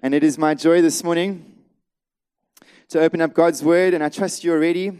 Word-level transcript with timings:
And 0.00 0.14
it 0.14 0.22
is 0.22 0.38
my 0.38 0.54
joy 0.54 0.80
this 0.80 1.02
morning 1.02 1.56
to 2.88 3.00
open 3.00 3.20
up 3.20 3.34
God's 3.34 3.64
word, 3.64 3.94
and 3.94 4.04
I 4.04 4.08
trust 4.08 4.44
you're 4.44 4.60
ready. 4.60 4.96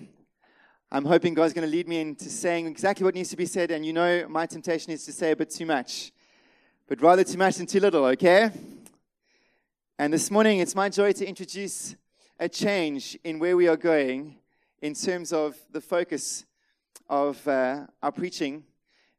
I'm 0.90 1.04
hoping 1.04 1.34
God's 1.34 1.52
going 1.52 1.64
to 1.64 1.70
lead 1.70 1.86
me 1.86 2.00
into 2.00 2.28
saying 2.28 2.66
exactly 2.66 3.04
what 3.04 3.14
needs 3.14 3.30
to 3.30 3.36
be 3.36 3.46
said, 3.46 3.70
and 3.70 3.86
you 3.86 3.92
know 3.92 4.26
my 4.28 4.44
temptation 4.46 4.90
is 4.90 5.04
to 5.04 5.12
say 5.12 5.30
a 5.30 5.36
bit 5.36 5.50
too 5.50 5.66
much, 5.66 6.10
but 6.88 7.00
rather 7.00 7.22
too 7.22 7.38
much 7.38 7.58
than 7.58 7.66
too 7.66 7.78
little, 7.78 8.06
okay? 8.06 8.50
And 10.00 10.12
this 10.12 10.32
morning, 10.32 10.58
it's 10.58 10.74
my 10.74 10.88
joy 10.88 11.12
to 11.12 11.24
introduce 11.24 11.94
a 12.40 12.48
change 12.48 13.16
in 13.22 13.38
where 13.38 13.56
we 13.56 13.68
are 13.68 13.76
going 13.76 14.34
in 14.82 14.94
terms 14.94 15.32
of 15.32 15.56
the 15.70 15.80
focus 15.80 16.44
of 17.08 17.46
uh, 17.46 17.86
our 18.02 18.10
preaching. 18.10 18.64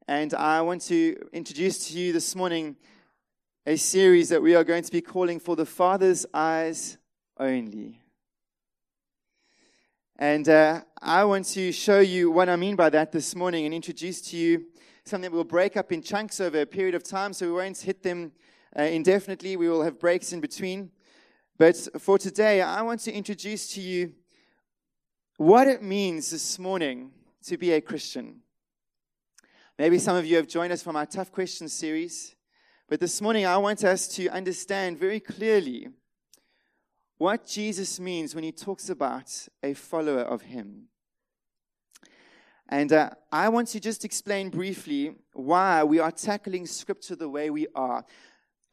And 0.09 0.33
I 0.33 0.59
want 0.59 0.81
to 0.87 1.15
introduce 1.31 1.87
to 1.87 1.97
you 1.97 2.11
this 2.11 2.35
morning 2.35 2.75
a 3.65 3.75
series 3.75 4.29
that 4.29 4.41
we 4.41 4.55
are 4.55 4.63
going 4.63 4.83
to 4.83 4.91
be 4.91 5.01
calling 5.01 5.39
For 5.39 5.55
the 5.55 5.65
Father's 5.65 6.25
Eyes 6.33 6.97
Only. 7.37 7.99
And 10.17 10.47
uh, 10.47 10.81
I 11.01 11.23
want 11.25 11.45
to 11.47 11.71
show 11.71 11.99
you 11.99 12.31
what 12.31 12.49
I 12.49 12.55
mean 12.55 12.75
by 12.75 12.89
that 12.89 13.11
this 13.11 13.35
morning 13.35 13.65
and 13.65 13.73
introduce 13.73 14.21
to 14.29 14.37
you 14.37 14.65
something 15.03 15.29
that 15.29 15.35
we'll 15.35 15.43
break 15.43 15.75
up 15.75 15.91
in 15.91 16.01
chunks 16.01 16.39
over 16.39 16.61
a 16.61 16.65
period 16.65 16.95
of 16.95 17.03
time 17.03 17.33
so 17.33 17.47
we 17.47 17.53
won't 17.53 17.77
hit 17.77 18.01
them 18.01 18.31
uh, 18.77 18.83
indefinitely. 18.83 19.57
We 19.57 19.69
will 19.69 19.83
have 19.83 19.99
breaks 19.99 20.31
in 20.31 20.39
between. 20.39 20.91
But 21.57 21.75
for 21.99 22.17
today, 22.17 22.61
I 22.61 22.81
want 22.81 23.01
to 23.01 23.11
introduce 23.11 23.73
to 23.73 23.81
you 23.81 24.13
what 25.37 25.67
it 25.67 25.83
means 25.83 26.31
this 26.31 26.57
morning 26.57 27.11
to 27.45 27.57
be 27.57 27.73
a 27.73 27.81
Christian. 27.81 28.41
Maybe 29.77 29.99
some 29.99 30.15
of 30.15 30.25
you 30.25 30.37
have 30.37 30.47
joined 30.47 30.73
us 30.73 30.81
from 30.81 30.95
our 30.95 31.05
Tough 31.05 31.31
Questions 31.31 31.73
series. 31.73 32.35
But 32.89 32.99
this 32.99 33.21
morning, 33.21 33.45
I 33.45 33.57
want 33.57 33.83
us 33.83 34.07
to 34.15 34.29
understand 34.29 34.97
very 34.97 35.19
clearly 35.19 35.89
what 37.19 37.45
Jesus 37.45 37.99
means 37.99 38.33
when 38.33 38.43
he 38.43 38.51
talks 38.51 38.89
about 38.89 39.31
a 39.61 39.75
follower 39.75 40.21
of 40.21 40.41
him. 40.41 40.87
And 42.67 42.91
uh, 42.91 43.11
I 43.31 43.49
want 43.49 43.67
to 43.69 43.79
just 43.79 44.05
explain 44.05 44.49
briefly 44.49 45.13
why 45.33 45.83
we 45.83 45.99
are 45.99 46.11
tackling 46.11 46.65
scripture 46.65 47.15
the 47.15 47.29
way 47.29 47.51
we 47.51 47.67
are. 47.75 48.03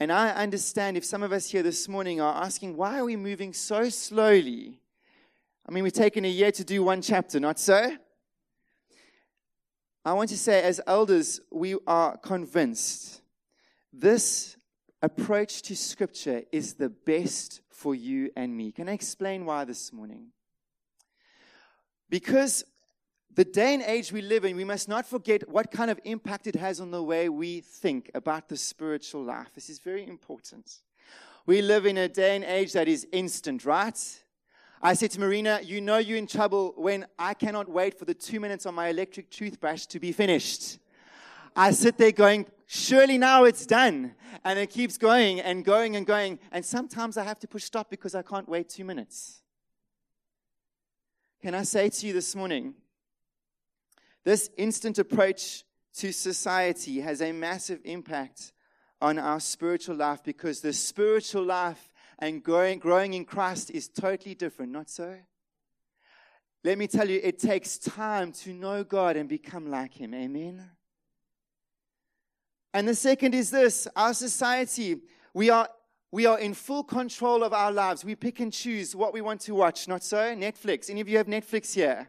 And 0.00 0.10
I 0.10 0.30
understand 0.30 0.96
if 0.96 1.04
some 1.04 1.22
of 1.22 1.30
us 1.30 1.50
here 1.50 1.62
this 1.62 1.86
morning 1.86 2.18
are 2.18 2.42
asking, 2.42 2.74
why 2.74 2.98
are 3.00 3.04
we 3.04 3.16
moving 3.16 3.52
so 3.52 3.90
slowly? 3.90 4.80
I 5.68 5.72
mean, 5.72 5.84
we've 5.84 5.92
taken 5.92 6.24
a 6.24 6.28
year 6.28 6.52
to 6.52 6.64
do 6.64 6.82
one 6.82 7.02
chapter, 7.02 7.38
not 7.38 7.58
so? 7.58 7.94
I 10.06 10.14
want 10.14 10.30
to 10.30 10.38
say, 10.38 10.62
as 10.62 10.80
elders, 10.86 11.38
we 11.52 11.76
are 11.86 12.16
convinced 12.16 13.20
this 14.00 14.56
approach 15.02 15.62
to 15.62 15.76
Scripture 15.76 16.42
is 16.52 16.74
the 16.74 16.90
best 16.90 17.60
for 17.70 17.94
you 17.94 18.30
and 18.36 18.56
me. 18.56 18.72
Can 18.72 18.88
I 18.88 18.92
explain 18.92 19.44
why 19.44 19.64
this 19.64 19.92
morning? 19.92 20.28
Because 22.08 22.64
the 23.34 23.44
day 23.44 23.74
and 23.74 23.82
age 23.82 24.12
we 24.12 24.22
live 24.22 24.44
in, 24.44 24.56
we 24.56 24.64
must 24.64 24.88
not 24.88 25.06
forget 25.06 25.48
what 25.48 25.70
kind 25.70 25.90
of 25.90 26.00
impact 26.04 26.46
it 26.46 26.56
has 26.56 26.80
on 26.80 26.90
the 26.90 27.02
way 27.02 27.28
we 27.28 27.60
think 27.60 28.10
about 28.14 28.48
the 28.48 28.56
spiritual 28.56 29.22
life. 29.22 29.48
This 29.54 29.68
is 29.68 29.78
very 29.78 30.06
important. 30.06 30.80
We 31.44 31.62
live 31.62 31.86
in 31.86 31.96
a 31.98 32.08
day 32.08 32.36
and 32.36 32.44
age 32.44 32.72
that 32.72 32.88
is 32.88 33.06
instant, 33.12 33.64
right? 33.64 33.98
I 34.82 34.94
said 34.94 35.10
to 35.12 35.20
Marina, 35.20 35.60
You 35.62 35.80
know 35.80 35.98
you're 35.98 36.18
in 36.18 36.26
trouble 36.26 36.74
when 36.76 37.06
I 37.18 37.34
cannot 37.34 37.68
wait 37.68 37.98
for 37.98 38.04
the 38.04 38.14
two 38.14 38.40
minutes 38.40 38.66
on 38.66 38.74
my 38.74 38.88
electric 38.88 39.30
toothbrush 39.30 39.86
to 39.86 40.00
be 40.00 40.12
finished. 40.12 40.78
I 41.54 41.70
sit 41.70 41.96
there 41.98 42.12
going, 42.12 42.46
surely 42.66 43.18
now 43.18 43.44
it's 43.44 43.66
done. 43.66 44.14
And 44.44 44.58
it 44.58 44.70
keeps 44.70 44.98
going 44.98 45.40
and 45.40 45.64
going 45.64 45.96
and 45.96 46.06
going. 46.06 46.38
And 46.52 46.64
sometimes 46.64 47.16
I 47.16 47.24
have 47.24 47.38
to 47.40 47.48
push 47.48 47.64
stop 47.64 47.90
because 47.90 48.14
I 48.14 48.22
can't 48.22 48.48
wait 48.48 48.68
two 48.68 48.84
minutes. 48.84 49.40
Can 51.42 51.54
I 51.54 51.62
say 51.62 51.88
to 51.88 52.06
you 52.06 52.12
this 52.12 52.34
morning, 52.34 52.74
this 54.24 54.50
instant 54.56 54.98
approach 54.98 55.64
to 55.94 56.12
society 56.12 57.00
has 57.00 57.22
a 57.22 57.32
massive 57.32 57.80
impact 57.84 58.52
on 59.00 59.18
our 59.18 59.40
spiritual 59.40 59.96
life 59.96 60.22
because 60.24 60.60
the 60.60 60.72
spiritual 60.72 61.44
life 61.44 61.92
and 62.18 62.42
growing, 62.42 62.78
growing 62.78 63.14
in 63.14 63.24
Christ 63.24 63.70
is 63.70 63.88
totally 63.88 64.34
different, 64.34 64.72
not 64.72 64.88
so? 64.88 65.16
Let 66.64 66.78
me 66.78 66.86
tell 66.86 67.08
you, 67.08 67.20
it 67.22 67.38
takes 67.38 67.78
time 67.78 68.32
to 68.32 68.52
know 68.52 68.82
God 68.82 69.16
and 69.16 69.28
become 69.28 69.70
like 69.70 69.94
Him. 69.94 70.14
Amen? 70.14 70.68
And 72.76 72.86
the 72.86 72.94
second 72.94 73.34
is 73.34 73.50
this 73.50 73.88
our 73.96 74.12
society, 74.12 74.98
we 75.32 75.48
are, 75.48 75.66
we 76.12 76.26
are 76.26 76.38
in 76.38 76.52
full 76.52 76.84
control 76.84 77.42
of 77.42 77.54
our 77.54 77.72
lives. 77.72 78.04
We 78.04 78.14
pick 78.14 78.38
and 78.40 78.52
choose 78.52 78.94
what 78.94 79.14
we 79.14 79.22
want 79.22 79.40
to 79.42 79.54
watch, 79.54 79.88
not 79.88 80.02
so? 80.02 80.18
Netflix. 80.18 80.90
Any 80.90 81.00
of 81.00 81.08
you 81.08 81.16
have 81.16 81.26
Netflix 81.26 81.72
here? 81.72 82.06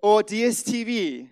Or 0.00 0.22
DSTV? 0.22 1.28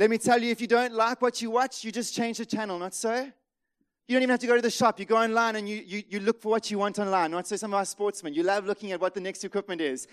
Let 0.00 0.10
me 0.10 0.18
tell 0.18 0.42
you, 0.42 0.50
if 0.50 0.60
you 0.60 0.66
don't 0.66 0.94
like 0.94 1.22
what 1.22 1.40
you 1.40 1.52
watch, 1.52 1.84
you 1.84 1.92
just 1.92 2.12
change 2.12 2.38
the 2.38 2.44
channel, 2.44 2.76
not 2.76 2.92
so? 2.92 3.14
You 3.14 4.16
don't 4.16 4.22
even 4.24 4.30
have 4.30 4.40
to 4.40 4.48
go 4.48 4.56
to 4.56 4.62
the 4.62 4.68
shop. 4.68 4.98
You 4.98 5.06
go 5.06 5.16
online 5.16 5.54
and 5.54 5.68
you, 5.68 5.76
you, 5.86 6.02
you 6.08 6.18
look 6.18 6.42
for 6.42 6.48
what 6.48 6.72
you 6.72 6.80
want 6.80 6.98
online. 6.98 7.30
Not 7.30 7.46
so 7.46 7.54
some 7.54 7.72
of 7.72 7.78
our 7.78 7.84
sportsmen. 7.84 8.34
You 8.34 8.42
love 8.42 8.66
looking 8.66 8.90
at 8.90 9.00
what 9.00 9.14
the 9.14 9.20
next 9.20 9.44
equipment 9.44 9.80
is. 9.80 10.08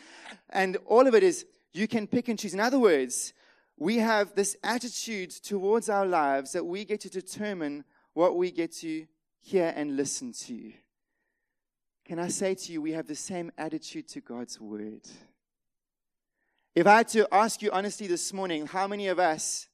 And 0.51 0.77
all 0.85 1.07
of 1.07 1.15
it 1.15 1.23
is 1.23 1.47
you 1.71 1.87
can 1.87 2.05
pick 2.05 2.27
and 2.27 2.37
choose. 2.37 2.53
In 2.53 2.59
other 2.59 2.77
words, 2.77 3.33
we 3.83 3.97
have 3.97 4.33
this 4.33 4.55
attitude 4.63 5.29
towards 5.29 5.89
our 5.89 6.05
lives 6.05 6.53
that 6.53 6.65
we 6.65 6.85
get 6.85 7.01
to 7.01 7.09
determine 7.09 7.83
what 8.13 8.37
we 8.37 8.49
get 8.49 8.71
to 8.71 9.05
hear 9.41 9.73
and 9.75 9.97
listen 9.97 10.31
to. 10.31 10.71
Can 12.05 12.17
I 12.17 12.29
say 12.29 12.55
to 12.55 12.71
you, 12.71 12.81
we 12.81 12.93
have 12.93 13.07
the 13.07 13.15
same 13.15 13.51
attitude 13.57 14.07
to 14.07 14.21
God's 14.21 14.61
word? 14.61 15.01
If 16.73 16.87
I 16.87 16.95
had 16.95 17.09
to 17.09 17.27
ask 17.29 17.61
you 17.61 17.71
honestly 17.73 18.07
this 18.07 18.31
morning, 18.31 18.67
how 18.67 18.87
many 18.87 19.09
of 19.09 19.19
us 19.19 19.67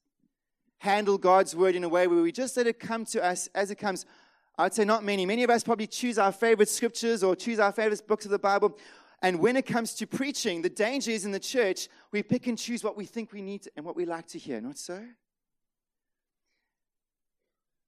handle 0.80 1.20
God's 1.20 1.56
word 1.56 1.76
in 1.76 1.84
a 1.84 1.90
way 1.90 2.08
where 2.08 2.24
we 2.24 2.32
just 2.32 2.58
let 2.58 2.66
it 2.66 2.80
come 2.80 3.06
to 3.06 3.24
us 3.24 3.48
as 3.54 3.70
it 3.70 3.76
comes? 3.76 4.08
I'd 4.58 4.74
say 4.74 4.86
not 4.86 5.04
many. 5.04 5.28
Many 5.28 5.44
of 5.44 5.52
us 5.52 5.64
probably 5.64 5.86
choose 5.86 6.18
our 6.18 6.32
favorite 6.32 6.70
scriptures 6.70 7.24
or 7.24 7.36
choose 7.36 7.60
our 7.60 7.72
favorite 7.72 8.08
books 8.08 8.26
of 8.26 8.32
the 8.32 8.40
Bible 8.40 8.76
and 9.22 9.40
when 9.40 9.58
it 9.58 9.66
comes 9.66 9.94
to 9.96 10.08
preaching, 10.08 10.62
the 10.62 10.70
danger 10.70 11.12
is 11.12 11.26
in 11.26 11.32
the 11.32 11.40
church, 11.40 11.90
we 12.12 12.24
pick 12.24 12.48
and 12.48 12.58
choose 12.58 12.84
what 12.84 12.96
we 12.96 13.06
think 13.06 13.34
we 13.34 13.42
need 13.42 13.68
and 13.76 13.86
what 13.86 13.96
we 13.96 14.06
like 14.06 14.28
to 14.28 14.40
hear, 14.40 14.62
not 14.62 14.78
so? 14.78 14.96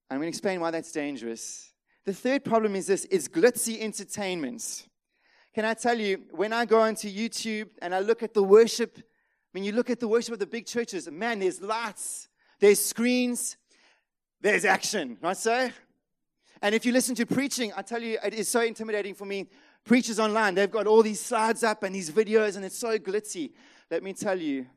I'm 0.09 0.17
going 0.17 0.23
to 0.23 0.27
explain 0.27 0.59
why 0.59 0.71
that's 0.71 0.91
dangerous. 0.91 1.71
The 2.03 2.13
third 2.13 2.43
problem 2.43 2.75
is 2.75 2.87
this 2.87 3.05
is 3.05 3.29
glitzy 3.29 3.79
entertainment. 3.79 4.87
Can 5.55 5.63
I 5.63 5.73
tell 5.73 5.97
you, 5.97 6.23
when 6.31 6.51
I 6.51 6.65
go 6.65 6.81
onto 6.81 7.09
YouTube 7.09 7.69
and 7.81 7.95
I 7.95 7.99
look 7.99 8.23
at 8.23 8.33
the 8.33 8.43
worship, 8.43 9.01
when 9.51 9.63
you 9.63 9.71
look 9.71 9.89
at 9.89 10.01
the 10.01 10.07
worship 10.09 10.33
of 10.33 10.39
the 10.39 10.47
big 10.47 10.65
churches, 10.65 11.09
man, 11.09 11.39
there's 11.39 11.61
lights, 11.61 12.27
there's 12.59 12.83
screens, 12.83 13.55
there's 14.41 14.65
action, 14.65 15.17
not 15.21 15.37
so? 15.37 15.69
And 16.61 16.75
if 16.75 16.85
you 16.85 16.91
listen 16.91 17.15
to 17.15 17.25
preaching, 17.25 17.71
I 17.75 17.81
tell 17.81 18.01
you, 18.01 18.17
it 18.23 18.33
is 18.33 18.49
so 18.49 18.61
intimidating 18.61 19.13
for 19.13 19.25
me 19.25 19.47
preachers 19.83 20.19
online, 20.19 20.55
they've 20.55 20.71
got 20.71 20.87
all 20.87 21.03
these 21.03 21.21
slides 21.21 21.63
up 21.63 21.83
and 21.83 21.95
these 21.95 22.11
videos, 22.11 22.55
and 22.55 22.65
it's 22.65 22.77
so 22.77 22.97
glitzy. 22.97 23.51
Let 23.89 24.03
me 24.03 24.13
tell 24.13 24.39
you, 24.39 24.67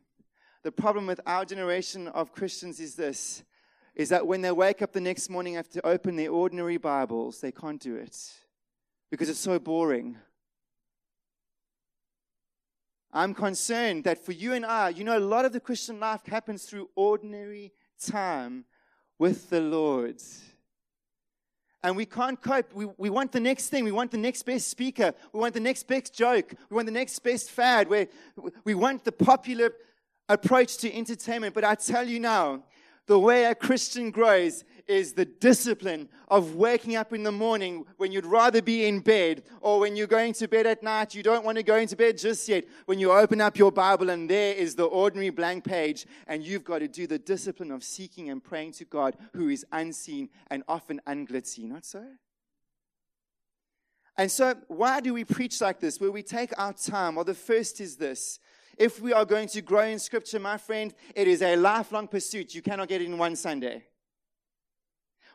the 0.63 0.73
problem 0.73 1.07
with 1.07 1.21
our 1.27 1.45
generation 1.45 2.09
of 2.09 2.33
Christians 2.33 2.81
is 2.81 2.95
this 2.95 3.43
is 3.95 4.09
that 4.09 4.27
when 4.27 4.41
they 4.41 4.51
wake 4.51 4.83
up 4.83 4.93
the 4.93 5.01
next 5.01 5.31
morning 5.31 5.55
have 5.55 5.69
to 5.69 5.87
open 5.87 6.17
their 6.17 6.31
ordinary 6.31 6.79
Bibles, 6.79 7.41
they 7.41 7.53
can't 7.53 7.81
do 7.81 7.95
it 7.95 8.17
because 9.11 9.29
it's 9.29 9.39
so 9.39 9.59
boring. 9.59 10.17
I'm 13.13 13.33
concerned 13.33 14.03
that 14.05 14.25
for 14.25 14.33
you 14.33 14.53
and 14.53 14.67
I, 14.67 14.89
you 14.89 15.05
know, 15.05 15.17
a 15.17 15.21
lot 15.21 15.45
of 15.45 15.53
the 15.53 15.61
Christian 15.61 16.01
life 16.01 16.27
happens 16.27 16.65
through 16.65 16.91
ordinary 16.97 17.73
time 18.05 18.65
with 19.21 19.51
the 19.51 19.61
Lord 19.61 20.21
and 21.84 21.95
we 21.95 22.06
can't 22.06 22.41
cope. 22.41 22.72
We, 22.72 22.87
we 22.97 23.11
want 23.11 23.31
the 23.31 23.41
next 23.41 23.69
thing. 23.69 23.84
We 23.84 23.93
want 23.93 24.11
the 24.11 24.17
next 24.17 24.43
best 24.44 24.69
speaker. 24.69 25.12
We 25.35 25.38
want 25.38 25.53
the 25.53 25.61
next 25.61 25.87
best 25.87 26.14
joke. 26.14 26.55
We 26.70 26.75
want 26.75 26.87
the 26.87 26.93
next 26.93 27.19
best 27.19 27.50
fad. 27.50 27.88
Where 27.88 28.09
we 28.64 28.75
want 28.75 29.05
the 29.05 29.12
popular 29.12 29.75
approach 30.31 30.79
to 30.79 30.93
entertainment. 30.93 31.55
But 31.55 31.62
I 31.62 31.75
tell 31.75 32.09
you 32.09 32.19
now, 32.20 32.62
the 33.06 33.19
way 33.19 33.44
a 33.44 33.55
Christian 33.55 34.11
grows 34.11 34.64
is 34.87 35.13
the 35.13 35.25
discipline 35.25 36.09
of 36.29 36.55
waking 36.55 36.97
up 36.97 37.13
in 37.13 37.23
the 37.23 37.33
morning 37.33 37.85
when 37.97 38.13
you'd 38.13 38.27
rather 38.27 38.63
be 38.63 38.87
in 38.87 39.01
bed 39.01 39.43
or 39.61 39.81
when 39.81 39.97
you're 39.97 40.07
going 40.07 40.33
to 40.35 40.49
bed 40.49 40.67
at 40.67 40.83
night. 40.83 41.15
You 41.15 41.23
don't 41.23 41.45
want 41.45 41.57
to 41.59 41.63
go 41.63 41.77
into 41.77 41.97
bed 41.97 42.19
just 42.19 42.49
yet. 42.49 42.65
When 42.87 42.99
you 42.99 43.13
open 43.13 43.41
up 43.41 43.57
your 43.57 43.73
Bible 43.73 44.11
and 44.11 44.29
there 44.29 44.55
is 44.55 44.75
the 44.75 44.85
ordinary 44.85 45.31
blank 45.31 45.65
page, 45.65 46.07
and 46.27 46.45
you've 46.45 46.65
got 46.65 46.81
to 46.81 46.89
do 46.89 47.07
the 47.07 47.19
discipline 47.19 47.71
of 47.71 47.83
seeking 47.83 48.31
and 48.31 48.43
praying 48.43 48.73
to 48.73 48.85
God 48.85 49.17
who 49.33 49.49
is 49.49 49.65
unseen 49.73 50.29
and 50.49 50.63
often 50.69 51.01
unglitzy. 51.07 51.65
Not 51.65 51.85
so? 51.85 52.05
And 54.17 54.31
so, 54.31 54.55
why 54.69 55.01
do 55.01 55.13
we 55.13 55.25
preach 55.25 55.61
like 55.61 55.81
this? 55.81 56.01
Where 56.01 56.13
we 56.13 56.23
take 56.23 56.53
our 56.57 56.73
time? 56.73 57.17
Well, 57.17 57.25
the 57.25 57.35
first 57.35 57.81
is 57.81 57.97
this 57.97 58.39
if 58.79 59.01
we 59.01 59.13
are 59.13 59.25
going 59.25 59.49
to 59.49 59.63
grow 59.63 59.85
in 59.85 59.99
Scripture, 59.99 60.39
my 60.39 60.57
friend, 60.57 60.95
it 61.15 61.29
is 61.29 61.43
a 61.43 61.57
lifelong 61.57 62.09
pursuit. 62.09 62.55
You 62.55 62.63
cannot 62.63 62.89
get 62.89 63.01
it 63.01 63.07
in 63.07 63.19
one 63.19 63.37
Sunday. 63.37 63.85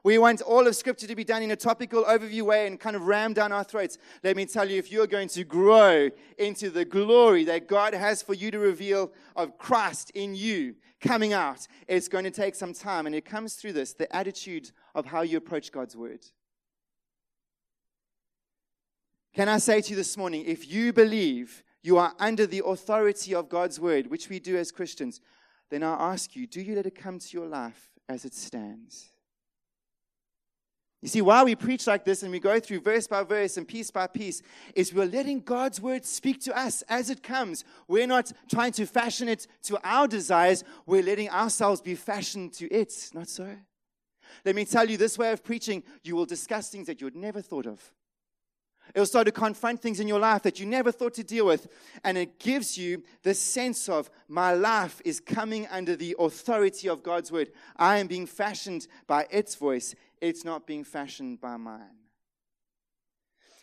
We 0.03 0.17
want 0.17 0.41
all 0.41 0.65
of 0.65 0.75
Scripture 0.75 1.07
to 1.07 1.15
be 1.15 1.23
done 1.23 1.43
in 1.43 1.51
a 1.51 1.55
topical 1.55 2.05
overview 2.05 2.43
way 2.43 2.67
and 2.67 2.79
kind 2.79 2.95
of 2.95 3.07
ram 3.07 3.33
down 3.33 3.51
our 3.51 3.63
throats. 3.63 3.97
Let 4.23 4.37
me 4.37 4.45
tell 4.45 4.69
you, 4.69 4.77
if 4.77 4.91
you're 4.91 5.07
going 5.07 5.27
to 5.29 5.43
grow 5.43 6.09
into 6.37 6.69
the 6.69 6.85
glory 6.85 7.43
that 7.45 7.67
God 7.67 7.93
has 7.93 8.21
for 8.21 8.33
you 8.33 8.49
to 8.51 8.59
reveal 8.59 9.11
of 9.35 9.57
Christ 9.57 10.11
in 10.11 10.35
you 10.35 10.75
coming 11.01 11.33
out, 11.33 11.67
it's 11.87 12.07
going 12.07 12.23
to 12.23 12.31
take 12.31 12.55
some 12.55 12.73
time. 12.73 13.07
And 13.07 13.15
it 13.15 13.25
comes 13.25 13.55
through 13.55 13.73
this 13.73 13.93
the 13.93 14.13
attitude 14.15 14.71
of 14.95 15.05
how 15.05 15.21
you 15.21 15.37
approach 15.37 15.71
God's 15.71 15.95
Word. 15.95 16.25
Can 19.33 19.49
I 19.49 19.57
say 19.57 19.81
to 19.81 19.89
you 19.91 19.95
this 19.95 20.17
morning, 20.17 20.45
if 20.45 20.69
you 20.71 20.93
believe 20.93 21.63
you 21.83 21.97
are 21.97 22.13
under 22.19 22.45
the 22.45 22.63
authority 22.65 23.35
of 23.35 23.49
God's 23.49 23.79
Word, 23.79 24.07
which 24.07 24.29
we 24.29 24.39
do 24.39 24.57
as 24.57 24.71
Christians, 24.71 25.21
then 25.69 25.83
I 25.83 26.11
ask 26.13 26.35
you, 26.35 26.47
do 26.47 26.61
you 26.61 26.75
let 26.75 26.85
it 26.85 26.95
come 26.95 27.19
to 27.19 27.37
your 27.37 27.47
life 27.47 27.91
as 28.07 28.25
it 28.25 28.33
stands? 28.33 29.11
You 31.01 31.07
see, 31.07 31.21
why 31.21 31.43
we 31.43 31.55
preach 31.55 31.87
like 31.87 32.03
this 32.03 32.23
and 32.23 32.31
we 32.31 32.39
go 32.39 32.59
through 32.59 32.81
verse 32.81 33.07
by 33.07 33.23
verse 33.23 33.55
and 33.55 33.65
piece 33.65 33.89
by 33.89 34.07
piece 34.07 34.41
is 34.75 34.93
we're 34.93 35.05
letting 35.05 35.39
God's 35.39 35.79
word 35.79 36.05
speak 36.05 36.41
to 36.41 36.57
us 36.57 36.81
as 36.89 37.09
it 37.09 37.23
comes. 37.23 37.63
We're 37.87 38.07
not 38.07 38.33
trying 38.49 38.73
to 38.73 38.85
fashion 38.85 39.29
it 39.29 39.47
to 39.63 39.79
our 39.81 40.07
desires, 40.07 40.65
we're 40.85 41.03
letting 41.03 41.29
ourselves 41.29 41.79
be 41.79 41.95
fashioned 41.95 42.53
to 42.53 42.67
it. 42.67 43.11
Not 43.13 43.29
so? 43.29 43.55
Let 44.43 44.55
me 44.55 44.65
tell 44.65 44.89
you, 44.89 44.97
this 44.97 45.17
way 45.17 45.31
of 45.31 45.43
preaching, 45.43 45.83
you 46.03 46.15
will 46.15 46.25
discuss 46.25 46.69
things 46.69 46.87
that 46.87 46.99
you 46.99 47.07
had 47.07 47.15
never 47.15 47.41
thought 47.41 47.65
of. 47.65 47.81
It 48.93 48.99
will 48.99 49.05
start 49.05 49.27
to 49.27 49.31
confront 49.31 49.81
things 49.81 49.99
in 49.99 50.07
your 50.07 50.19
life 50.19 50.41
that 50.43 50.59
you 50.59 50.65
never 50.65 50.91
thought 50.91 51.13
to 51.15 51.23
deal 51.23 51.45
with. 51.45 51.67
And 52.03 52.17
it 52.17 52.39
gives 52.39 52.77
you 52.77 53.03
the 53.21 53.35
sense 53.35 53.87
of 53.87 54.09
my 54.27 54.53
life 54.53 54.99
is 55.05 55.19
coming 55.19 55.67
under 55.67 55.95
the 55.95 56.15
authority 56.17 56.89
of 56.89 57.03
God's 57.03 57.31
word. 57.31 57.51
I 57.77 57.99
am 57.99 58.07
being 58.07 58.25
fashioned 58.25 58.87
by 59.05 59.27
its 59.29 59.53
voice, 59.55 59.93
it's 60.21 60.43
not 60.43 60.67
being 60.67 60.83
fashioned 60.83 61.41
by 61.41 61.57
mine. 61.57 61.97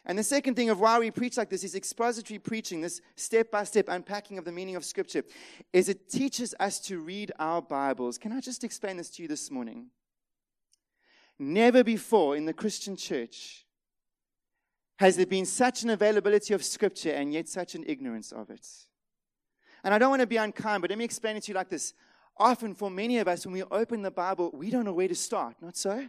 And 0.09 0.17
the 0.17 0.23
second 0.23 0.55
thing 0.55 0.71
of 0.71 0.79
why 0.79 1.01
we 1.01 1.11
preach 1.11 1.37
like 1.37 1.51
this 1.51 1.65
is 1.65 1.75
expository 1.75 2.39
preaching, 2.39 2.81
this 2.81 3.01
step 3.17 3.51
by 3.51 3.65
step 3.65 3.87
unpacking 3.89 4.39
of 4.39 4.45
the 4.45 4.53
meaning 4.53 4.77
of 4.77 4.85
Scripture, 4.85 5.25
is 5.73 5.89
it 5.89 6.09
teaches 6.09 6.55
us 6.61 6.79
to 6.81 7.01
read 7.01 7.33
our 7.41 7.61
Bibles. 7.61 8.17
Can 8.17 8.31
I 8.31 8.41
just 8.41 8.63
explain 8.63 8.97
this 8.99 9.11
to 9.11 9.23
you 9.23 9.29
this 9.29 9.51
morning? 9.51 9.87
Never 11.41 11.83
before 11.83 12.37
in 12.37 12.45
the 12.45 12.53
Christian 12.53 12.97
church 12.97 13.67
has 14.99 15.17
there 15.17 15.27
been 15.27 15.45
such 15.45 15.83
an 15.83 15.91
availability 15.91 16.55
of 16.55 16.65
Scripture 16.65 17.11
and 17.11 17.33
yet 17.33 17.49
such 17.49 17.75
an 17.75 17.85
ignorance 17.87 18.31
of 18.31 18.49
it. 18.49 18.67
And 19.83 19.93
I 19.93 19.99
don't 19.99 20.11
want 20.11 20.21
to 20.21 20.27
be 20.27 20.37
unkind, 20.37 20.83
but 20.83 20.91
let 20.91 20.99
me 20.99 21.05
explain 21.05 21.37
it 21.37 21.43
to 21.45 21.53
you 21.53 21.55
like 21.55 21.69
this. 21.69 21.95
Often, 22.39 22.77
for 22.77 22.91
many 22.91 23.19
of 23.19 23.29
us, 23.29 23.45
when 23.45 23.53
we 23.53 23.63
open 23.65 24.03
the 24.03 24.11
Bible, 24.11 24.51
we 24.55 24.71
don't 24.71 24.85
know 24.85 24.93
where 24.93 25.09
to 25.09 25.15
start, 25.15 25.57
not 25.61 25.77
so? 25.77 26.07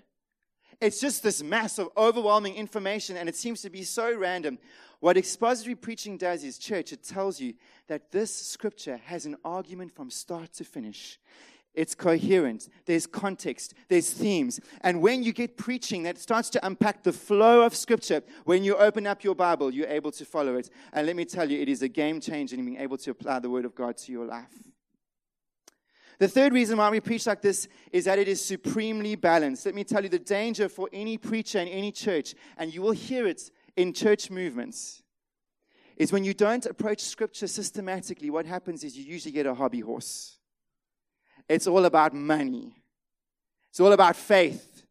It's 0.80 1.00
just 1.00 1.24
this 1.24 1.42
mass 1.42 1.80
of 1.80 1.90
overwhelming 1.98 2.56
information, 2.56 3.18
and 3.18 3.28
it 3.28 3.36
seems 3.36 3.62
to 3.64 3.70
be 3.70 3.84
so 3.84 4.16
random. 4.16 4.60
What 5.00 5.18
expository 5.18 5.76
preaching 5.76 6.18
does 6.18 6.44
is, 6.44 6.58
church, 6.58 6.94
it 6.94 7.04
tells 7.04 7.40
you 7.40 7.56
that 7.88 8.12
this 8.12 8.36
scripture 8.36 8.98
has 9.06 9.26
an 9.26 9.38
argument 9.44 9.96
from 9.96 10.12
start 10.12 10.54
to 10.54 10.64
finish. 10.64 11.20
It's 11.74 11.94
coherent. 11.94 12.70
There's 12.86 13.06
context. 13.06 13.76
There's 13.88 14.10
themes. 14.10 14.60
And 14.82 15.00
when 15.00 15.22
you 15.22 15.32
get 15.32 15.58
preaching 15.58 16.04
that 16.04 16.18
starts 16.18 16.50
to 16.52 16.66
unpack 16.66 17.04
the 17.04 17.14
flow 17.14 17.62
of 17.62 17.76
Scripture, 17.76 18.24
when 18.46 18.64
you 18.64 18.76
open 18.76 19.06
up 19.06 19.24
your 19.24 19.36
Bible, 19.36 19.72
you're 19.72 19.88
able 19.88 20.12
to 20.14 20.26
follow 20.26 20.56
it. 20.56 20.72
And 20.92 21.06
let 21.06 21.16
me 21.16 21.24
tell 21.24 21.50
you, 21.52 21.62
it 21.62 21.70
is 21.70 21.84
a 21.84 21.88
game 21.88 22.20
changer 22.20 22.56
in 22.56 22.66
being 22.66 22.80
able 22.80 22.98
to 22.98 23.12
apply 23.12 23.40
the 23.40 23.52
Word 23.52 23.64
of 23.64 23.76
God 23.76 23.96
to 23.98 24.12
your 24.12 24.26
life. 24.26 24.52
The 26.20 26.28
third 26.28 26.54
reason 26.54 26.78
why 26.78 26.90
we 26.90 27.00
preach 27.00 27.28
like 27.28 27.42
this 27.42 27.68
is 27.92 28.06
that 28.06 28.18
it 28.18 28.28
is 28.28 28.44
supremely 28.44 29.16
balanced. 29.16 29.66
Let 29.66 29.76
me 29.76 29.84
tell 29.84 30.02
you 30.02 30.10
the 30.10 30.18
danger 30.18 30.68
for 30.68 30.90
any 30.92 31.18
preacher 31.18 31.60
in 31.60 31.68
any 31.68 31.92
church, 31.92 32.34
and 32.58 32.74
you 32.74 32.82
will 32.82 32.92
hear 32.92 33.28
it 33.28 33.52
in 33.76 33.94
church 33.94 34.32
movements, 34.32 35.04
is 35.96 36.12
when 36.12 36.24
you 36.24 36.34
don't 36.34 36.66
approach 36.66 37.02
Scripture 37.02 37.48
systematically, 37.48 38.32
what 38.32 38.46
happens 38.46 38.84
is 38.84 38.98
you 38.98 39.04
usually 39.04 39.32
get 39.32 39.46
a 39.46 39.54
hobby 39.54 39.82
horse. 39.82 40.40
It's 41.48 41.68
all 41.68 41.86
about 41.86 42.14
money, 42.14 42.74
it's 43.70 43.80
all 43.80 43.94
about 43.94 44.16
faith, 44.16 44.84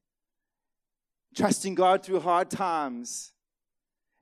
trusting 1.35 1.75
God 1.75 2.05
through 2.05 2.21
hard 2.21 2.51
times. 2.51 3.33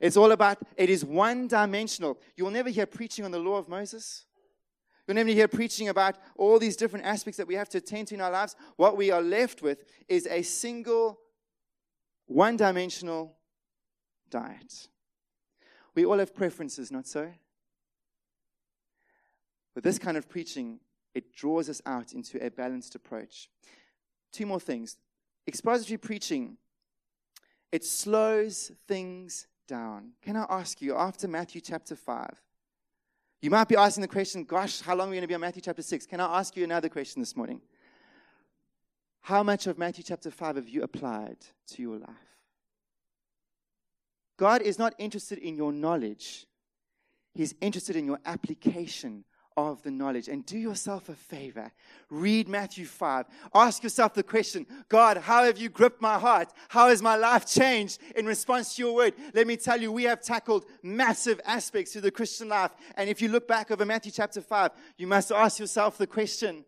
It's 0.01 0.17
all 0.17 0.33
about, 0.33 0.59
it 0.77 0.91
is 0.91 1.05
one 1.05 1.47
dimensional. 1.47 2.19
You 2.37 2.45
will 2.45 2.51
never 2.51 2.69
hear 2.69 2.85
preaching 2.85 3.25
on 3.25 3.31
the 3.31 3.39
law 3.39 3.57
of 3.57 3.69
Moses. 3.69 4.27
You'll 5.07 5.17
never 5.17 5.31
hear 5.31 5.49
preaching 5.49 5.89
about 5.89 6.17
all 6.37 6.59
these 6.59 6.77
different 6.77 7.05
aspects 7.05 7.37
that 7.37 7.47
we 7.47 7.55
have 7.55 7.69
to 7.71 7.79
attend 7.79 8.09
to 8.09 8.15
in 8.15 8.21
our 8.21 8.31
lives. 8.31 8.57
What 8.77 8.97
we 8.97 9.11
are 9.11 9.21
left 9.21 9.61
with 9.61 9.85
is 10.09 10.27
a 10.27 10.43
single, 10.43 11.21
one 12.27 12.57
dimensional 12.57 13.37
diet. 14.31 14.89
We 15.95 16.07
all 16.07 16.19
have 16.19 16.35
preferences, 16.35 16.91
not 16.91 17.07
so? 17.07 17.31
With 19.75 19.85
this 19.85 19.99
kind 19.99 20.17
of 20.17 20.29
preaching, 20.29 20.81
it 21.15 21.35
draws 21.35 21.69
us 21.69 21.83
out 21.85 22.13
into 22.13 22.45
a 22.45 22.51
balanced 22.51 22.95
approach. 22.95 23.49
Two 24.33 24.47
more 24.47 24.61
things. 24.61 24.97
Expository 25.47 25.99
preaching, 25.99 26.57
it 27.71 27.85
slows 27.85 28.73
things 28.89 29.47
down. 29.69 30.13
Can 30.23 30.37
I 30.37 30.47
ask 30.49 30.81
you, 30.81 30.97
after 30.97 31.29
Matthew 31.29 31.61
chapter 31.61 31.95
5, 31.95 32.41
you 33.45 33.51
might 33.51 33.69
be 33.69 33.77
asking 33.77 34.01
the 34.01 34.09
question, 34.09 34.43
gosh, 34.45 34.81
how 34.81 34.95
long 34.95 35.09
are 35.09 35.11
we 35.11 35.17
going 35.17 35.23
to 35.25 35.29
be 35.29 35.35
on 35.35 35.41
Matthew 35.43 35.61
chapter 35.61 35.83
6? 35.83 36.07
Can 36.07 36.19
I 36.19 36.39
ask 36.39 36.57
you 36.57 36.65
another 36.65 36.89
question 36.89 37.21
this 37.21 37.37
morning? 37.37 37.61
How 39.21 39.43
much 39.43 39.67
of 39.67 39.77
Matthew 39.77 40.03
chapter 40.03 40.31
5 40.31 40.57
have 40.57 40.67
you 40.67 40.83
applied 40.83 41.37
to 41.73 41.83
your 41.83 41.99
life? 41.99 42.09
God 44.39 44.63
is 44.63 44.79
not 44.79 44.95
interested 44.97 45.37
in 45.37 45.57
your 45.57 45.73
knowledge, 45.73 46.47
He's 47.35 47.55
interested 47.61 47.97
in 47.97 48.07
your 48.07 48.19
application 48.25 49.25
of 49.57 49.83
the 49.83 49.91
knowledge. 49.91 50.29
And 50.29 50.45
do 50.45 50.59
yourself 50.59 51.09
a 51.09 51.15
favor. 51.15 51.71
Read 52.11 52.49
Matthew 52.49 52.87
5. 52.87 53.27
Ask 53.55 53.83
yourself 53.83 54.15
the 54.15 54.23
question 54.23 54.67
God, 54.89 55.17
how 55.17 55.45
have 55.45 55.59
you 55.59 55.69
gripped 55.69 56.03
my 56.03 56.19
heart? 56.19 56.53
How 56.69 56.89
has 56.89 57.03
my 57.03 57.17
life 57.17 57.47
changed 57.47 58.01
in 58.17 58.27
response 58.27 58.75
to 58.75 58.83
your 58.83 58.95
word? 58.95 59.15
Let 59.33 59.47
me 59.47 59.57
tell 59.57 59.81
you, 59.81 59.93
we 59.93 60.05
have 60.05 60.23
tackled 60.23 60.65
massive 60.83 61.41
aspects 61.45 61.93
to 61.93 62.01
the 62.01 62.11
Christian 62.11 62.49
life. 62.49 62.73
And 62.97 63.09
if 63.09 63.23
you 63.23 63.29
look 63.29 63.47
back 63.47 63.71
over 63.71 63.85
Matthew 63.85 64.13
chapter 64.13 64.41
5, 64.41 64.71
you 64.97 65.07
must 65.07 65.31
ask 65.31 65.59
yourself 65.59 65.99
the 65.99 66.07
question 66.07 66.65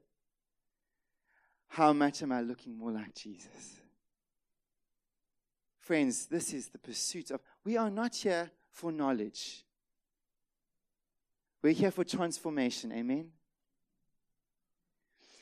How 1.68 1.92
much 1.92 2.22
am 2.22 2.32
I 2.32 2.40
looking 2.40 2.78
more 2.78 2.92
like 2.92 3.14
Jesus? 3.14 3.80
Friends, 5.80 6.26
this 6.26 6.52
is 6.52 6.68
the 6.68 6.78
pursuit 6.78 7.30
of, 7.30 7.40
we 7.64 7.76
are 7.76 7.90
not 7.90 8.16
here 8.16 8.50
for 8.72 8.90
knowledge. 8.90 9.65
We're 11.62 11.72
here 11.72 11.90
for 11.90 12.04
transformation. 12.04 12.92
Amen. 12.92 13.30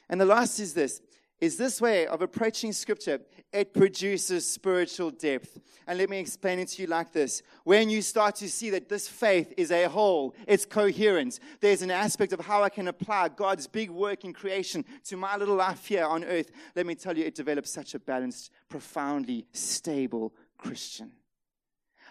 And 0.09 0.21
the 0.21 0.25
last 0.25 0.59
is 0.61 0.75
this 0.75 1.01
is 1.41 1.57
this 1.57 1.81
way 1.81 2.07
of 2.07 2.23
approaching 2.23 2.73
scripture 2.73 3.21
it 3.53 3.75
produces 3.75 4.49
spiritual 4.49 5.11
depth 5.11 5.59
and 5.87 5.99
let 5.99 6.09
me 6.09 6.19
explain 6.19 6.59
it 6.59 6.69
to 6.69 6.83
you 6.83 6.89
like 6.89 7.13
this 7.13 7.43
when 7.65 7.91
you 7.91 8.01
start 8.01 8.37
to 8.37 8.49
see 8.49 8.71
that 8.71 8.89
this 8.89 9.09
faith 9.09 9.53
is 9.57 9.71
a 9.71 9.89
whole 9.89 10.35
it's 10.47 10.65
coherent 10.65 11.41
there's 11.61 11.83
an 11.83 11.91
aspect 11.91 12.33
of 12.33 12.41
how 12.41 12.63
i 12.63 12.69
can 12.69 12.89
apply 12.89 13.29
god's 13.29 13.67
big 13.67 13.91
work 13.91 14.25
in 14.25 14.33
creation 14.33 14.85
to 15.03 15.17
my 15.17 15.37
little 15.37 15.57
life 15.57 15.85
here 15.87 16.05
on 16.05 16.25
earth 16.25 16.51
let 16.77 16.87
me 16.87 16.95
tell 16.95 17.17
you 17.17 17.25
it 17.25 17.35
develops 17.35 17.71
such 17.71 17.95
a 17.95 17.99
balanced 17.99 18.51
profoundly 18.69 19.45
stable 19.53 20.33
christian 20.57 21.11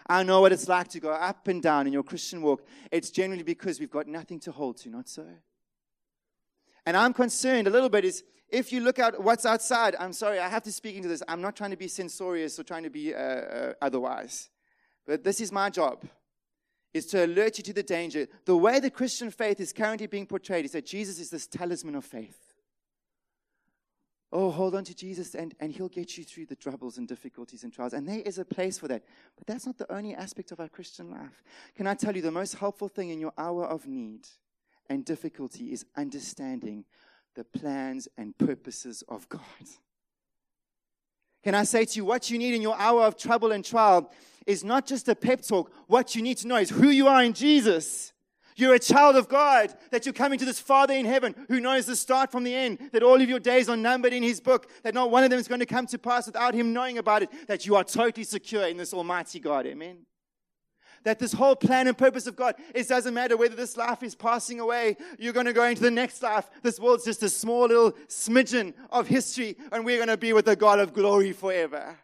I 0.06 0.22
know 0.22 0.40
what 0.40 0.52
it's 0.52 0.68
like 0.68 0.88
to 0.88 1.00
go 1.00 1.12
up 1.12 1.48
and 1.48 1.62
down 1.62 1.86
in 1.86 1.92
your 1.92 2.02
Christian 2.02 2.42
walk. 2.42 2.66
It's 2.90 3.10
generally 3.10 3.42
because 3.42 3.80
we've 3.80 3.90
got 3.90 4.06
nothing 4.06 4.38
to 4.40 4.52
hold 4.52 4.76
to, 4.78 4.90
not 4.90 5.08
so? 5.08 5.26
And 6.84 6.96
I'm 6.96 7.14
concerned 7.14 7.66
a 7.66 7.70
little 7.70 7.88
bit 7.88 8.04
is 8.04 8.22
if 8.50 8.72
you 8.72 8.80
look 8.80 8.98
at 8.98 9.22
what's 9.22 9.46
outside, 9.46 9.96
I'm 9.98 10.12
sorry, 10.12 10.38
I 10.38 10.48
have 10.48 10.62
to 10.64 10.72
speak 10.72 10.96
into 10.96 11.08
this. 11.08 11.22
I'm 11.26 11.40
not 11.40 11.56
trying 11.56 11.70
to 11.70 11.76
be 11.76 11.88
censorious 11.88 12.58
or 12.58 12.64
trying 12.64 12.82
to 12.82 12.90
be 12.90 13.14
uh, 13.14 13.18
uh, 13.18 13.72
otherwise. 13.80 14.50
But 15.06 15.24
this 15.24 15.40
is 15.40 15.50
my 15.50 15.70
job, 15.70 16.04
is 16.92 17.06
to 17.06 17.24
alert 17.24 17.58
you 17.58 17.64
to 17.64 17.72
the 17.72 17.82
danger. 17.82 18.28
The 18.44 18.56
way 18.56 18.80
the 18.80 18.90
Christian 18.90 19.30
faith 19.30 19.58
is 19.60 19.72
currently 19.72 20.06
being 20.06 20.26
portrayed 20.26 20.66
is 20.66 20.72
that 20.72 20.86
Jesus 20.86 21.18
is 21.18 21.30
this 21.30 21.46
talisman 21.46 21.94
of 21.94 22.04
faith. 22.04 22.43
Oh, 24.34 24.50
hold 24.50 24.74
on 24.74 24.84
to 24.84 24.94
Jesus 24.94 25.34
and, 25.34 25.54
and 25.60 25.72
he'll 25.72 25.88
get 25.88 26.18
you 26.18 26.24
through 26.24 26.46
the 26.46 26.56
troubles 26.56 26.98
and 26.98 27.08
difficulties 27.08 27.62
and 27.62 27.72
trials. 27.72 27.92
And 27.92 28.06
there 28.06 28.18
is 28.18 28.38
a 28.38 28.44
place 28.44 28.78
for 28.78 28.88
that. 28.88 29.04
But 29.36 29.46
that's 29.46 29.64
not 29.64 29.78
the 29.78 29.90
only 29.90 30.14
aspect 30.14 30.50
of 30.50 30.58
our 30.58 30.68
Christian 30.68 31.10
life. 31.10 31.42
Can 31.76 31.86
I 31.86 31.94
tell 31.94 32.14
you 32.14 32.20
the 32.20 32.32
most 32.32 32.56
helpful 32.56 32.88
thing 32.88 33.10
in 33.10 33.20
your 33.20 33.32
hour 33.38 33.64
of 33.64 33.86
need 33.86 34.26
and 34.90 35.04
difficulty 35.04 35.72
is 35.72 35.86
understanding 35.96 36.84
the 37.34 37.44
plans 37.44 38.08
and 38.16 38.36
purposes 38.38 39.02
of 39.08 39.28
God. 39.28 39.40
Can 41.42 41.54
I 41.54 41.64
say 41.64 41.84
to 41.84 41.96
you, 41.96 42.04
what 42.04 42.30
you 42.30 42.38
need 42.38 42.54
in 42.54 42.62
your 42.62 42.78
hour 42.78 43.02
of 43.02 43.16
trouble 43.16 43.52
and 43.52 43.64
trial 43.64 44.10
is 44.46 44.64
not 44.64 44.86
just 44.86 45.08
a 45.08 45.14
pep 45.14 45.42
talk. 45.42 45.70
What 45.86 46.14
you 46.14 46.22
need 46.22 46.38
to 46.38 46.48
know 46.48 46.56
is 46.56 46.70
who 46.70 46.88
you 46.88 47.06
are 47.06 47.22
in 47.22 47.34
Jesus. 47.34 48.12
You're 48.56 48.74
a 48.74 48.78
child 48.78 49.16
of 49.16 49.28
God, 49.28 49.74
that 49.90 50.06
you're 50.06 50.12
coming 50.12 50.38
to 50.38 50.44
this 50.44 50.60
Father 50.60 50.94
in 50.94 51.06
heaven 51.06 51.34
who 51.48 51.60
knows 51.60 51.86
the 51.86 51.96
start 51.96 52.30
from 52.30 52.44
the 52.44 52.54
end, 52.54 52.78
that 52.92 53.02
all 53.02 53.20
of 53.20 53.28
your 53.28 53.40
days 53.40 53.68
are 53.68 53.76
numbered 53.76 54.12
in 54.12 54.22
His 54.22 54.40
book, 54.40 54.70
that 54.84 54.94
not 54.94 55.10
one 55.10 55.24
of 55.24 55.30
them 55.30 55.40
is 55.40 55.48
going 55.48 55.60
to 55.60 55.66
come 55.66 55.86
to 55.88 55.98
pass 55.98 56.26
without 56.26 56.54
Him 56.54 56.72
knowing 56.72 56.98
about 56.98 57.22
it, 57.22 57.30
that 57.48 57.66
you 57.66 57.74
are 57.74 57.82
totally 57.82 58.24
secure 58.24 58.66
in 58.66 58.76
this 58.76 58.94
Almighty 58.94 59.40
God. 59.40 59.66
Amen. 59.66 60.06
That 61.02 61.18
this 61.18 61.32
whole 61.32 61.56
plan 61.56 61.88
and 61.88 61.98
purpose 61.98 62.28
of 62.28 62.36
God, 62.36 62.54
it 62.74 62.88
doesn't 62.88 63.12
matter 63.12 63.36
whether 63.36 63.56
this 63.56 63.76
life 63.76 64.02
is 64.04 64.14
passing 64.14 64.60
away, 64.60 64.96
you're 65.18 65.32
going 65.32 65.46
to 65.46 65.52
go 65.52 65.64
into 65.64 65.82
the 65.82 65.90
next 65.90 66.22
life. 66.22 66.48
This 66.62 66.78
world's 66.78 67.04
just 67.04 67.24
a 67.24 67.28
small 67.28 67.66
little 67.66 67.92
smidgen 68.08 68.72
of 68.88 69.08
history, 69.08 69.56
and 69.72 69.84
we're 69.84 69.98
going 69.98 70.08
to 70.08 70.16
be 70.16 70.32
with 70.32 70.44
the 70.44 70.56
God 70.56 70.78
of 70.78 70.94
glory 70.94 71.32
forever. 71.32 71.98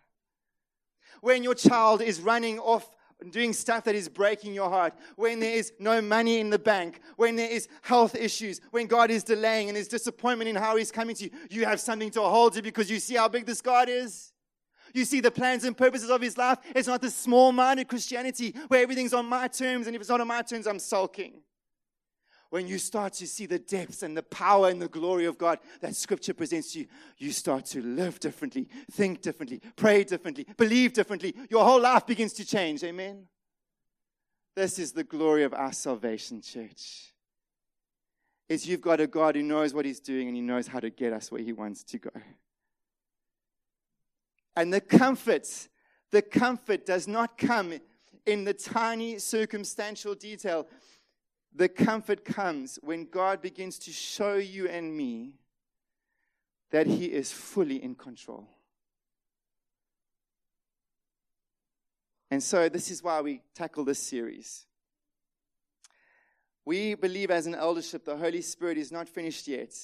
When 1.20 1.44
your 1.44 1.54
child 1.54 2.02
is 2.02 2.20
running 2.20 2.58
off 2.58 2.90
doing 3.30 3.52
stuff 3.52 3.84
that 3.84 3.94
is 3.94 4.08
breaking 4.08 4.54
your 4.54 4.70
heart, 4.70 4.94
when 5.16 5.40
there 5.40 5.54
is 5.54 5.72
no 5.78 6.00
money 6.00 6.38
in 6.38 6.50
the 6.50 6.58
bank, 6.58 7.00
when 7.16 7.36
there 7.36 7.50
is 7.50 7.68
health 7.82 8.14
issues, 8.14 8.60
when 8.70 8.86
God 8.86 9.10
is 9.10 9.22
delaying 9.24 9.68
and 9.68 9.76
there's 9.76 9.88
disappointment 9.88 10.48
in 10.48 10.56
how 10.56 10.76
He's 10.76 10.90
coming 10.90 11.14
to 11.16 11.24
you, 11.24 11.30
you 11.50 11.64
have 11.64 11.80
something 11.80 12.10
to 12.12 12.22
hold 12.22 12.54
to 12.54 12.62
because 12.62 12.90
you 12.90 12.98
see 12.98 13.16
how 13.16 13.28
big 13.28 13.46
this 13.46 13.60
God 13.60 13.88
is. 13.88 14.32
You 14.94 15.04
see 15.04 15.20
the 15.20 15.30
plans 15.30 15.64
and 15.64 15.76
purposes 15.76 16.10
of 16.10 16.20
His 16.20 16.36
life. 16.36 16.58
It's 16.74 16.88
not 16.88 17.00
this 17.02 17.14
small 17.14 17.52
minded 17.52 17.88
Christianity 17.88 18.54
where 18.68 18.82
everything's 18.82 19.14
on 19.14 19.26
my 19.26 19.48
terms, 19.48 19.86
and 19.86 19.94
if 19.94 20.00
it's 20.00 20.10
not 20.10 20.20
on 20.20 20.28
my 20.28 20.42
terms, 20.42 20.66
I'm 20.66 20.78
sulking 20.78 21.42
when 22.50 22.66
you 22.66 22.78
start 22.78 23.12
to 23.14 23.26
see 23.26 23.46
the 23.46 23.58
depths 23.58 24.02
and 24.02 24.16
the 24.16 24.24
power 24.24 24.68
and 24.68 24.82
the 24.82 24.88
glory 24.88 25.24
of 25.24 25.38
God 25.38 25.60
that 25.80 25.94
Scripture 25.94 26.34
presents 26.34 26.72
to 26.72 26.80
you, 26.80 26.86
you 27.16 27.30
start 27.30 27.64
to 27.66 27.80
live 27.80 28.18
differently, 28.18 28.68
think 28.90 29.22
differently, 29.22 29.62
pray 29.76 30.02
differently, 30.02 30.46
believe 30.56 30.92
differently. 30.92 31.34
Your 31.48 31.64
whole 31.64 31.80
life 31.80 32.06
begins 32.06 32.32
to 32.34 32.44
change. 32.44 32.82
Amen. 32.82 33.26
This 34.56 34.80
is 34.80 34.92
the 34.92 35.04
glory 35.04 35.44
of 35.44 35.54
our 35.54 35.72
salvation, 35.72 36.42
church. 36.42 37.14
Is 38.48 38.66
you've 38.66 38.80
got 38.80 39.00
a 39.00 39.06
God 39.06 39.36
who 39.36 39.44
knows 39.44 39.72
what 39.72 39.84
He's 39.84 40.00
doing 40.00 40.26
and 40.26 40.34
He 40.34 40.42
knows 40.42 40.66
how 40.66 40.80
to 40.80 40.90
get 40.90 41.12
us 41.12 41.30
where 41.30 41.40
He 41.40 41.52
wants 41.52 41.84
to 41.84 41.98
go. 41.98 42.10
And 44.56 44.72
the 44.72 44.80
comfort, 44.80 45.46
the 46.10 46.20
comfort 46.20 46.84
does 46.84 47.06
not 47.06 47.38
come 47.38 47.74
in 48.26 48.42
the 48.42 48.52
tiny 48.52 49.18
circumstantial 49.18 50.16
detail 50.16 50.66
the 51.54 51.68
comfort 51.68 52.24
comes 52.24 52.78
when 52.82 53.06
God 53.06 53.42
begins 53.42 53.78
to 53.80 53.92
show 53.92 54.34
you 54.34 54.68
and 54.68 54.96
me 54.96 55.34
that 56.70 56.86
He 56.86 57.06
is 57.06 57.32
fully 57.32 57.82
in 57.82 57.94
control. 57.94 58.48
And 62.30 62.42
so, 62.42 62.68
this 62.68 62.90
is 62.90 63.02
why 63.02 63.20
we 63.20 63.42
tackle 63.54 63.84
this 63.84 63.98
series. 63.98 64.66
We 66.64 66.94
believe 66.94 67.32
as 67.32 67.46
an 67.46 67.56
eldership, 67.56 68.04
the 68.04 68.16
Holy 68.16 68.42
Spirit 68.42 68.78
is 68.78 68.92
not 68.92 69.08
finished 69.08 69.48
yet 69.48 69.74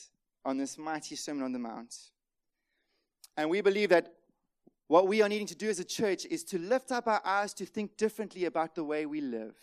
on 0.45 0.57
this 0.57 0.79
mighty 0.79 1.17
Sermon 1.17 1.43
on 1.43 1.53
the 1.53 1.59
Mount. 1.59 1.95
And 3.37 3.51
we 3.51 3.61
believe 3.61 3.89
that 3.89 4.13
what 4.87 5.09
we 5.09 5.21
are 5.21 5.29
needing 5.29 5.49
to 5.49 5.57
do 5.57 5.69
as 5.69 5.81
a 5.81 5.85
church 5.85 6.25
is 6.27 6.45
to 6.45 6.59
lift 6.59 6.93
up 6.93 7.09
our 7.09 7.21
eyes 7.25 7.53
to 7.55 7.67
think 7.67 7.97
differently 7.97 8.45
about 8.45 8.77
the 8.77 8.85
way 8.85 9.05
we 9.05 9.21
live. 9.21 9.57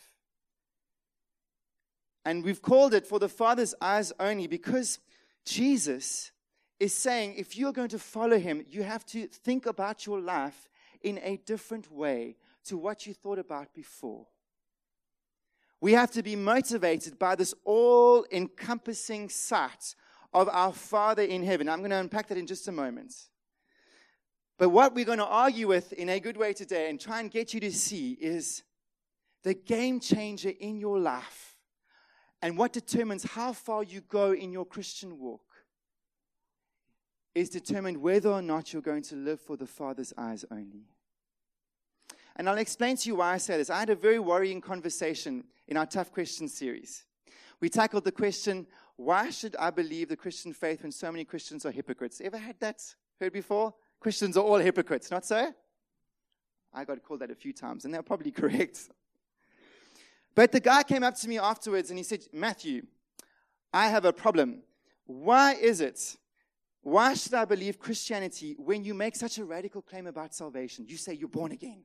And 2.25 2.43
we've 2.43 2.61
called 2.61 2.93
it 2.93 3.05
for 3.05 3.19
the 3.19 3.29
Father's 3.29 3.75
eyes 3.81 4.13
only 4.19 4.47
because 4.47 4.99
Jesus 5.45 6.31
is 6.79 6.93
saying 6.93 7.35
if 7.35 7.57
you're 7.57 7.73
going 7.73 7.89
to 7.89 7.99
follow 7.99 8.37
him, 8.37 8.65
you 8.69 8.83
have 8.83 9.05
to 9.07 9.27
think 9.27 9.65
about 9.65 10.05
your 10.05 10.19
life 10.19 10.69
in 11.01 11.19
a 11.23 11.37
different 11.37 11.91
way 11.91 12.37
to 12.65 12.77
what 12.77 13.05
you 13.05 13.13
thought 13.13 13.39
about 13.39 13.73
before. 13.73 14.25
We 15.81 15.93
have 15.93 16.11
to 16.11 16.23
be 16.23 16.37
motivated 16.37 17.19
by 17.19 17.35
this 17.35 17.53
all 17.65 18.25
encompassing 18.31 19.27
sight 19.27 19.95
of 20.33 20.47
our 20.49 20.71
Father 20.71 21.23
in 21.23 21.43
heaven. 21.43 21.67
I'm 21.67 21.79
going 21.79 21.91
to 21.91 21.97
unpack 21.97 22.29
that 22.29 22.37
in 22.37 22.47
just 22.47 22.69
a 22.69 22.71
moment. 22.71 23.13
But 24.57 24.69
what 24.69 24.95
we're 24.95 25.03
going 25.03 25.17
to 25.17 25.25
argue 25.25 25.67
with 25.67 25.91
in 25.93 26.07
a 26.07 26.21
good 26.21 26.37
way 26.37 26.53
today 26.53 26.89
and 26.89 26.99
try 26.99 27.19
and 27.19 27.29
get 27.29 27.53
you 27.53 27.59
to 27.59 27.71
see 27.71 28.13
is 28.13 28.63
the 29.43 29.53
game 29.53 29.99
changer 29.99 30.53
in 30.57 30.77
your 30.77 30.99
life 30.99 31.52
and 32.43 32.57
what 32.57 32.73
determines 32.73 33.23
how 33.23 33.53
far 33.53 33.83
you 33.83 34.01
go 34.01 34.33
in 34.33 34.51
your 34.51 34.65
Christian 34.65 35.17
walk 35.17 35.45
is 37.33 37.49
determined 37.49 37.97
whether 37.97 38.29
or 38.29 38.41
not 38.41 38.73
you're 38.73 38.81
going 38.81 39.01
to 39.03 39.15
live 39.15 39.39
for 39.39 39.55
the 39.55 39.65
Father's 39.65 40.13
eyes 40.17 40.43
only. 40.51 40.83
And 42.35 42.49
I'll 42.49 42.57
explain 42.57 42.97
to 42.97 43.07
you 43.07 43.15
why 43.15 43.31
I 43.31 43.37
say 43.37 43.55
this. 43.55 43.69
I 43.69 43.79
had 43.79 43.89
a 43.89 43.95
very 43.95 44.19
worrying 44.19 44.59
conversation 44.59 45.45
in 45.69 45.77
our 45.77 45.85
Tough 45.85 46.11
Questions 46.11 46.53
series. 46.53 47.05
We 47.61 47.69
tackled 47.69 48.03
the 48.03 48.11
question, 48.11 48.67
why 48.97 49.29
should 49.29 49.55
I 49.55 49.69
believe 49.69 50.09
the 50.09 50.17
Christian 50.17 50.51
faith 50.51 50.83
when 50.83 50.91
so 50.91 51.09
many 51.13 51.23
Christians 51.23 51.65
are 51.65 51.71
hypocrites? 51.71 52.19
Ever 52.21 52.37
had 52.37 52.59
that 52.59 52.81
heard 53.21 53.31
before? 53.31 53.73
Christians 54.01 54.35
are 54.35 54.43
all 54.43 54.57
hypocrites, 54.57 55.09
not 55.09 55.25
so? 55.25 55.53
I 56.73 56.83
got 56.83 57.01
called 57.03 57.21
that 57.21 57.31
a 57.31 57.35
few 57.35 57.53
times, 57.53 57.85
and 57.85 57.93
they're 57.93 58.03
probably 58.03 58.31
correct. 58.41 58.89
But 60.35 60.51
the 60.51 60.59
guy 60.59 60.83
came 60.83 61.03
up 61.03 61.15
to 61.15 61.27
me 61.27 61.37
afterwards 61.37 61.89
and 61.89 61.97
he 61.97 62.03
said, 62.03 62.21
Matthew, 62.33 62.83
I 63.71 63.87
have 63.89 64.05
a 64.05 64.13
problem. 64.13 64.63
Why 65.05 65.53
is 65.53 65.81
it? 65.81 66.17
Why 66.81 67.13
should 67.13 67.33
I 67.33 67.45
believe 67.45 67.79
Christianity 67.79 68.55
when 68.57 68.83
you 68.83 68.93
make 68.93 69.15
such 69.15 69.37
a 69.37 69.45
radical 69.45 69.81
claim 69.81 70.07
about 70.07 70.33
salvation? 70.33 70.85
You 70.87 70.97
say 70.97 71.13
you're 71.13 71.29
born 71.29 71.51
again. 71.51 71.83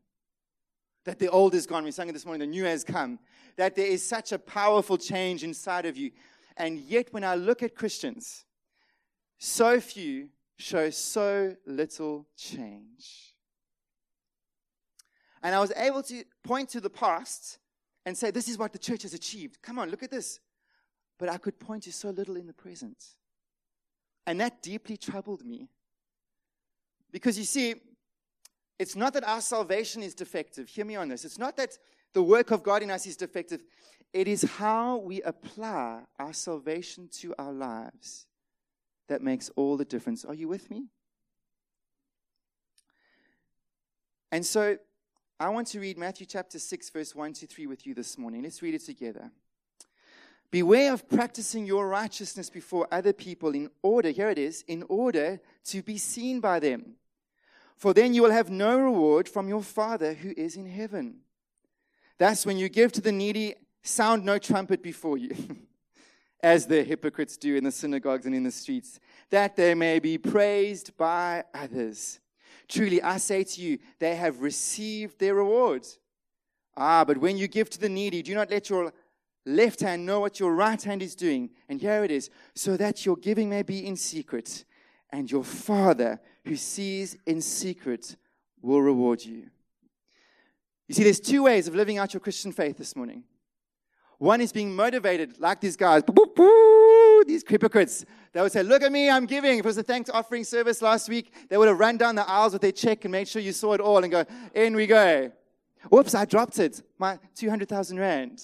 That 1.05 1.19
the 1.19 1.29
old 1.29 1.55
is 1.55 1.67
gone. 1.67 1.85
We 1.85 1.93
sang 1.93 2.09
it 2.09 2.13
this 2.13 2.27
morning, 2.27 2.41
the 2.41 2.47
new 2.47 2.65
has 2.65 2.85
come. 2.85 3.19
That 3.57 3.77
there 3.77 3.87
is 3.87 4.07
such 4.07 4.33
a 4.33 4.39
powerful 4.39 4.99
change 4.99 5.45
inside 5.45 5.87
of 5.87 5.97
you. 5.97 6.11
And 6.57 6.81
yet, 6.81 7.13
when 7.13 7.23
I 7.23 7.37
look 7.37 7.63
at 7.63 7.77
Christians, 7.77 8.45
so 9.39 9.81
few 9.81 10.31
show 10.57 10.91
so 10.91 11.55
little 11.65 12.27
change. 12.37 13.37
And 15.43 15.55
I 15.55 15.61
was 15.61 15.73
able 15.77 16.03
to 16.05 16.25
point 16.43 16.69
to 16.71 16.81
the 16.81 16.91
past 16.91 17.59
and 18.09 18.17
say, 18.17 18.31
This 18.31 18.49
is 18.49 18.59
what 18.59 18.73
the 18.73 18.79
church 18.79 19.03
has 19.03 19.15
achieved. 19.15 19.61
Come 19.63 19.79
on, 19.79 19.91
look 19.91 20.03
at 20.03 20.11
this. 20.11 20.41
But 21.19 21.29
I 21.29 21.37
could 21.37 21.59
point 21.59 21.83
to 21.85 21.93
so 21.93 22.11
little 22.11 22.37
in 22.37 22.47
the 22.47 22.53
present. 22.53 23.05
And 24.27 24.41
that 24.41 24.63
deeply 24.63 24.97
troubled 24.97 25.45
me. 25.45 25.69
Because 27.13 27.39
you 27.39 27.45
see, 27.45 27.75
it's 28.79 28.97
not 28.97 29.13
that 29.15 29.25
our 29.25 29.41
salvation 29.41 30.03
is 30.03 30.15
defective. 30.15 30.69
Hear 30.69 30.85
me 30.85 30.97
on 30.97 31.09
this. 31.09 31.25
It's 31.25 31.39
not 31.39 31.57
that 31.57 31.77
the 32.15 32.23
work 32.23 32.51
of 32.51 32.63
God 32.63 32.83
in 32.83 32.91
us 32.91 33.07
is 33.07 33.17
defective. 33.17 33.63
It 34.13 34.27
is 34.27 34.43
how 34.43 34.97
we 34.99 35.21
apply 35.23 36.03
our 36.19 36.33
salvation 36.33 37.09
to 37.21 37.35
our 37.39 37.53
lives 37.53 38.27
that 39.09 39.23
makes 39.23 39.51
all 39.57 39.77
the 39.77 39.85
difference. 39.85 40.25
Are 40.25 40.35
you 40.35 40.49
with 40.49 40.71
me? 40.71 40.87
And 44.31 44.47
so 44.47 44.79
I 45.41 45.51
want 45.51 45.69
to 45.69 45.79
read 45.79 45.97
Matthew 45.97 46.27
chapter 46.27 46.59
6, 46.59 46.91
verse 46.91 47.15
1 47.15 47.33
to 47.35 47.47
3 47.47 47.69
with 47.69 47.87
you 47.87 47.95
this 47.95 48.19
morning. 48.19 48.43
Let's 48.43 48.61
read 48.61 48.75
it 48.75 48.85
together. 48.85 49.31
Beware 50.51 50.93
of 50.93 51.09
practicing 51.09 51.65
your 51.65 51.87
righteousness 51.87 52.51
before 52.51 52.89
other 52.91 53.13
people 53.13 53.55
in 53.55 53.71
order, 53.81 54.11
here 54.11 54.31
it 54.31 54.39
is, 54.39 54.65
in 54.67 54.83
order 54.89 55.41
to 55.67 55.81
be 55.81 55.97
seen 55.97 56.41
by 56.41 56.59
them. 56.59 56.95
For 57.77 57.95
then 57.95 58.15
you 58.15 58.23
will 58.25 58.33
have 58.33 58.51
no 58.51 58.81
reward 58.81 59.29
from 59.29 59.49
your 59.49 59.63
Father 59.63 60.13
who 60.13 60.35
is 60.37 60.57
in 60.57 60.67
heaven. 60.67 61.21
Thus, 62.19 62.45
when 62.45 62.59
you 62.59 62.69
give 62.69 62.91
to 62.93 63.01
the 63.01 63.13
needy, 63.13 63.55
sound 63.85 64.25
no 64.25 64.39
trumpet 64.39 64.83
before 64.83 65.19
you, 65.19 65.37
as 66.43 66.67
the 66.67 66.83
hypocrites 66.83 67.37
do 67.37 67.55
in 67.55 67.63
the 67.63 67.71
synagogues 67.71 68.27
and 68.27 68.35
in 68.35 68.43
the 68.43 68.51
streets, 68.51 68.99
that 69.31 69.55
they 69.55 69.77
may 69.77 70.01
be 70.01 70.19
praised 70.19 70.97
by 70.97 71.45
others. 71.55 72.19
Truly, 72.69 73.03
I 73.03 73.17
say 73.17 73.45
to 73.45 73.61
you, 73.61 73.79
they 73.99 74.17
have 74.17 74.43
received 74.43 75.19
their 75.19 75.35
rewards. 75.35 75.99
Ah, 76.77 77.05
but 77.05 77.19
when 77.19 77.39
you 77.39 77.49
give 77.49 77.71
to 77.71 77.81
the 77.81 77.89
needy, 77.89 78.23
do 78.23 78.35
not 78.35 78.51
let 78.51 78.69
your 78.71 78.93
left 79.47 79.81
hand 79.81 80.05
know 80.05 80.21
what 80.21 80.39
your 80.39 80.55
right 80.55 80.81
hand 80.83 81.03
is 81.03 81.15
doing. 81.15 81.51
And 81.69 81.81
here 81.81 82.05
it 82.05 82.11
is, 82.11 82.31
so 82.55 82.77
that 82.77 83.07
your 83.07 83.17
giving 83.17 83.49
may 83.49 83.63
be 83.63 83.87
in 83.87 83.97
secret, 83.97 84.65
and 85.11 85.31
your 85.31 85.45
Father 85.45 86.21
who 86.45 86.57
sees 86.57 87.17
in 87.27 87.41
secret 87.41 88.17
will 88.61 88.83
reward 88.83 89.25
you. 89.25 89.51
You 90.87 90.95
see, 90.95 91.05
there's 91.05 91.21
two 91.21 91.45
ways 91.45 91.69
of 91.69 91.75
living 91.75 91.99
out 91.99 92.13
your 92.15 92.21
Christian 92.21 92.53
faith 92.53 92.77
this 92.77 92.95
morning. 92.95 93.25
One 94.19 94.41
is 94.41 94.53
being 94.53 94.75
motivated, 94.75 95.39
like 95.39 95.61
these 95.61 95.77
guys, 95.77 96.03
these 97.27 97.45
hypocrites. 97.47 98.05
They 98.33 98.43
would 98.43 98.53
say, 98.53 98.63
Look 98.63 98.83
at 98.83 98.93
me, 98.93 99.11
I'm 99.11 99.27
giving. 99.27 99.59
If 99.59 99.65
it 99.65 99.65
was 99.65 99.79
a 99.79 99.83
thanks 99.83 100.11
offering 100.11 100.45
service 100.45 100.83
last 100.83 101.09
week, 101.09 101.33
they 101.49 101.57
would 101.57 101.69
have 101.69 101.79
run 101.79 101.97
down 101.97 102.15
the 102.15 102.29
aisles 102.29 102.53
with 102.53 102.63
their 102.63 102.73
check 102.73 103.05
and 103.05 103.13
made 103.13 103.29
sure 103.29 103.43
you 103.43 103.53
saw 103.53 103.73
it 103.73 103.81
all 103.81 104.03
and 104.03 104.11
go, 104.11 104.25
In 104.55 104.77
we 104.77 104.87
go. 104.87 105.33
Whoops, 105.91 106.15
I 106.15 106.25
dropped 106.25 106.59
it. 106.59 106.83
My 106.99 107.19
200,000 107.37 107.99
Rand. 107.99 108.43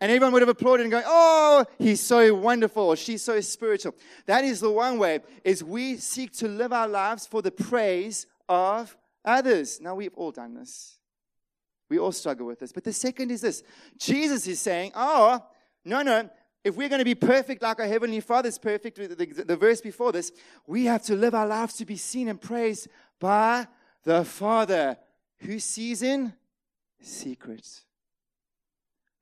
And 0.00 0.10
everyone 0.10 0.32
would 0.32 0.42
have 0.42 0.48
applauded 0.48 0.84
and 0.84 0.90
going, 0.90 1.04
Oh, 1.06 1.66
he's 1.78 2.00
so 2.00 2.34
wonderful. 2.34 2.94
She's 2.94 3.22
so 3.22 3.40
spiritual. 3.40 3.94
That 4.26 4.44
is 4.44 4.60
the 4.60 4.70
one 4.70 4.98
way, 4.98 5.20
is 5.44 5.62
we 5.62 5.96
seek 5.96 6.32
to 6.38 6.48
live 6.48 6.72
our 6.72 6.88
lives 6.88 7.26
for 7.26 7.42
the 7.42 7.50
praise 7.50 8.26
of 8.48 8.96
others. 9.24 9.80
Now, 9.80 9.94
we've 9.94 10.14
all 10.14 10.32
done 10.32 10.54
this. 10.54 10.98
We 11.90 11.98
all 11.98 12.12
struggle 12.12 12.46
with 12.46 12.60
this. 12.60 12.72
But 12.72 12.84
the 12.84 12.92
second 12.92 13.30
is 13.30 13.42
this 13.42 13.62
Jesus 13.98 14.46
is 14.46 14.60
saying, 14.60 14.92
Oh, 14.94 15.44
no, 15.84 16.02
no. 16.02 16.30
If 16.62 16.76
we're 16.76 16.88
going 16.88 16.98
to 17.00 17.04
be 17.04 17.14
perfect 17.14 17.62
like 17.62 17.80
our 17.80 17.86
Heavenly 17.86 18.20
Father 18.20 18.48
is 18.48 18.58
perfect, 18.58 18.96
the, 18.96 19.08
the, 19.08 19.44
the 19.44 19.56
verse 19.56 19.80
before 19.80 20.12
this, 20.12 20.30
we 20.66 20.84
have 20.84 21.02
to 21.04 21.16
live 21.16 21.34
our 21.34 21.46
lives 21.46 21.74
to 21.76 21.86
be 21.86 21.96
seen 21.96 22.28
and 22.28 22.40
praised 22.40 22.88
by 23.18 23.66
the 24.04 24.24
Father 24.24 24.98
who 25.38 25.58
sees 25.58 26.02
in 26.02 26.34
secret. 27.00 27.66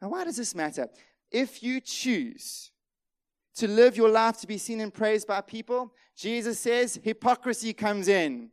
Now, 0.02 0.09
why 0.09 0.25
does 0.25 0.37
this 0.37 0.54
matter? 0.54 0.88
If 1.30 1.62
you 1.62 1.80
choose 1.80 2.71
to 3.57 3.68
live 3.68 3.97
your 3.97 4.09
life 4.09 4.38
to 4.38 4.47
be 4.47 4.59
seen 4.59 4.80
and 4.80 4.92
praised 4.92 5.26
by 5.26 5.40
people, 5.40 5.92
Jesus 6.16 6.59
says 6.59 6.99
hypocrisy 7.02 7.73
comes 7.73 8.09
in. 8.09 8.50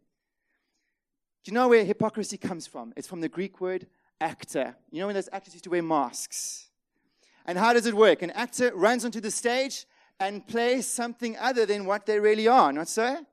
Do 1.44 1.52
you 1.52 1.54
know 1.54 1.68
where 1.68 1.86
hypocrisy 1.86 2.38
comes 2.38 2.66
from? 2.66 2.94
It's 2.96 3.08
from 3.08 3.22
the 3.22 3.30
Greek 3.30 3.62
word 3.62 3.88
actor. 4.20 4.76
You 4.92 5.02
know 5.02 5.08
when 5.08 5.16
those 5.16 5.30
actors 5.32 5.54
used 5.54 5.64
to 5.66 5.70
wear 5.70 5.84
masks? 5.84 6.65
And 7.46 7.58
how 7.58 7.74
does 7.74 7.86
it 7.86 7.94
work? 7.94 8.22
An 8.22 8.32
actor 8.32 8.72
runs 8.76 9.06
onto 9.06 9.22
the 9.22 9.32
stage 9.32 9.86
and 10.20 10.46
plays 10.46 10.88
something 10.88 11.38
other 11.38 11.66
than 11.66 11.86
what 11.86 12.06
they 12.06 12.20
really 12.20 12.48
are, 12.48 12.74
not 12.74 12.88
so? 12.88 13.26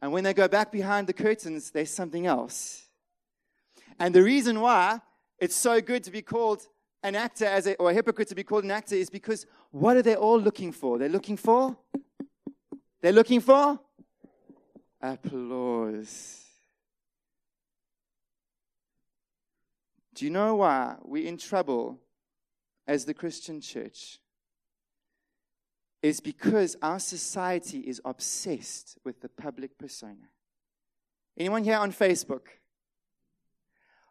And 0.00 0.12
when 0.12 0.24
they 0.24 0.34
go 0.34 0.48
back 0.48 0.72
behind 0.72 1.06
the 1.06 1.12
curtains, 1.12 1.70
there's 1.70 1.90
something 1.90 2.26
else. 2.26 2.86
And 3.98 4.14
the 4.14 4.22
reason 4.22 4.60
why 4.60 5.00
it's 5.38 5.56
so 5.56 5.80
good 5.80 6.04
to 6.04 6.10
be 6.10 6.22
called 6.22 6.66
an 7.02 7.14
actor 7.14 7.44
as 7.44 7.66
a, 7.66 7.76
or 7.76 7.90
a 7.90 7.94
hypocrite 7.94 8.28
to 8.28 8.34
be 8.34 8.44
called 8.44 8.64
an 8.64 8.70
actor 8.70 8.94
is 8.94 9.10
because 9.10 9.46
what 9.70 9.96
are 9.96 10.02
they 10.02 10.16
all 10.16 10.40
looking 10.40 10.72
for? 10.72 10.98
They're 10.98 11.08
looking 11.08 11.36
for? 11.36 11.76
They're 13.00 13.12
looking 13.12 13.40
for 13.40 13.78
applause. 15.00 16.44
Do 20.14 20.24
you 20.24 20.30
know 20.32 20.56
why 20.56 20.96
we're 21.04 21.28
in 21.28 21.38
trouble 21.38 22.00
as 22.88 23.04
the 23.04 23.14
Christian 23.14 23.60
church? 23.60 24.18
Is 26.02 26.18
because 26.18 26.76
our 26.82 26.98
society 26.98 27.80
is 27.80 28.00
obsessed 28.04 28.98
with 29.04 29.20
the 29.20 29.28
public 29.28 29.78
persona. 29.78 30.28
Anyone 31.36 31.62
here 31.62 31.76
on 31.76 31.92
Facebook? 31.92 32.46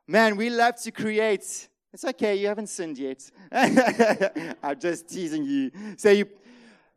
Man, 0.08 0.38
we 0.38 0.50
love 0.50 0.82
to 0.84 0.92
create 0.92 1.68
it's 1.94 2.06
okay, 2.06 2.36
you 2.36 2.48
haven't 2.48 2.68
sinned 2.68 2.98
yet. 2.98 3.30
I'm 4.64 4.80
just 4.80 5.10
teasing 5.10 5.46
you. 5.46 5.72
So 5.98 6.12
you, 6.12 6.28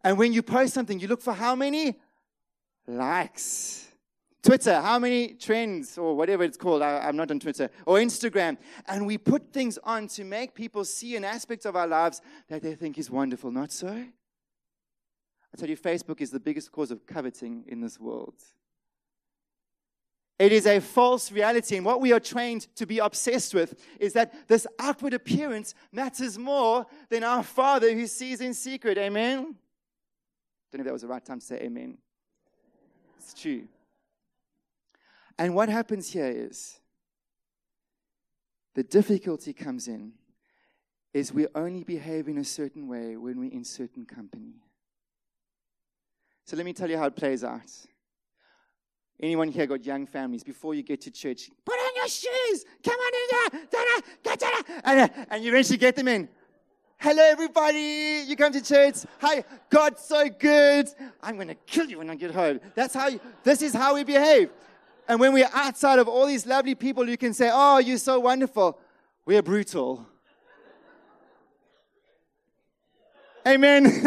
and 0.02 0.18
when 0.18 0.32
you 0.32 0.42
post 0.42 0.75
something, 0.75 0.99
you 0.99 1.08
look 1.08 1.22
for 1.22 1.32
how 1.32 1.54
many 1.54 1.99
likes. 2.87 3.88
Twitter, 4.42 4.80
how 4.80 4.99
many 4.99 5.35
trends 5.35 5.99
or 5.99 6.16
whatever 6.16 6.44
it's 6.44 6.56
called? 6.56 6.80
I, 6.80 7.09
am 7.09 7.16
not 7.16 7.30
on 7.30 7.40
Twitter 7.40 7.68
or 7.85 7.99
Instagram. 7.99 8.56
And 8.87 9.06
we 9.06 9.18
put 9.18 9.52
things 9.52 9.78
on 9.85 10.09
to 10.09 10.25
make 10.25 10.54
people 10.54 10.85
see 10.85 11.16
an 11.16 11.25
aspect 11.25 11.66
of 11.66 11.76
our 11.76 11.87
lives 11.87 12.23
that 12.49 12.62
they 12.62 12.75
think 12.75 12.99
is 12.99 13.11
wonderful. 13.11 13.50
Not 13.50 13.70
so? 13.70 13.88
I 13.88 15.56
tell 15.56 15.68
you, 15.68 15.76
Facebook 15.76 16.20
is 16.20 16.30
the 16.30 16.40
biggest 16.40 16.73
cause 16.73 16.90
of 16.90 17.06
coveting 17.06 17.64
in 17.66 17.80
this 17.80 18.00
world. 18.00 18.35
It 20.38 20.52
is 20.52 20.66
a 20.66 20.80
false 20.80 21.30
reality. 21.30 21.76
And 21.76 21.85
what 21.85 22.00
we 22.00 22.12
are 22.12 22.20
trained 22.20 22.75
to 22.76 22.87
be 22.87 22.99
obsessed 22.99 23.52
with 23.52 23.75
is 23.99 24.14
that 24.14 24.49
this 24.49 24.66
outward 24.78 25.12
appearance 25.12 25.75
matters 25.92 26.38
more 26.38 26.87
than 27.11 27.25
our 27.25 27.42
Father 27.42 27.92
who 27.92 28.06
sees 28.06 28.40
in 28.40 28.54
secret. 28.54 28.97
Amen? 28.97 29.54
Don't 30.73 30.78
know 30.78 30.80
if 30.80 30.85
that 30.85 30.92
was 30.94 31.02
the 31.02 31.09
right 31.09 31.23
time 31.23 31.40
to 31.40 31.44
say 31.44 31.56
amen. 31.56 31.99
It's 33.18 33.35
true. 33.35 33.64
And 35.40 35.54
what 35.54 35.70
happens 35.70 36.12
here 36.12 36.26
is 36.26 36.78
the 38.75 38.82
difficulty 38.82 39.54
comes 39.54 39.88
in 39.88 40.12
is 41.14 41.32
we 41.32 41.47
only 41.54 41.82
behave 41.82 42.28
in 42.28 42.37
a 42.37 42.44
certain 42.44 42.87
way 42.87 43.16
when 43.16 43.40
we're 43.40 43.50
in 43.50 43.64
certain 43.64 44.04
company. 44.04 44.52
So 46.44 46.59
let 46.59 46.66
me 46.66 46.75
tell 46.75 46.90
you 46.90 46.99
how 46.99 47.06
it 47.06 47.16
plays 47.16 47.42
out. 47.42 47.73
Anyone 49.18 49.49
here 49.49 49.66
got 49.66 49.82
young 49.82 50.06
families? 50.06 50.44
Before 50.44 50.75
you 50.75 50.82
get 50.82 51.00
to 51.00 51.11
church, 51.11 51.49
put 51.64 51.75
on 51.75 51.90
your 51.97 52.09
shoes. 52.09 52.66
Come 52.85 52.99
on 53.00 53.12
in 53.14 53.62
here. 53.64 54.35
Uh, 54.85 55.09
and 55.30 55.42
you 55.42 55.52
eventually 55.52 55.78
get 55.78 55.97
them 55.97 56.09
in. 56.09 56.28
Hello, 56.99 57.23
everybody. 57.23 58.25
You 58.26 58.36
come 58.36 58.52
to 58.52 58.62
church. 58.62 59.06
Hi, 59.23 59.43
God's 59.71 60.02
so 60.02 60.28
good. 60.28 60.91
I'm 61.23 61.36
going 61.36 61.49
to 61.49 61.54
kill 61.54 61.86
you 61.86 61.97
when 61.97 62.10
I 62.10 62.15
get 62.15 62.30
home. 62.30 62.60
That's 62.75 62.93
how, 62.93 63.08
you, 63.08 63.21
this 63.43 63.62
is 63.62 63.73
how 63.73 63.95
we 63.95 64.04
behave. 64.04 64.50
And 65.10 65.18
when 65.18 65.32
we're 65.32 65.50
outside 65.52 65.99
of 65.99 66.06
all 66.06 66.25
these 66.25 66.46
lovely 66.46 66.76
people, 66.76 67.08
you 67.08 67.16
can 67.16 67.34
say, 67.34 67.50
Oh, 67.52 67.78
you're 67.78 67.99
so 67.99 68.20
wonderful. 68.20 68.78
We're 69.26 69.42
brutal. 69.42 70.06
Amen. 73.44 74.06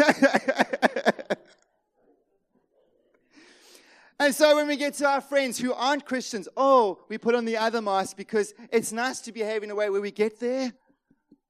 And 4.16 4.32
so 4.32 4.54
when 4.54 4.68
we 4.68 4.76
get 4.76 4.94
to 4.94 5.06
our 5.06 5.20
friends 5.20 5.58
who 5.58 5.74
aren't 5.74 6.06
Christians, 6.06 6.48
oh, 6.56 7.00
we 7.08 7.18
put 7.18 7.34
on 7.34 7.44
the 7.44 7.56
other 7.56 7.82
mask 7.82 8.16
because 8.16 8.54
it's 8.70 8.92
nice 8.92 9.20
to 9.22 9.32
behave 9.32 9.64
in 9.64 9.70
a 9.72 9.74
way 9.74 9.90
where 9.90 10.00
we 10.00 10.12
get 10.12 10.38
there 10.38 10.72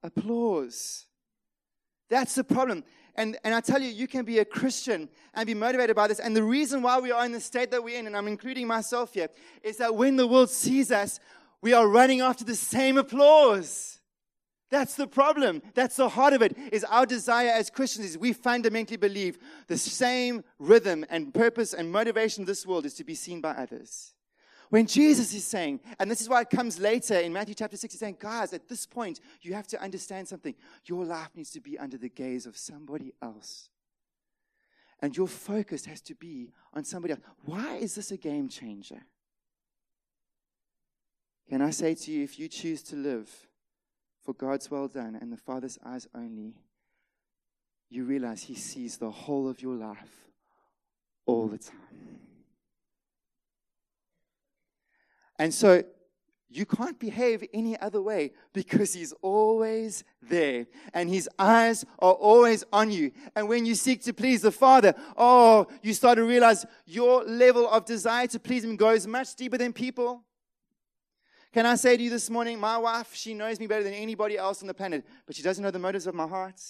applause. 0.01 1.05
That's 2.09 2.35
the 2.35 2.43
problem. 2.43 2.83
And, 3.15 3.37
and 3.43 3.53
I 3.53 3.61
tell 3.61 3.81
you, 3.81 3.89
you 3.89 4.07
can 4.07 4.25
be 4.25 4.39
a 4.39 4.45
Christian 4.45 5.09
and 5.33 5.47
be 5.47 5.53
motivated 5.53 5.95
by 5.95 6.07
this. 6.07 6.19
And 6.19 6.35
the 6.35 6.43
reason 6.43 6.81
why 6.81 6.99
we 6.99 7.11
are 7.11 7.25
in 7.25 7.31
the 7.31 7.39
state 7.39 7.71
that 7.71 7.83
we're 7.83 7.97
in, 7.97 8.07
and 8.07 8.15
I'm 8.15 8.27
including 8.27 8.67
myself 8.67 9.13
here, 9.13 9.29
is 9.63 9.77
that 9.77 9.95
when 9.95 10.15
the 10.15 10.27
world 10.27 10.49
sees 10.49 10.91
us, 10.91 11.19
we 11.61 11.73
are 11.73 11.87
running 11.87 12.21
after 12.21 12.43
the 12.43 12.55
same 12.55 12.97
applause. 12.97 13.99
That's 14.69 14.95
the 14.95 15.07
problem. 15.07 15.61
That's 15.73 15.95
the 15.95 16.09
heart 16.09 16.33
of 16.33 16.41
it. 16.41 16.57
Is 16.71 16.83
our 16.83 17.05
desire 17.05 17.49
as 17.49 17.69
Christians 17.69 18.07
is 18.07 18.17
we 18.17 18.33
fundamentally 18.33 18.97
believe 18.97 19.37
the 19.67 19.77
same 19.77 20.43
rhythm 20.59 21.05
and 21.09 21.33
purpose 21.33 21.73
and 21.73 21.91
motivation 21.91 22.43
of 22.43 22.47
this 22.47 22.65
world 22.65 22.85
is 22.85 22.95
to 22.95 23.03
be 23.03 23.15
seen 23.15 23.41
by 23.41 23.51
others. 23.51 24.14
When 24.69 24.87
Jesus 24.87 25.33
is 25.33 25.45
saying, 25.45 25.79
and 25.99 26.09
this 26.09 26.21
is 26.21 26.29
why 26.29 26.41
it 26.41 26.49
comes 26.49 26.79
later 26.79 27.15
in 27.19 27.31
Matthew 27.31 27.55
chapter 27.55 27.77
6, 27.77 27.93
he's 27.93 27.99
saying, 27.99 28.17
guys, 28.19 28.53
at 28.53 28.67
this 28.67 28.85
point, 28.85 29.19
you 29.41 29.53
have 29.53 29.67
to 29.67 29.81
understand 29.81 30.27
something. 30.27 30.55
Your 30.85 31.05
life 31.05 31.29
needs 31.35 31.51
to 31.51 31.61
be 31.61 31.77
under 31.77 31.97
the 31.97 32.09
gaze 32.09 32.45
of 32.45 32.57
somebody 32.57 33.13
else. 33.21 33.69
And 35.01 35.15
your 35.15 35.27
focus 35.27 35.85
has 35.85 36.01
to 36.01 36.15
be 36.15 36.51
on 36.73 36.83
somebody 36.83 37.13
else. 37.13 37.21
Why 37.43 37.75
is 37.75 37.95
this 37.95 38.11
a 38.11 38.17
game 38.17 38.49
changer? 38.49 39.05
Can 41.47 41.61
I 41.61 41.69
say 41.69 41.93
to 41.93 42.11
you, 42.11 42.23
if 42.23 42.39
you 42.39 42.47
choose 42.47 42.81
to 42.83 42.95
live 42.95 43.29
for 44.23 44.33
God's 44.33 44.71
well 44.71 44.87
done 44.87 45.15
and 45.19 45.31
the 45.31 45.37
Father's 45.37 45.77
eyes 45.85 46.07
only, 46.15 46.55
you 47.89 48.03
realize 48.03 48.43
He 48.43 48.55
sees 48.55 48.97
the 48.97 49.11
whole 49.11 49.47
of 49.47 49.61
your 49.61 49.75
life 49.75 50.31
all 51.27 51.47
the 51.47 51.59
time. 51.59 52.24
And 55.37 55.53
so 55.53 55.83
you 56.49 56.65
can't 56.65 56.97
behave 56.97 57.43
any 57.53 57.77
other 57.79 58.01
way 58.01 58.31
because 58.53 58.93
He's 58.93 59.13
always 59.21 60.03
there 60.21 60.67
and 60.93 61.09
His 61.09 61.29
eyes 61.37 61.83
are 61.99 62.13
always 62.13 62.63
on 62.71 62.91
you. 62.91 63.11
And 63.35 63.49
when 63.49 63.65
you 63.65 63.75
seek 63.75 64.03
to 64.03 64.13
please 64.13 64.41
the 64.41 64.51
Father, 64.51 64.93
oh, 65.17 65.67
you 65.81 65.93
start 65.93 66.17
to 66.17 66.23
realize 66.23 66.65
your 66.85 67.23
level 67.25 67.67
of 67.69 67.85
desire 67.85 68.27
to 68.27 68.39
please 68.39 68.63
Him 68.63 68.77
goes 68.77 69.05
much 69.05 69.35
deeper 69.35 69.57
than 69.57 69.73
people. 69.73 70.23
Can 71.51 71.65
I 71.65 71.75
say 71.75 71.95
to 71.97 72.03
you 72.03 72.09
this 72.09 72.29
morning, 72.29 72.59
my 72.59 72.77
wife, 72.77 73.13
she 73.13 73.33
knows 73.33 73.59
me 73.59 73.67
better 73.67 73.83
than 73.83 73.93
anybody 73.93 74.37
else 74.37 74.61
on 74.61 74.67
the 74.67 74.73
planet, 74.73 75.05
but 75.25 75.35
she 75.35 75.41
doesn't 75.41 75.63
know 75.63 75.71
the 75.71 75.79
motives 75.79 76.05
of 76.05 76.13
my 76.13 76.27
heart. 76.27 76.61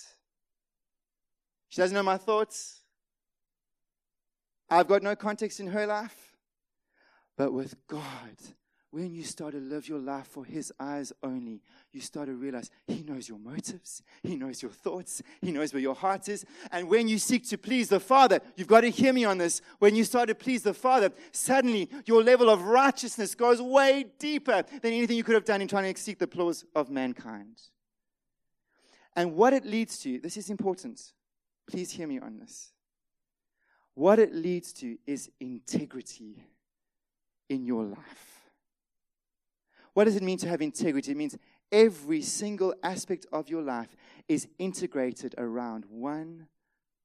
She 1.70 1.82
doesn't 1.82 1.96
know 1.96 2.04
my 2.04 2.18
thoughts. 2.18 2.82
I've 4.70 4.88
got 4.88 5.04
no 5.04 5.16
context 5.16 5.60
in 5.60 5.68
her 5.68 5.86
life. 5.86 6.25
But 7.38 7.52
with 7.52 7.76
God, 7.88 8.38
when 8.96 9.14
you 9.14 9.24
start 9.24 9.52
to 9.52 9.60
live 9.60 9.90
your 9.90 10.00
life 10.00 10.26
for 10.28 10.46
His 10.46 10.72
eyes 10.80 11.12
only, 11.22 11.62
you 11.92 12.00
start 12.00 12.28
to 12.28 12.34
realize 12.34 12.72
He 12.88 13.04
knows 13.04 13.28
your 13.28 13.40
motives, 13.40 14.02
He 14.24 14.38
knows 14.38 14.62
your 14.62 14.72
thoughts, 14.72 15.22
He 15.42 15.52
knows 15.52 15.74
where 15.74 15.82
your 15.82 15.96
heart 15.96 16.30
is. 16.30 16.46
And 16.72 16.88
when 16.88 17.10
you 17.10 17.18
seek 17.18 17.46
to 17.50 17.58
please 17.58 17.90
the 17.90 18.00
Father, 18.00 18.40
you've 18.56 18.70
got 18.70 18.82
to 18.82 18.90
hear 18.90 19.12
me 19.12 19.26
on 19.26 19.38
this. 19.38 19.62
When 19.80 19.96
you 19.96 20.06
start 20.06 20.30
to 20.30 20.36
please 20.36 20.64
the 20.64 20.74
Father, 20.74 21.12
suddenly 21.34 21.90
your 22.06 22.24
level 22.24 22.50
of 22.50 22.64
righteousness 22.64 23.36
goes 23.36 23.62
way 23.62 24.06
deeper 24.18 24.64
than 24.82 24.94
anything 24.94 25.18
you 25.18 25.26
could 25.26 25.36
have 25.36 25.44
done 25.44 25.62
in 25.62 25.68
trying 25.68 25.94
to 25.94 26.02
seek 26.02 26.20
the 26.20 26.26
applause 26.26 26.64
of 26.74 26.90
mankind. 26.90 27.60
And 29.14 29.36
what 29.36 29.52
it 29.52 29.66
leads 29.66 30.00
to, 30.00 30.22
this 30.22 30.38
is 30.38 30.50
important. 30.50 31.02
Please 31.70 31.92
hear 31.92 32.08
me 32.08 32.20
on 32.20 32.38
this. 32.38 32.72
What 33.94 34.20
it 34.20 34.34
leads 34.34 34.72
to 34.74 34.98
is 35.06 35.30
integrity 35.42 36.46
in 37.50 37.66
your 37.66 37.84
life. 37.84 38.50
What 39.94 40.06
does 40.06 40.16
it 40.16 40.24
mean 40.24 40.38
to 40.40 40.50
have 40.50 40.62
integrity? 40.62 41.12
It 41.12 41.18
means 41.18 41.38
every 41.72 42.22
single 42.22 42.74
aspect 42.84 43.26
of 43.32 43.50
your 43.50 43.62
life 43.62 43.96
is 44.28 44.48
integrated 44.60 45.36
around 45.38 45.86
one 45.90 46.48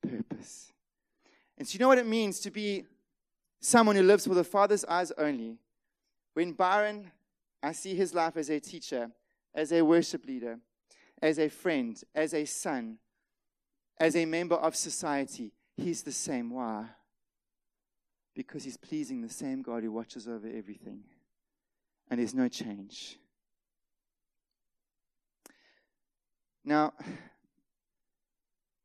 purpose. 0.02 0.72
And 1.56 1.68
so, 1.68 1.74
you 1.74 1.78
know 1.80 1.88
what 1.88 1.98
it 1.98 2.06
means 2.06 2.40
to 2.40 2.50
be 2.50 2.84
someone 3.60 3.96
who 3.96 4.02
lives 4.02 4.26
with 4.26 4.38
the 4.38 4.44
Father's 4.44 4.84
eyes 4.86 5.12
only? 5.18 5.58
When 6.34 6.52
Byron, 6.52 7.10
I 7.62 7.72
see 7.72 7.94
his 7.94 8.14
life 8.14 8.36
as 8.36 8.50
a 8.50 8.58
teacher, 8.58 9.10
as 9.54 9.72
a 9.72 9.82
worship 9.82 10.24
leader, 10.26 10.58
as 11.20 11.38
a 11.38 11.48
friend, 11.48 12.02
as 12.14 12.32
a 12.34 12.44
son, 12.44 12.98
as 13.98 14.16
a 14.16 14.24
member 14.24 14.54
of 14.54 14.74
society, 14.74 15.52
he's 15.76 16.02
the 16.02 16.12
same. 16.12 16.50
Why? 16.50 16.86
Because 18.34 18.64
he's 18.64 18.76
pleasing 18.76 19.22
the 19.22 19.28
same 19.28 19.62
God 19.62 19.82
who 19.82 19.92
watches 19.92 20.28
over 20.28 20.46
everything. 20.46 21.02
And 22.10 22.20
there's 22.20 22.34
no 22.34 22.48
change. 22.48 23.18
Now, 26.64 26.92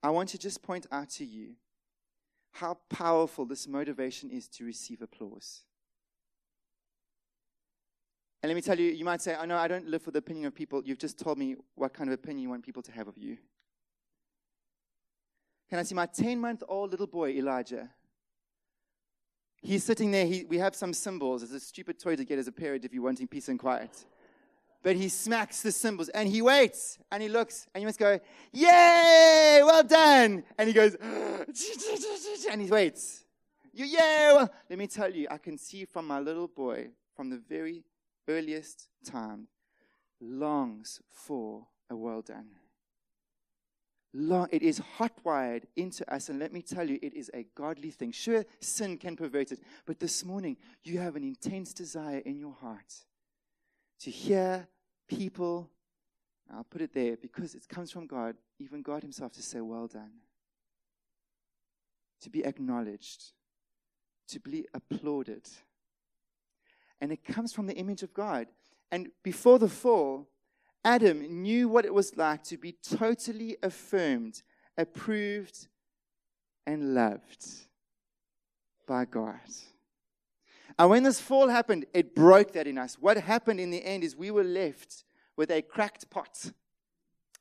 I 0.01 0.09
want 0.09 0.29
to 0.29 0.37
just 0.37 0.61
point 0.61 0.87
out 0.91 1.09
to 1.11 1.25
you 1.25 1.53
how 2.51 2.77
powerful 2.89 3.45
this 3.45 3.67
motivation 3.67 4.29
is 4.29 4.47
to 4.47 4.63
receive 4.63 5.01
applause. 5.01 5.61
And 8.41 8.49
let 8.49 8.55
me 8.55 8.61
tell 8.61 8.79
you, 8.79 8.91
you 8.91 9.03
might 9.03 9.21
say, 9.21 9.35
oh 9.39 9.45
no, 9.45 9.57
I 9.57 9.67
don't 9.67 9.87
live 9.87 10.03
for 10.03 10.11
the 10.11 10.19
opinion 10.19 10.45
of 10.45 10.55
people. 10.55 10.81
You've 10.85 10.99
just 10.99 11.19
told 11.19 11.37
me 11.37 11.55
what 11.73 11.93
kind 11.93 12.09
of 12.09 12.13
opinion 12.13 12.43
you 12.43 12.49
want 12.49 12.63
people 12.63 12.83
to 12.83 12.91
have 12.91 13.07
of 13.07 13.17
you. 13.17 13.37
Can 15.69 15.79
I 15.79 15.83
see 15.83 15.95
my 15.95 16.05
10 16.05 16.39
month 16.39 16.63
old 16.67 16.91
little 16.91 17.07
boy, 17.07 17.31
Elijah? 17.31 17.89
He's 19.65 19.83
sitting 19.83 20.11
there. 20.11 20.27
He, 20.27 20.45
we 20.47 20.59
have 20.59 20.75
some 20.75 20.93
cymbals. 20.93 21.41
It's 21.41 21.51
a 21.51 21.59
stupid 21.59 21.99
toy 21.99 22.15
to 22.15 22.23
get 22.23 22.37
as 22.37 22.47
a 22.47 22.51
parent 22.51 22.85
if 22.85 22.93
you're 22.93 23.01
wanting 23.01 23.27
peace 23.27 23.49
and 23.49 23.57
quiet. 23.57 24.05
But 24.83 24.95
he 24.95 25.09
smacks 25.09 25.63
the 25.63 25.71
cymbals 25.71 26.09
and 26.09 26.29
he 26.29 26.43
waits 26.43 26.99
and 27.11 27.23
he 27.23 27.27
looks 27.27 27.65
and 27.73 27.81
you 27.81 27.87
must 27.87 27.97
go, 27.97 28.19
Yay, 28.53 29.61
well 29.63 29.81
done. 29.83 30.43
And 30.59 30.67
he 30.67 30.73
goes, 30.73 30.95
and 32.51 32.61
he 32.61 32.67
waits. 32.69 33.23
You, 33.73 33.85
yeah, 33.85 34.33
well. 34.33 34.53
Let 34.69 34.77
me 34.77 34.85
tell 34.85 35.11
you, 35.11 35.27
I 35.31 35.39
can 35.39 35.57
see 35.57 35.85
from 35.85 36.05
my 36.05 36.19
little 36.19 36.47
boy, 36.47 36.89
from 37.15 37.31
the 37.31 37.41
very 37.49 37.83
earliest 38.27 38.87
time, 39.03 39.47
longs 40.21 41.01
for 41.11 41.65
a 41.89 41.95
well 41.95 42.21
done. 42.21 42.49
It 44.51 44.61
is 44.63 44.81
hotwired 44.97 45.63
into 45.75 46.11
us, 46.13 46.29
and 46.29 46.39
let 46.39 46.53
me 46.53 46.61
tell 46.61 46.89
you, 46.89 46.99
it 47.01 47.13
is 47.13 47.29
a 47.33 47.45
godly 47.55 47.91
thing. 47.91 48.11
Sure, 48.11 48.45
sin 48.61 48.97
can 48.97 49.15
pervert 49.15 49.51
it, 49.51 49.59
but 49.85 49.99
this 49.99 50.23
morning 50.23 50.55
you 50.83 50.99
have 50.99 51.15
an 51.15 51.23
intense 51.23 51.73
desire 51.73 52.19
in 52.19 52.39
your 52.39 52.53
heart 52.53 52.93
to 53.99 54.11
hear 54.11 54.67
people, 55.07 55.69
I'll 56.53 56.63
put 56.63 56.81
it 56.81 56.93
there 56.93 57.17
because 57.17 57.55
it 57.55 57.67
comes 57.67 57.91
from 57.91 58.07
God, 58.07 58.35
even 58.59 58.81
God 58.81 59.01
Himself, 59.01 59.33
to 59.33 59.41
say, 59.41 59.61
Well 59.61 59.87
done. 59.87 60.11
To 62.21 62.29
be 62.29 62.45
acknowledged, 62.45 63.31
to 64.29 64.39
be 64.39 64.65
applauded. 64.73 65.47
And 67.01 67.11
it 67.11 67.23
comes 67.25 67.53
from 67.53 67.67
the 67.67 67.75
image 67.75 68.03
of 68.03 68.13
God. 68.13 68.47
And 68.91 69.09
before 69.23 69.59
the 69.59 69.67
fall, 69.67 70.27
Adam 70.85 71.41
knew 71.41 71.67
what 71.67 71.83
it 71.83 71.93
was 71.93 72.15
like 72.15 72.43
to 72.43 72.57
be 72.57 72.75
totally 72.97 73.57
affirmed, 73.63 74.43
approved, 74.77 75.67
and 76.67 76.93
loved 76.93 77.45
by 78.87 79.03
God. 79.03 79.39
And 80.77 80.89
when 80.89 81.03
this 81.03 81.19
fall 81.19 81.47
happened, 81.47 81.85
it 81.93 82.13
broke 82.13 82.53
that 82.53 82.67
in 82.67 82.77
us. 82.77 82.97
What 82.99 83.17
happened 83.17 83.59
in 83.59 83.71
the 83.71 83.83
end 83.83 84.03
is 84.03 84.15
we 84.15 84.29
were 84.29 84.43
left 84.43 85.05
with 85.35 85.49
a 85.49 85.63
cracked 85.63 86.09
pot. 86.11 86.51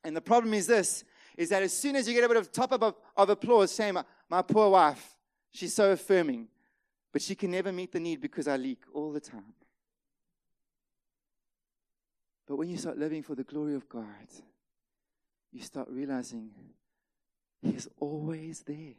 And 0.03 0.17
the 0.17 0.21
problem 0.21 0.55
is 0.55 0.67
this 0.67 1.05
is 1.37 1.49
that 1.49 1.65
as 1.65 1.73
soon 1.73 1.97
as 1.97 2.07
you 2.07 2.15
get 2.15 2.23
a 2.23 2.29
bit 2.29 2.37
of 2.37 2.53
top 2.53 2.73
up 2.73 2.83
of, 2.83 2.95
of 3.17 3.29
applause, 3.29 3.73
saying, 3.73 3.95
my, 3.95 4.05
my 4.31 4.41
poor 4.41 4.71
wife, 4.71 5.17
she's 5.51 5.75
so 5.75 5.91
affirming, 5.91 6.47
but 7.13 7.21
she 7.21 7.35
can 7.35 7.51
never 7.51 7.73
meet 7.73 7.91
the 7.91 7.99
need 7.99 8.21
because 8.21 8.47
I 8.47 8.57
leak 8.57 8.79
all 8.93 9.11
the 9.11 9.21
time. 9.21 9.53
But 12.47 12.57
when 12.57 12.69
you 12.69 12.77
start 12.77 12.99
living 12.99 13.23
for 13.23 13.35
the 13.35 13.45
glory 13.45 13.75
of 13.75 13.89
God, 13.89 14.05
you 15.53 15.63
start 15.63 15.89
realizing 15.91 16.51
He's 17.63 17.89
always 17.99 18.61
there. 18.61 18.95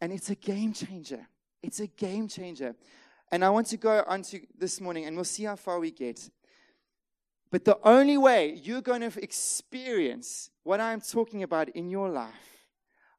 And 0.00 0.12
it's 0.12 0.30
a 0.30 0.34
game 0.34 0.72
changer. 0.72 1.26
It's 1.62 1.78
a 1.78 1.86
game 1.86 2.26
changer. 2.26 2.74
And 3.30 3.44
I 3.44 3.50
want 3.50 3.68
to 3.68 3.76
go 3.76 4.02
on 4.06 4.22
to 4.22 4.40
this 4.58 4.80
morning, 4.80 5.04
and 5.04 5.14
we'll 5.14 5.24
see 5.24 5.44
how 5.44 5.54
far 5.54 5.78
we 5.78 5.92
get. 5.92 6.28
But 7.50 7.64
the 7.64 7.78
only 7.84 8.16
way 8.16 8.58
you're 8.62 8.80
going 8.80 9.08
to 9.08 9.22
experience 9.22 10.50
what 10.64 10.80
I'm 10.80 11.00
talking 11.00 11.42
about 11.42 11.68
in 11.70 11.90
your 11.90 12.08
life 12.08 12.66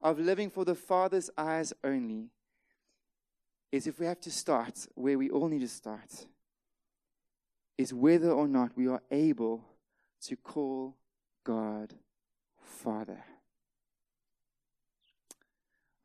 of 0.01 0.19
living 0.19 0.49
for 0.49 0.65
the 0.65 0.75
Father's 0.75 1.29
eyes 1.38 1.73
only 1.84 2.29
is 3.71 3.88
if 3.88 3.99
we 3.99 4.05
have 4.05 4.19
to 4.21 4.31
start 4.31 4.88
where 4.95 5.17
we 5.17 5.29
all 5.29 5.47
need 5.47 5.62
to 5.62 5.67
start, 5.67 6.25
is 7.81 7.93
whether 7.93 8.31
or 8.31 8.47
not 8.47 8.77
we 8.77 8.87
are 8.87 9.01
able 9.09 9.63
to 10.21 10.35
call 10.35 10.95
God 11.43 11.93
Father. 12.57 13.23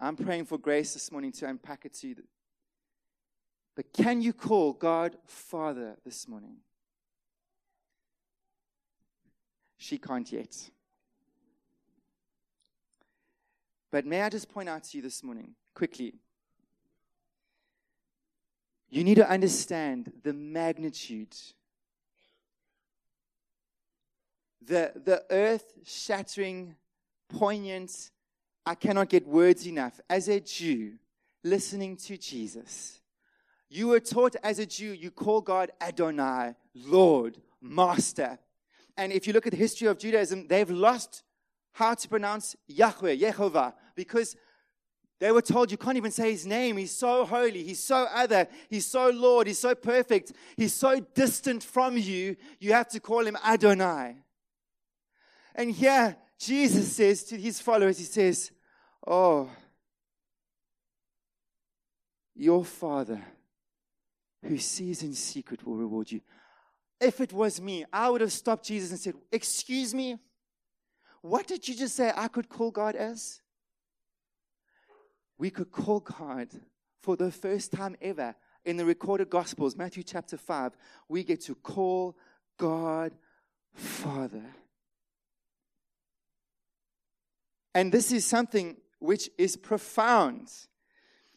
I'm 0.01 0.17
praying 0.17 0.47
for 0.47 0.59
grace 0.59 0.95
this 0.95 1.13
morning 1.13 1.33
to 1.33 1.47
unpack 1.47 1.85
it 1.85 1.95
to 1.95 2.09
you. 2.09 2.17
But 3.75 3.93
can 3.93 4.23
you 4.23 4.33
call 4.33 4.73
God 4.73 5.17
Father 5.27 5.97
this 6.05 6.27
morning? 6.27 6.57
She 9.77 9.99
can't 9.99 10.31
yet. 10.33 10.71
But 13.93 14.07
may 14.07 14.23
I 14.23 14.31
just 14.31 14.49
point 14.49 14.69
out 14.69 14.85
to 14.85 14.97
you 14.97 15.03
this 15.03 15.23
morning, 15.23 15.55
quickly, 15.75 16.15
you 18.89 19.05
need 19.05 19.17
to 19.17 19.29
understand 19.29 20.13
the 20.23 20.33
magnitude, 20.33 21.37
the, 24.67 24.93
the 25.05 25.25
earth 25.31 25.73
shattering, 25.85 26.77
poignant 27.29 28.11
I 28.69 28.75
cannot 28.75 29.09
get 29.09 29.27
words 29.27 29.67
enough. 29.67 30.01
As 30.11 30.29
a 30.29 30.41
Jew, 30.41 30.95
listening 31.45 31.97
to 31.99 32.19
Jesus, 32.19 33.01
you 33.71 33.89
were 33.89 34.01
taught 34.01 34.35
as 34.43 34.59
a 34.59 34.67
Jew, 34.67 34.93
you 34.93 35.13
call 35.13 35.41
God 35.41 35.71
Adonai, 35.81 36.55
Lord, 36.75 37.41
Master. 37.63 38.39
And 38.97 39.13
if 39.13 39.27
you 39.27 39.33
look 39.33 39.47
at 39.47 39.53
the 39.53 39.59
history 39.59 39.87
of 39.87 39.99
Judaism, 39.99 40.49
they've 40.49 40.69
lost 40.69 41.23
how 41.73 41.95
to 41.95 42.09
pronounce 42.09 42.57
Yahweh, 42.67 43.17
Yehovah, 43.17 43.75
because 43.95 44.35
they 45.21 45.31
were 45.31 45.43
told 45.43 45.71
you 45.71 45.79
can't 45.79 45.97
even 45.97 46.11
say 46.11 46.33
his 46.33 46.45
name. 46.45 46.77
He's 46.77 46.97
so 46.97 47.25
holy. 47.25 47.63
He's 47.63 47.83
so 47.83 48.07
other. 48.13 48.49
He's 48.69 48.87
so 48.87 49.11
Lord. 49.11 49.47
He's 49.47 49.59
so 49.59 49.75
perfect. 49.75 50.33
He's 50.57 50.75
so 50.75 51.01
distant 51.01 51.63
from 51.63 51.97
you. 51.97 52.37
You 52.59 52.73
have 52.73 52.89
to 52.89 53.01
call 53.01 53.27
him 53.27 53.37
Adonai. 53.45 54.17
And 55.57 55.71
here, 55.71 56.15
Jesus 56.39 56.95
says 56.95 57.25
to 57.25 57.37
his 57.39 57.61
followers, 57.61 57.97
He 57.99 58.05
says, 58.05 58.53
Oh, 59.05 59.49
your 62.35 62.63
Father 62.63 63.23
who 64.45 64.59
sees 64.59 65.03
in 65.03 65.15
secret 65.15 65.67
will 65.67 65.77
reward 65.77 66.13
you. 66.13 66.21
If 67.01 67.23
it 67.23 67.33
was 67.33 67.61
me, 67.61 67.87
I 67.91 68.11
would 68.11 68.21
have 68.21 68.33
stopped 68.33 68.67
Jesus 68.67 68.91
and 68.91 69.01
said, 69.01 69.15
Excuse 69.33 69.95
me, 69.95 70.19
what 71.23 71.47
did 71.47 71.67
you 71.67 71.75
just 71.75 71.97
say 71.97 72.13
I 72.15 72.29
could 72.29 72.51
call 72.51 72.71
God 72.71 72.95
as? 72.95 73.41
We 75.39 75.49
could 75.51 75.71
call 75.71 76.01
God 76.01 76.49
for 77.03 77.17
the 77.17 77.31
first 77.31 77.73
time 77.73 77.97
ever 78.03 78.35
in 78.67 78.77
the 78.77 78.85
recorded 78.85 79.31
Gospels, 79.31 79.75
Matthew 79.75 80.03
chapter 80.03 80.37
5. 80.37 80.73
We 81.09 81.25
get 81.25 81.41
to 81.43 81.55
call 81.55 82.17
God 82.59 83.13
Father. 83.75 84.45
And 87.77 87.93
this 87.93 88.11
is 88.11 88.25
something 88.25 88.79
which 89.01 89.29
is 89.37 89.55
profound 89.55 90.51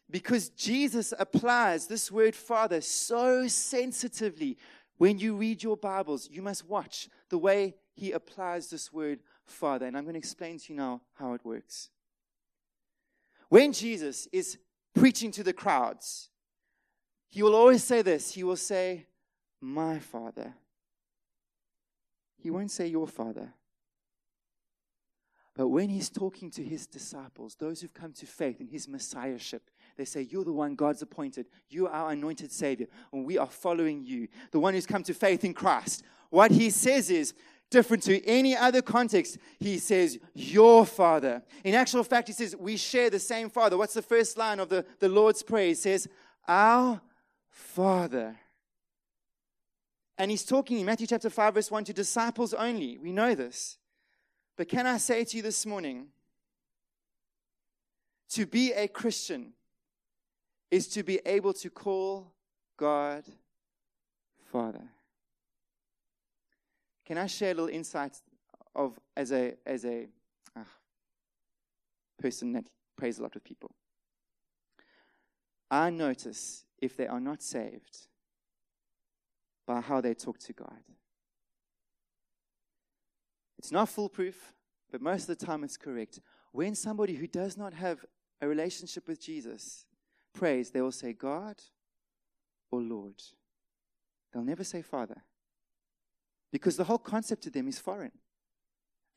because 0.10 0.48
Jesus 0.48 1.14
applies 1.20 1.86
this 1.86 2.10
word 2.10 2.34
Father 2.34 2.80
so 2.80 3.46
sensitively. 3.50 4.58
When 4.98 5.20
you 5.20 5.36
read 5.36 5.62
your 5.62 5.76
Bibles, 5.76 6.30
you 6.32 6.42
must 6.42 6.66
watch 6.66 7.10
the 7.28 7.38
way 7.38 7.76
he 7.94 8.14
applies 8.14 8.70
this 8.70 8.94
word 8.94 9.20
Father. 9.46 9.86
And 9.86 9.98
I'm 9.98 10.06
going 10.06 10.14
to 10.14 10.18
explain 10.18 10.58
to 10.60 10.72
you 10.72 10.80
now 10.80 11.02
how 11.16 11.34
it 11.34 11.44
works. 11.44 11.90
When 13.50 13.74
Jesus 13.74 14.26
is 14.32 14.58
preaching 14.96 15.32
to 15.32 15.44
the 15.44 15.52
crowds, 15.52 16.30
he 17.28 17.44
will 17.44 17.54
always 17.54 17.84
say 17.84 18.02
this 18.02 18.32
He 18.32 18.46
will 18.46 18.56
say, 18.56 19.08
My 19.60 20.00
Father. 20.00 20.54
He 22.38 22.50
won't 22.50 22.72
say, 22.72 22.88
Your 22.88 23.08
Father. 23.08 23.56
But 25.56 25.68
when 25.68 25.90
he's 25.90 26.10
talking 26.10 26.52
to 26.52 26.64
his 26.64 26.88
disciples, 26.88 27.56
those 27.56 27.82
who've 27.82 27.94
come 27.94 28.14
to 28.14 28.26
faith 28.26 28.62
in 28.62 28.68
his 28.68 28.88
messiahship, 28.88 29.70
they 29.98 30.06
say, 30.06 30.22
You're 30.22 30.46
the 30.46 30.54
one 30.54 30.76
God's 30.76 31.02
appointed. 31.02 31.48
You 31.70 31.88
are 31.88 31.92
our 31.92 32.12
anointed 32.12 32.52
Savior, 32.52 32.88
and 33.12 33.26
we 33.26 33.38
are 33.38 33.48
following 33.48 34.04
you, 34.04 34.28
the 34.52 34.60
one 34.60 34.74
who's 34.74 34.86
come 34.86 35.04
to 35.04 35.14
faith 35.14 35.44
in 35.44 35.54
Christ. 35.54 36.04
What 36.30 36.52
he 36.52 36.70
says 36.70 37.10
is, 37.10 37.34
different 37.70 38.04
to 38.04 38.26
any 38.26 38.56
other 38.56 38.82
context. 38.82 39.38
He 39.60 39.78
says, 39.78 40.20
Your 40.34 40.86
Father. 40.86 41.44
In 41.64 41.76
actual 41.76 42.04
fact, 42.04 42.28
he 42.28 42.34
says, 42.34 42.56
We 42.56 42.78
share 42.78 43.10
the 43.10 43.20
same 43.20 43.50
Father. 43.50 43.78
What's 43.78 43.94
the 43.94 44.02
first 44.02 44.38
line 44.38 44.60
of 44.60 44.70
the, 44.70 44.86
the 45.00 45.10
Lord's 45.10 45.44
Prayer? 45.44 45.68
He 45.68 45.76
says, 45.76 46.08
Our 46.48 47.02
Father. 47.50 48.36
And 50.18 50.30
he's 50.30 50.44
talking 50.44 50.80
in 50.80 50.86
Matthew 50.86 51.08
chapter 51.08 51.30
5, 51.30 51.54
verse 51.54 51.72
1 51.72 51.86
to 51.86 51.94
disciples 51.94 52.54
only. 52.54 52.98
We 52.98 53.12
know 53.12 53.36
this. 53.36 53.78
But 54.60 54.68
can 54.68 54.86
I 54.86 54.98
say 54.98 55.24
to 55.24 55.38
you 55.38 55.42
this 55.42 55.66
morning, 55.66 56.08
to 58.32 58.46
be 58.46 58.74
a 58.74 58.90
Christian 58.90 59.54
is 60.70 60.90
to 60.90 61.02
be 61.02 61.22
able 61.26 61.54
to 61.54 61.70
call 61.70 62.34
God 62.76 63.24
Father. 64.52 64.84
Can 67.06 67.18
I 67.18 67.28
share 67.28 67.52
a 67.52 67.54
little 67.54 67.70
insight 67.70 68.18
of 68.76 69.00
as 69.16 69.32
a 69.32 69.54
as 69.66 69.86
a 69.86 70.10
uh, 70.54 70.64
person 72.22 72.52
that 72.52 72.66
prays 72.98 73.18
a 73.18 73.22
lot 73.22 73.36
with 73.36 73.46
people? 73.46 73.72
I 75.72 75.90
notice 75.90 76.66
if 76.80 76.98
they 76.98 77.08
are 77.08 77.22
not 77.22 77.42
saved 77.42 78.08
by 79.66 79.80
how 79.80 80.02
they 80.02 80.16
talk 80.16 80.38
to 80.40 80.52
God. 80.52 80.84
It's 83.60 83.72
not 83.72 83.90
foolproof, 83.90 84.54
but 84.90 85.02
most 85.02 85.30
of 85.30 85.38
the 85.38 85.46
time 85.46 85.66
it's 85.66 85.78
correct. 85.78 86.22
When 86.54 86.74
somebody 86.74 87.14
who 87.14 87.28
does 87.28 87.58
not 87.58 87.74
have 87.74 88.04
a 88.42 88.48
relationship 88.48 89.08
with 89.08 89.22
Jesus 89.22 89.86
prays, 90.34 90.72
they 90.72 90.82
will 90.82 90.94
say 90.94 91.12
God 91.12 91.62
or 92.72 92.82
Lord. 92.82 93.22
They'll 94.32 94.44
never 94.44 94.64
say 94.64 94.82
Father. 94.82 95.22
Because 96.52 96.78
the 96.78 96.86
whole 96.86 96.98
concept 96.98 97.44
to 97.44 97.50
them 97.50 97.68
is 97.68 97.78
foreign. 97.78 98.14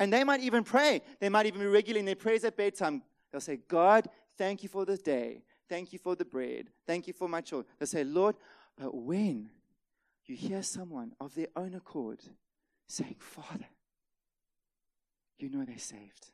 And 0.00 0.12
they 0.12 0.24
might 0.24 0.40
even 0.40 0.64
pray. 0.64 1.02
They 1.20 1.28
might 1.28 1.46
even 1.46 1.60
be 1.60 1.66
regular 1.66 2.00
in 2.00 2.04
their 2.04 2.16
prayers 2.16 2.44
at 2.44 2.56
bedtime. 2.56 3.02
They'll 3.30 3.40
say, 3.40 3.60
God, 3.68 4.08
thank 4.36 4.64
you 4.64 4.68
for 4.68 4.84
this 4.84 5.00
day. 5.00 5.44
Thank 5.68 5.92
you 5.92 6.00
for 6.00 6.16
the 6.16 6.24
bread. 6.24 6.66
Thank 6.86 7.06
you 7.06 7.12
for 7.12 7.28
my 7.28 7.40
children. 7.40 7.72
They'll 7.78 7.86
say, 7.86 8.02
Lord, 8.02 8.34
but 8.76 8.92
when 8.94 9.50
you 10.26 10.34
hear 10.34 10.62
someone 10.62 11.12
of 11.20 11.34
their 11.34 11.46
own 11.54 11.74
accord 11.74 12.18
saying, 12.88 13.16
Father, 13.18 13.66
you 15.42 15.50
know 15.50 15.64
they're 15.64 15.78
saved. 15.78 16.30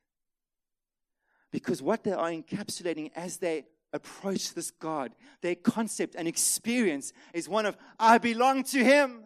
Because 1.51 1.81
what 1.83 2.05
they 2.05 2.13
are 2.13 2.31
encapsulating 2.31 3.11
as 3.17 3.39
they 3.39 3.65
approach 3.93 4.55
this 4.55 4.71
God, 4.71 5.13
their 5.41 5.55
concept 5.55 6.15
and 6.15 6.29
experience 6.29 7.13
is 7.33 7.49
one 7.49 7.67
of, 7.67 7.77
I 7.99 8.19
belong 8.19 8.65
to 8.65 8.85
Him. 8.85 9.25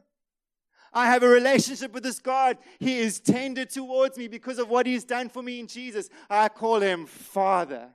I 0.92 1.06
have 1.06 1.22
a 1.22 1.28
relationship 1.28 1.92
with 1.92 2.02
this 2.02 2.20
God. 2.20 2.58
He 2.78 2.98
is 2.98 3.18
tender 3.18 3.64
towards 3.64 4.18
me 4.18 4.28
because 4.28 4.58
of 4.58 4.68
what 4.68 4.86
He's 4.86 5.04
done 5.04 5.28
for 5.28 5.42
me 5.42 5.58
in 5.58 5.66
Jesus. 5.66 6.10
I 6.28 6.48
call 6.48 6.80
Him 6.80 7.06
Father. 7.06 7.88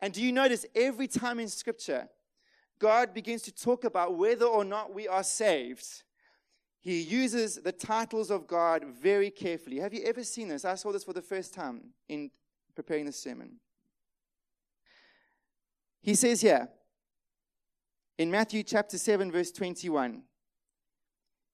And 0.00 0.12
do 0.12 0.22
you 0.22 0.32
notice 0.32 0.66
every 0.74 1.08
time 1.08 1.38
in 1.38 1.48
Scripture, 1.48 2.08
God 2.78 3.14
begins 3.14 3.42
to 3.42 3.52
talk 3.52 3.84
about 3.84 4.16
whether 4.16 4.46
or 4.46 4.64
not 4.64 4.94
we 4.94 5.06
are 5.06 5.22
saved? 5.22 5.86
He 6.82 7.00
uses 7.00 7.54
the 7.56 7.70
titles 7.70 8.30
of 8.30 8.48
God 8.48 8.84
very 8.84 9.30
carefully. 9.30 9.78
Have 9.78 9.94
you 9.94 10.02
ever 10.04 10.24
seen 10.24 10.48
this? 10.48 10.64
I 10.64 10.74
saw 10.74 10.90
this 10.90 11.04
for 11.04 11.12
the 11.12 11.22
first 11.22 11.54
time 11.54 11.94
in 12.08 12.30
preparing 12.74 13.06
the 13.06 13.12
sermon. 13.12 13.60
He 16.00 16.16
says 16.16 16.40
here 16.40 16.68
in 18.18 18.32
Matthew 18.32 18.64
chapter 18.64 18.98
7, 18.98 19.30
verse 19.30 19.52
21, 19.52 20.22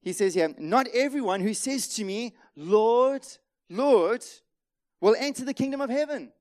he 0.01 0.15
says 0.15 0.33
here, 0.33 0.55
Not 0.57 0.89
everyone 0.95 1.41
who 1.41 1.53
says 1.53 1.89
to 1.97 2.05
me, 2.05 2.35
Lord, 2.57 3.27
Lord, 3.69 4.25
will 5.03 5.15
enter 5.19 5.45
the 5.45 5.53
kingdom 5.53 5.83
of 5.83 5.91
heaven 5.91 6.33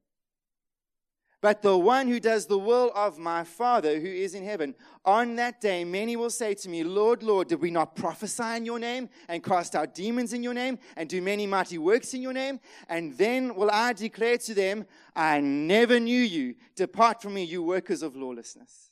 but 1.41 1.62
the 1.62 1.78
one 1.78 2.08
who 2.08 2.19
does 2.19 2.47
the 2.47 2.58
will 2.58 2.91
of 2.95 3.19
my 3.19 3.43
Father 3.43 4.00
who 4.00 4.08
is 4.08 4.34
in 4.34 4.43
heaven. 4.43 4.73
On 5.06 5.36
that 5.36 5.62
day, 5.62 5.84
many 5.84 6.15
will 6.15 6.32
say 6.32 6.56
to 6.56 6.69
me, 6.69 6.84
Lord, 6.84 7.21
Lord, 7.21 7.47
did 7.47 7.62
we 7.62 7.69
not 7.69 7.95
prophesy 7.95 8.56
in 8.56 8.65
your 8.65 8.80
name 8.80 9.08
and 9.28 9.43
cast 9.43 9.76
out 9.76 9.93
demons 9.93 10.34
in 10.34 10.41
your 10.41 10.56
name 10.56 10.80
and 10.95 11.08
do 11.08 11.21
many 11.21 11.45
mighty 11.45 11.78
works 11.78 12.13
in 12.15 12.23
your 12.23 12.34
name? 12.34 12.60
And 12.89 13.15
then 13.17 13.56
will 13.56 13.69
I 13.71 13.93
declare 13.93 14.39
to 14.39 14.54
them, 14.56 14.86
I 15.15 15.39
never 15.39 16.00
knew 16.00 16.21
you. 16.21 16.56
Depart 16.76 17.21
from 17.21 17.36
me, 17.36 17.43
you 17.43 17.62
workers 17.62 18.02
of 18.02 18.15
lawlessness. 18.15 18.89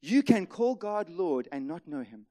You 0.00 0.22
can 0.22 0.46
call 0.46 0.76
God 0.76 1.10
Lord 1.10 1.46
and 1.52 1.68
not 1.68 1.86
know 1.86 2.02
him. 2.02 2.26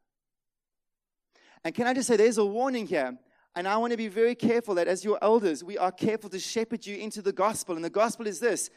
And 1.63 1.73
can 1.73 1.87
I 1.87 1.93
just 1.93 2.07
say, 2.07 2.15
there's 2.15 2.37
a 2.37 2.45
warning 2.45 2.87
here 2.87 3.17
and 3.55 3.67
I 3.67 3.77
want 3.77 3.91
to 3.91 3.97
be 3.97 4.09
very 4.09 4.35
careful 4.35 4.75
that 4.75 4.87
as 4.87 5.05
your 5.05 5.17
elders, 5.21 5.63
we 5.63 5.77
are 5.77 5.91
careful 5.91 6.29
to 6.29 6.39
shepherd 6.39 6.85
you 6.85 6.97
into 6.97 7.21
the 7.21 7.31
gospel. 7.31 7.75
And 7.75 7.85
the 7.85 7.89
gospel 7.89 8.27
is 8.27 8.39
this 8.39 8.69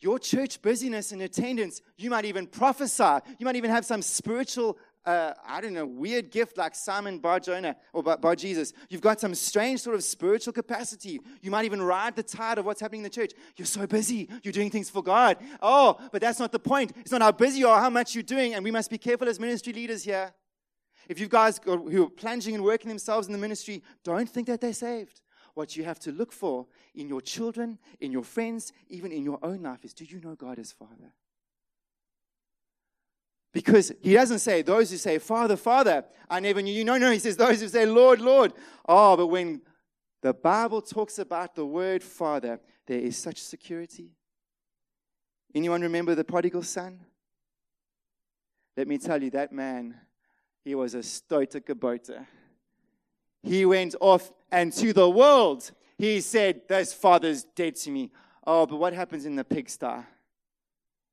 your 0.00 0.18
church 0.18 0.60
busyness 0.60 1.12
and 1.12 1.22
attendance, 1.22 1.80
you 1.96 2.10
might 2.10 2.24
even 2.24 2.46
prophesy. 2.46 3.18
You 3.38 3.46
might 3.46 3.56
even 3.56 3.70
have 3.70 3.86
some 3.86 4.02
spiritual, 4.02 4.76
uh, 5.06 5.34
I 5.46 5.60
don't 5.60 5.72
know, 5.72 5.86
weird 5.86 6.32
gift 6.32 6.58
like 6.58 6.74
Simon 6.74 7.20
Bar 7.20 7.38
Jonah 7.40 7.76
or 7.92 8.02
Bar, 8.02 8.34
Jesus. 8.34 8.72
You've 8.90 9.00
got 9.00 9.20
some 9.20 9.36
strange 9.36 9.80
sort 9.80 9.94
of 9.94 10.02
spiritual 10.02 10.52
capacity. 10.52 11.20
You 11.40 11.50
might 11.52 11.64
even 11.64 11.80
ride 11.80 12.16
the 12.16 12.24
tide 12.24 12.58
of 12.58 12.66
what's 12.66 12.80
happening 12.80 13.00
in 13.00 13.04
the 13.04 13.10
church. 13.10 13.32
You're 13.56 13.66
so 13.66 13.86
busy. 13.86 14.28
You're 14.42 14.52
doing 14.52 14.70
things 14.70 14.90
for 14.90 15.02
God. 15.02 15.36
Oh, 15.62 15.98
but 16.10 16.20
that's 16.20 16.40
not 16.40 16.50
the 16.50 16.58
point. 16.58 16.92
It's 16.98 17.12
not 17.12 17.22
how 17.22 17.32
busy 17.32 17.60
you 17.60 17.68
are, 17.68 17.80
how 17.80 17.90
much 17.90 18.14
you're 18.14 18.24
doing. 18.24 18.54
And 18.54 18.64
we 18.64 18.72
must 18.72 18.90
be 18.90 18.98
careful 18.98 19.28
as 19.28 19.38
ministry 19.38 19.72
leaders 19.72 20.02
here 20.02 20.34
if 21.08 21.18
you 21.20 21.28
guys 21.28 21.60
who 21.64 22.04
are 22.04 22.10
plunging 22.10 22.54
and 22.54 22.64
working 22.64 22.88
themselves 22.88 23.26
in 23.26 23.32
the 23.32 23.38
ministry, 23.38 23.82
don't 24.02 24.28
think 24.28 24.46
that 24.46 24.60
they're 24.60 24.72
saved. 24.72 25.20
What 25.54 25.76
you 25.76 25.84
have 25.84 26.00
to 26.00 26.12
look 26.12 26.32
for 26.32 26.66
in 26.94 27.08
your 27.08 27.20
children, 27.20 27.78
in 28.00 28.10
your 28.10 28.24
friends, 28.24 28.72
even 28.88 29.12
in 29.12 29.22
your 29.22 29.38
own 29.42 29.62
life 29.62 29.84
is 29.84 29.94
do 29.94 30.04
you 30.04 30.20
know 30.20 30.34
God 30.34 30.58
as 30.58 30.72
Father? 30.72 31.12
Because 33.52 33.92
he 34.02 34.14
doesn't 34.14 34.40
say 34.40 34.62
those 34.62 34.90
who 34.90 34.96
say, 34.96 35.18
Father, 35.18 35.56
Father, 35.56 36.04
I 36.28 36.40
never 36.40 36.60
knew 36.60 36.74
you. 36.74 36.84
No, 36.84 36.98
no, 36.98 37.12
he 37.12 37.20
says 37.20 37.36
those 37.36 37.60
who 37.60 37.68
say, 37.68 37.86
Lord, 37.86 38.20
Lord. 38.20 38.52
Oh, 38.88 39.16
but 39.16 39.28
when 39.28 39.62
the 40.22 40.34
Bible 40.34 40.82
talks 40.82 41.20
about 41.20 41.54
the 41.54 41.64
word 41.64 42.02
Father, 42.02 42.58
there 42.86 42.98
is 42.98 43.16
such 43.16 43.40
security. 43.40 44.10
Anyone 45.54 45.82
remember 45.82 46.16
the 46.16 46.24
prodigal 46.24 46.64
son? 46.64 46.98
Let 48.76 48.88
me 48.88 48.98
tell 48.98 49.22
you, 49.22 49.30
that 49.30 49.52
man 49.52 49.94
he 50.64 50.74
was 50.74 50.94
a 50.94 51.02
stoter 51.02 51.60
He 53.42 53.66
went 53.66 53.94
off 54.00 54.32
and 54.50 54.72
to 54.72 54.92
the 54.92 55.08
world 55.08 55.70
he 55.98 56.20
said, 56.20 56.62
This 56.68 56.92
father's 56.92 57.44
dead 57.44 57.76
to 57.76 57.90
me. 57.90 58.10
Oh, 58.46 58.66
but 58.66 58.76
what 58.76 58.92
happens 58.92 59.26
in 59.26 59.36
the 59.36 59.44
pigsty? 59.44 60.04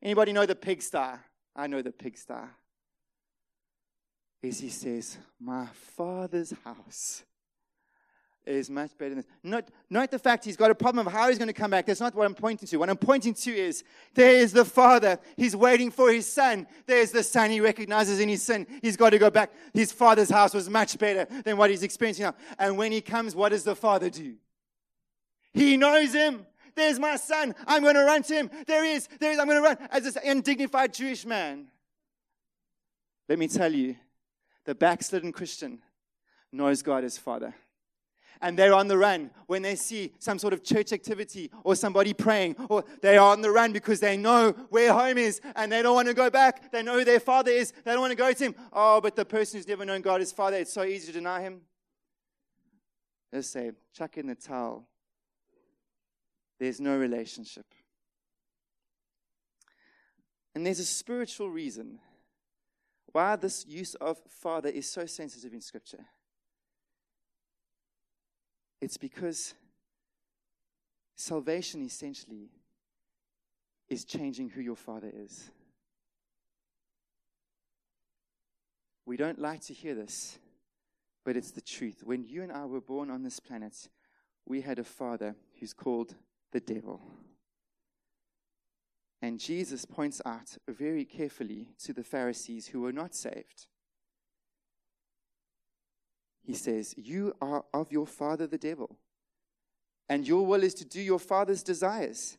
Anybody 0.02 0.34
know 0.34 0.46
the 0.46 0.56
pigsty? 0.56 1.20
I 1.56 1.68
know 1.68 1.82
the 1.82 1.92
pigsty. 1.92 2.34
Is 4.42 4.60
he 4.60 4.70
says, 4.70 5.18
My 5.40 5.68
father's 5.68 6.54
house 6.64 7.24
is 8.46 8.70
much 8.70 8.98
better 8.98 9.16
than 9.16 9.26
Note, 9.44 9.66
note 9.90 10.10
the 10.10 10.18
fact 10.18 10.44
he's 10.46 10.58
got 10.58 10.72
a 10.72 10.76
problem 10.76 11.06
of 11.06 11.14
how 11.14 11.30
he's 11.30 11.38
going 11.38 11.48
to 11.48 11.54
come 11.54 11.72
back. 11.72 11.86
That's 11.86 12.00
not 12.00 12.16
what 12.16 12.26
I'm 12.26 12.34
pointing 12.34 12.68
to. 12.68 12.78
What 12.78 12.90
I'm 12.90 12.98
pointing 12.98 13.36
to 13.36 13.52
is 13.52 13.84
there 14.16 14.36
is 14.36 14.52
the 14.52 14.66
father. 14.66 15.20
He's 15.38 15.56
waiting 15.56 15.92
for 15.92 16.12
his 16.12 16.32
son. 16.32 16.68
There's 16.88 17.12
the 17.12 17.24
son 17.24 17.52
he 17.52 17.62
recognizes 17.62 18.20
in 18.20 18.30
his 18.30 18.42
sin. 18.42 18.66
He's 18.82 18.98
got 18.98 19.12
to 19.12 19.20
go 19.20 19.30
back. 19.30 19.52
His 19.74 19.92
father's 19.92 20.30
house 20.30 20.54
was 20.54 20.70
much 20.70 20.98
better 20.98 21.28
than 21.44 21.58
what 21.58 21.70
he's 21.70 21.84
experiencing 21.84 22.26
now. 22.26 22.36
And 22.58 22.78
when 22.78 22.92
he 22.92 23.02
comes, 23.02 23.36
what 23.36 23.50
does 23.50 23.64
the 23.64 23.76
father 23.76 24.10
do? 24.10 24.36
He 25.54 25.78
knows 25.78 26.14
him. 26.14 26.46
There's 26.76 27.00
my 27.00 27.18
son. 27.18 27.54
I'm 27.68 27.84
going 27.84 27.96
to 27.96 28.06
run 28.06 28.24
to 28.24 28.34
him. 28.34 28.50
There 28.66 28.84
he 28.84 28.94
is. 28.94 29.08
There 29.20 29.30
he 29.30 29.36
is. 29.36 29.40
I'm 29.40 29.48
going 29.48 29.62
to 29.62 29.68
run 29.68 29.78
as 29.92 30.04
this 30.04 30.18
undignified 30.24 30.94
Jewish 30.94 31.26
man. 31.26 31.68
Let 33.30 33.38
me 33.38 33.48
tell 33.48 33.72
you, 33.72 33.98
the 34.66 34.74
backslidden 34.74 35.32
Christian 35.32 35.80
knows 36.52 36.82
God 36.82 37.04
as 37.04 37.18
Father 37.18 37.54
and 38.42 38.58
they're 38.58 38.74
on 38.74 38.88
the 38.88 38.98
run 38.98 39.32
when 39.48 39.62
they 39.62 39.76
see 39.76 40.14
some 40.20 40.40
sort 40.40 40.54
of 40.54 40.64
church 40.64 40.92
activity 40.92 41.52
or 41.64 41.76
somebody 41.76 42.14
praying, 42.14 42.56
or 42.70 42.84
they 43.02 43.18
are 43.18 43.32
on 43.32 43.42
the 43.42 43.52
run 43.52 43.72
because 43.72 44.00
they 44.00 44.18
know 44.18 44.52
where 44.70 44.94
home 44.94 45.18
is 45.18 45.42
and 45.56 45.72
they 45.72 45.82
don't 45.82 45.96
want 45.96 46.08
to 46.08 46.14
go 46.14 46.30
back. 46.30 46.72
They 46.72 46.84
know 46.84 47.00
who 47.00 47.06
their 47.06 47.20
father 47.20 47.52
is. 47.52 47.72
They 47.84 47.92
don't 47.92 48.02
want 48.02 48.12
to 48.12 48.18
go 48.18 48.32
to 48.32 48.44
him. 48.44 48.56
Oh, 48.74 49.02
but 49.02 49.16
the 49.16 49.26
person 49.26 49.60
who's 49.60 49.68
never 49.68 49.86
known 49.86 50.02
God 50.02 50.22
as 50.22 50.32
Father, 50.32 50.58
it's 50.58 50.74
so 50.74 50.84
easy 50.84 51.08
to 51.08 51.14
deny 51.14 51.42
him. 51.42 51.62
Let's 53.32 53.48
say, 53.48 53.72
chuck 53.94 54.18
in 54.18 54.28
the 54.28 54.36
towel. 54.36 54.88
There's 56.60 56.82
no 56.82 56.98
relationship. 56.98 57.66
And 60.54 60.66
there's 60.66 60.80
a 60.80 60.86
spiritual 60.86 61.50
reason 61.50 62.00
why 63.12 63.36
this 63.36 63.66
use 63.68 63.96
of 63.96 64.20
Father 64.30 64.70
is 64.70 64.90
so 64.90 65.06
sensitive 65.06 65.54
in 65.54 65.62
Scripture. 65.62 66.06
It's 68.82 68.98
because 68.98 69.54
salvation 71.16 71.86
essentially 71.86 72.50
is 73.90 74.04
changing 74.06 74.50
who 74.50 74.62
your 74.62 74.76
father 74.76 75.12
is. 75.14 75.52
We 79.06 79.18
don't 79.18 79.40
like 79.40 79.62
to 79.66 79.74
hear 79.74 79.94
this, 79.94 80.40
but 81.24 81.36
it's 81.38 81.52
the 81.52 81.62
truth. 81.62 82.02
When 82.04 82.24
you 82.24 82.42
and 82.42 82.52
I 82.52 82.66
were 82.66 82.82
born 82.82 83.12
on 83.12 83.24
this 83.24 83.40
planet, 83.40 83.90
we 84.48 84.62
had 84.62 84.80
a 84.80 84.84
father 84.84 85.36
who's 85.60 85.74
called 85.74 86.16
the 86.52 86.60
devil. 86.60 87.02
And 89.22 89.40
Jesus 89.40 89.86
points 89.86 90.22
out 90.26 90.58
very 90.68 91.06
carefully 91.06 91.68
to 91.84 91.94
the 91.94 92.04
Pharisees 92.04 92.68
who 92.68 92.82
were 92.82 92.94
not 92.94 93.14
saved. 93.14 93.68
He 96.44 96.54
says, 96.54 96.96
You 96.98 97.36
are 97.42 97.64
of 97.74 97.92
your 97.92 98.08
father 98.08 98.48
the 98.48 98.58
devil, 98.58 98.98
and 100.10 100.28
your 100.28 100.46
will 100.46 100.64
is 100.64 100.74
to 100.76 100.86
do 100.86 101.02
your 101.02 101.20
father's 101.20 101.64
desires. 101.64 102.38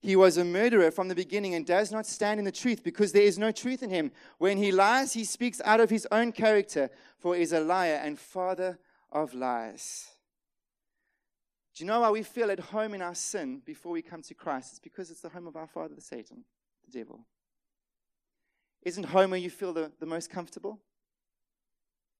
He 0.00 0.14
was 0.14 0.36
a 0.36 0.44
murderer 0.44 0.90
from 0.90 1.08
the 1.08 1.14
beginning 1.14 1.54
and 1.54 1.66
does 1.66 1.90
not 1.90 2.06
stand 2.06 2.38
in 2.38 2.44
the 2.44 2.52
truth 2.52 2.84
because 2.84 3.12
there 3.12 3.22
is 3.22 3.38
no 3.38 3.50
truth 3.50 3.82
in 3.82 3.90
him. 3.90 4.12
When 4.38 4.56
he 4.56 4.70
lies, 4.70 5.14
he 5.14 5.24
speaks 5.24 5.60
out 5.64 5.80
of 5.80 5.90
his 5.90 6.06
own 6.12 6.32
character, 6.32 6.90
for 7.18 7.34
he 7.34 7.42
is 7.42 7.52
a 7.52 7.60
liar 7.60 8.00
and 8.02 8.18
father 8.18 8.78
of 9.10 9.34
lies. 9.34 10.08
Do 11.74 11.84
you 11.84 11.88
know 11.88 12.00
why 12.00 12.10
we 12.10 12.22
feel 12.22 12.50
at 12.50 12.60
home 12.60 12.94
in 12.94 13.02
our 13.02 13.14
sin 13.14 13.60
before 13.64 13.92
we 13.92 14.00
come 14.00 14.22
to 14.22 14.34
Christ? 14.34 14.72
It's 14.72 14.80
because 14.80 15.10
it's 15.10 15.20
the 15.20 15.28
home 15.28 15.46
of 15.46 15.56
our 15.56 15.66
father, 15.66 15.94
the 15.94 16.00
Satan, 16.00 16.44
the 16.84 16.98
devil. 16.98 17.26
Isn't 18.82 19.04
home 19.04 19.30
where 19.30 19.40
you 19.40 19.50
feel 19.50 19.72
the, 19.72 19.92
the 19.98 20.06
most 20.06 20.30
comfortable? 20.30 20.78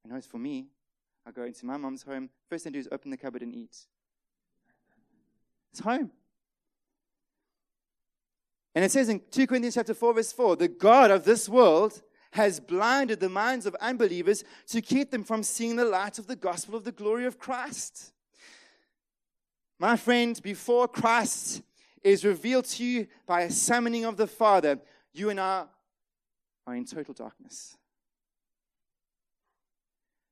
I 0.05 0.09
know 0.09 0.17
it's 0.17 0.27
for 0.27 0.39
me. 0.39 0.67
I 1.27 1.33
go 1.33 1.43
into 1.43 1.67
my 1.67 1.77
mom's 1.77 2.03
home. 2.03 2.31
First 2.49 2.65
thing 2.65 2.71
I 2.71 2.75
do 2.75 2.79
is 2.79 2.89
open 2.93 3.11
the 3.11 3.17
cupboard 3.17 3.43
and 3.43 3.53
eat. 3.53 3.77
It's 5.73 5.81
home. 5.81 6.13
And 8.75 8.85
it 8.85 8.93
says 8.93 9.09
in 9.09 9.21
2 9.31 9.47
Corinthians 9.47 9.75
chapter 9.75 9.95
4, 9.95 10.15
verse 10.15 10.33
4, 10.33 10.57
the 10.57 10.69
God 10.69 11.11
of 11.11 11.25
this 11.25 11.49
world 11.49 12.03
has 12.33 12.61
blinded 12.61 13.19
the 13.21 13.29
minds 13.29 13.67
of 13.67 13.75
unbelievers 13.81 14.45
to 14.69 14.83
keep 14.83 15.11
them 15.11 15.25
from 15.25 15.43
seeing 15.43 15.77
the 15.77 15.85
light 15.85 16.19
of 16.19 16.27
the 16.27 16.37
gospel 16.37 16.77
of 16.77 16.85
the 16.85 16.93
glory 16.93 17.25
of 17.25 17.39
Christ. 17.39 18.13
My 19.79 19.97
friend, 19.97 20.41
before 20.43 20.87
Christ 20.89 21.63
is 22.05 22.25
revealed 22.25 22.67
to 22.67 22.85
you 22.85 23.07
by 23.27 23.43
a 23.43 23.51
summoning 23.51 24.05
of 24.05 24.17
the 24.17 24.27
Father, 24.27 24.79
you 25.13 25.31
and 25.31 25.41
I 25.41 25.65
are 26.67 26.75
in 26.75 26.85
total 26.85 27.15
darkness. 27.15 27.77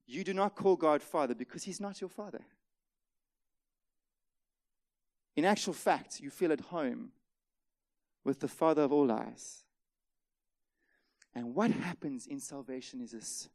You 0.06 0.24
do 0.24 0.34
not 0.34 0.54
call 0.54 0.76
God 0.76 1.02
Father 1.02 1.34
because 1.34 1.64
He's 1.64 1.80
not 1.80 2.00
your 2.00 2.10
Father. 2.10 2.42
In 5.36 5.44
actual 5.44 5.72
fact, 5.72 6.20
you 6.20 6.30
feel 6.30 6.52
at 6.52 6.60
home 6.60 7.10
with 8.24 8.40
the 8.40 8.48
Father 8.48 8.82
of 8.82 8.92
all 8.92 9.06
lies. 9.06 9.64
And 11.34 11.54
what 11.54 11.70
happens 11.70 12.26
in 12.26 12.38
salvation 12.38 13.00
is 13.00 13.10
this 13.10 13.48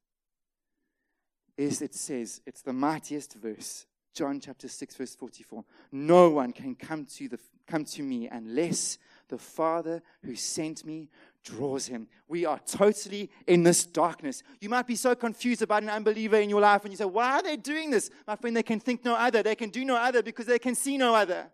is 1.58 1.82
it 1.82 1.94
says, 1.94 2.42
it's 2.46 2.62
the 2.62 2.72
mightiest 2.72 3.34
verse. 3.34 3.86
John 4.14 4.40
chapter 4.40 4.68
6, 4.68 4.96
verse 4.96 5.16
44. 5.16 5.64
No 5.92 6.30
one 6.30 6.54
can 6.54 6.74
come 6.74 7.06
to, 7.18 7.28
the, 7.28 7.40
come 7.68 7.84
to 7.86 8.02
me 8.02 8.30
unless 8.30 8.98
the 9.28 9.38
Father 9.38 10.02
who 10.24 10.36
sent 10.36 10.86
me 10.86 11.10
draws 11.50 11.88
him. 11.88 12.08
We 12.28 12.46
are 12.46 12.60
totally 12.60 13.30
in 13.48 13.64
this 13.64 13.86
darkness. 13.86 14.44
You 14.60 14.70
might 14.70 14.88
be 14.88 14.96
so 14.96 15.16
confused 15.16 15.62
about 15.62 15.84
an 15.84 15.90
unbeliever 15.90 16.38
in 16.38 16.50
your 16.50 16.62
life, 16.62 16.84
and 16.84 16.92
you 16.92 16.98
say, 16.98 17.06
Why 17.06 17.34
are 17.34 17.44
they 17.44 17.58
doing 17.58 17.90
this? 17.90 18.10
My 18.28 18.36
friend, 18.36 18.56
they 18.56 18.64
can 18.64 18.80
think 18.80 19.04
no 19.04 19.16
other. 19.16 19.44
They 19.44 19.56
can 19.56 19.70
do 19.70 19.84
no 19.86 19.96
other 19.96 20.22
because 20.22 20.46
they 20.46 20.60
can 20.60 20.76
see 20.76 20.98
no 20.98 21.16
other. 21.16 21.48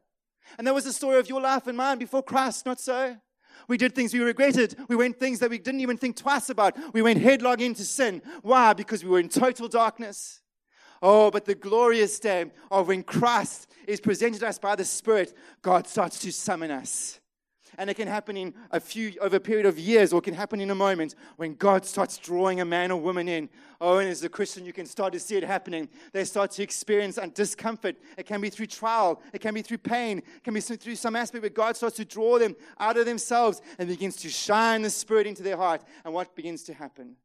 And 0.57 0.67
that 0.67 0.73
was 0.73 0.83
the 0.83 0.93
story 0.93 1.17
of 1.17 1.29
your 1.29 1.41
life 1.41 1.67
and 1.67 1.77
mine 1.77 1.97
before 1.97 2.23
Christ, 2.23 2.65
not 2.65 2.79
so? 2.79 3.15
We 3.67 3.77
did 3.77 3.95
things 3.95 4.13
we 4.13 4.19
regretted. 4.19 4.75
We 4.87 4.95
went 4.95 5.19
things 5.19 5.39
that 5.39 5.49
we 5.49 5.57
didn't 5.57 5.81
even 5.81 5.97
think 5.97 6.17
twice 6.17 6.49
about. 6.49 6.77
We 6.93 7.01
went 7.01 7.21
headlong 7.21 7.61
into 7.61 7.83
sin. 7.83 8.21
Why? 8.41 8.73
Because 8.73 9.03
we 9.03 9.09
were 9.09 9.19
in 9.19 9.29
total 9.29 9.67
darkness. 9.67 10.41
Oh, 11.01 11.31
but 11.31 11.45
the 11.45 11.55
glorious 11.55 12.19
day 12.19 12.51
of 12.71 12.87
when 12.87 13.03
Christ 13.03 13.71
is 13.87 13.99
presented 13.99 14.39
to 14.39 14.47
us 14.47 14.59
by 14.59 14.75
the 14.75 14.85
Spirit, 14.85 15.35
God 15.61 15.87
starts 15.87 16.19
to 16.19 16.31
summon 16.31 16.71
us. 16.71 17.19
And 17.77 17.89
it 17.89 17.95
can 17.95 18.07
happen 18.07 18.37
in 18.37 18.53
a 18.71 18.79
few, 18.79 19.13
over 19.21 19.37
a 19.37 19.39
period 19.39 19.65
of 19.65 19.77
years, 19.77 20.13
or 20.13 20.19
it 20.19 20.23
can 20.23 20.33
happen 20.33 20.61
in 20.61 20.71
a 20.71 20.75
moment 20.75 21.15
when 21.37 21.55
God 21.55 21.85
starts 21.85 22.17
drawing 22.17 22.61
a 22.61 22.65
man 22.65 22.91
or 22.91 22.99
woman 22.99 23.27
in. 23.27 23.49
Oh, 23.81 23.97
and 23.97 24.09
as 24.09 24.23
a 24.23 24.29
Christian, 24.29 24.65
you 24.65 24.73
can 24.73 24.85
start 24.85 25.13
to 25.13 25.19
see 25.19 25.35
it 25.35 25.43
happening. 25.43 25.89
They 26.13 26.23
start 26.23 26.51
to 26.51 26.63
experience 26.63 27.19
discomfort. 27.33 27.97
It 28.17 28.25
can 28.25 28.41
be 28.41 28.49
through 28.49 28.67
trial, 28.67 29.21
it 29.33 29.39
can 29.39 29.53
be 29.53 29.61
through 29.61 29.79
pain, 29.79 30.19
it 30.19 30.43
can 30.43 30.53
be 30.53 30.61
through 30.61 30.95
some 30.95 31.15
aspect 31.15 31.41
where 31.41 31.49
God 31.49 31.75
starts 31.75 31.97
to 31.97 32.05
draw 32.05 32.39
them 32.39 32.55
out 32.79 32.97
of 32.97 33.05
themselves 33.05 33.61
and 33.77 33.87
begins 33.89 34.15
to 34.17 34.29
shine 34.29 34.81
the 34.81 34.89
Spirit 34.89 35.27
into 35.27 35.43
their 35.43 35.57
heart. 35.57 35.83
And 36.03 36.13
what 36.13 36.35
begins 36.35 36.63
to 36.63 36.73
happen? 36.73 37.15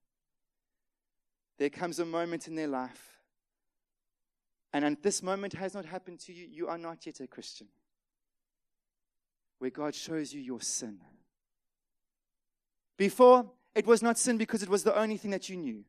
There 1.58 1.70
comes 1.70 1.98
a 1.98 2.06
moment 2.06 2.48
in 2.48 2.54
their 2.54 2.68
life 2.68 3.10
and 4.72 4.84
at 4.84 5.02
this 5.02 5.22
moment 5.22 5.52
has 5.54 5.74
not 5.74 5.84
happened 5.84 6.20
to 6.20 6.32
you, 6.32 6.46
you 6.50 6.68
are 6.68 6.78
not 6.78 7.04
yet 7.06 7.20
a 7.20 7.26
Christian. 7.26 7.66
Where 9.60 9.70
God 9.70 9.94
shows 9.94 10.32
you 10.32 10.40
your 10.40 10.60
sin. 10.60 10.98
Before, 12.96 13.50
it 13.74 13.86
was 13.86 14.02
not 14.02 14.18
sin 14.18 14.36
because 14.36 14.62
it 14.62 14.68
was 14.68 14.82
the 14.82 14.98
only 14.98 15.16
thing 15.16 15.30
that 15.30 15.48
you 15.48 15.56
knew. 15.56 15.84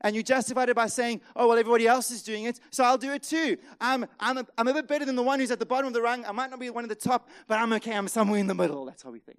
And 0.00 0.16
you 0.16 0.22
justified 0.24 0.68
it 0.68 0.74
by 0.74 0.88
saying, 0.88 1.20
oh, 1.36 1.46
well, 1.46 1.58
everybody 1.58 1.86
else 1.86 2.10
is 2.10 2.24
doing 2.24 2.44
it, 2.44 2.58
so 2.70 2.82
I'll 2.82 2.98
do 2.98 3.12
it 3.12 3.22
too. 3.22 3.56
I'm, 3.80 4.04
I'm, 4.18 4.38
a, 4.38 4.46
I'm 4.58 4.66
a 4.66 4.74
bit 4.74 4.88
better 4.88 5.04
than 5.04 5.14
the 5.14 5.22
one 5.22 5.38
who's 5.38 5.52
at 5.52 5.60
the 5.60 5.66
bottom 5.66 5.86
of 5.86 5.92
the 5.92 6.02
rung. 6.02 6.24
I 6.24 6.32
might 6.32 6.50
not 6.50 6.58
be 6.58 6.70
one 6.70 6.84
at 6.84 6.90
the 6.90 6.96
top, 6.96 7.28
but 7.46 7.58
I'm 7.58 7.72
okay. 7.74 7.94
I'm 7.94 8.08
somewhere 8.08 8.40
in 8.40 8.48
the 8.48 8.54
middle. 8.54 8.84
That's 8.84 9.04
how 9.04 9.10
we 9.10 9.20
think. 9.20 9.38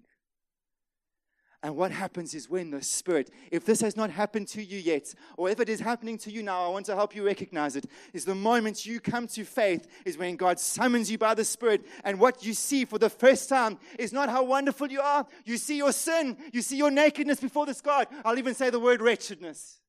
And 1.64 1.78
what 1.78 1.92
happens 1.92 2.34
is 2.34 2.50
when 2.50 2.72
the 2.72 2.82
Spirit, 2.82 3.32
if 3.50 3.64
this 3.64 3.80
has 3.80 3.96
not 3.96 4.10
happened 4.10 4.50
to 4.50 4.62
you 4.62 4.78
yet, 4.78 5.16
or 5.38 5.50
if 5.50 5.62
it 5.62 5.70
is 5.70 5.80
happening 5.80 6.18
to 6.20 6.30
you 6.30 6.44
now, 6.44 6.66
I 6.66 6.68
want 6.68 6.86
to 6.88 6.96
help 6.96 7.16
you 7.16 7.26
recognize 7.26 7.78
it, 7.78 7.86
is 8.12 8.26
the 8.26 8.36
moment 8.36 8.86
you 8.86 9.00
come 9.00 9.28
to 9.28 9.46
faith 9.46 9.88
is 10.06 10.18
when 10.18 10.36
God 10.36 10.60
summons 10.60 11.10
you 11.10 11.18
by 11.18 11.34
the 11.34 11.46
Spirit. 11.46 11.86
And 12.04 12.20
what 12.20 12.46
you 12.46 12.54
see 12.54 12.84
for 12.84 13.00
the 13.00 13.10
first 13.10 13.48
time 13.48 13.80
is 13.98 14.12
not 14.12 14.28
how 14.28 14.44
wonderful 14.44 14.92
you 14.92 15.00
are. 15.00 15.26
You 15.46 15.56
see 15.56 15.78
your 15.78 15.94
sin, 15.94 16.36
you 16.52 16.62
see 16.62 16.76
your 16.76 16.92
nakedness 16.92 17.40
before 17.40 17.66
this 17.66 17.80
God. 17.80 18.08
I'll 18.26 18.38
even 18.38 18.56
say 18.56 18.70
the 18.70 18.80
word 18.80 19.02
wretchedness. 19.02 19.80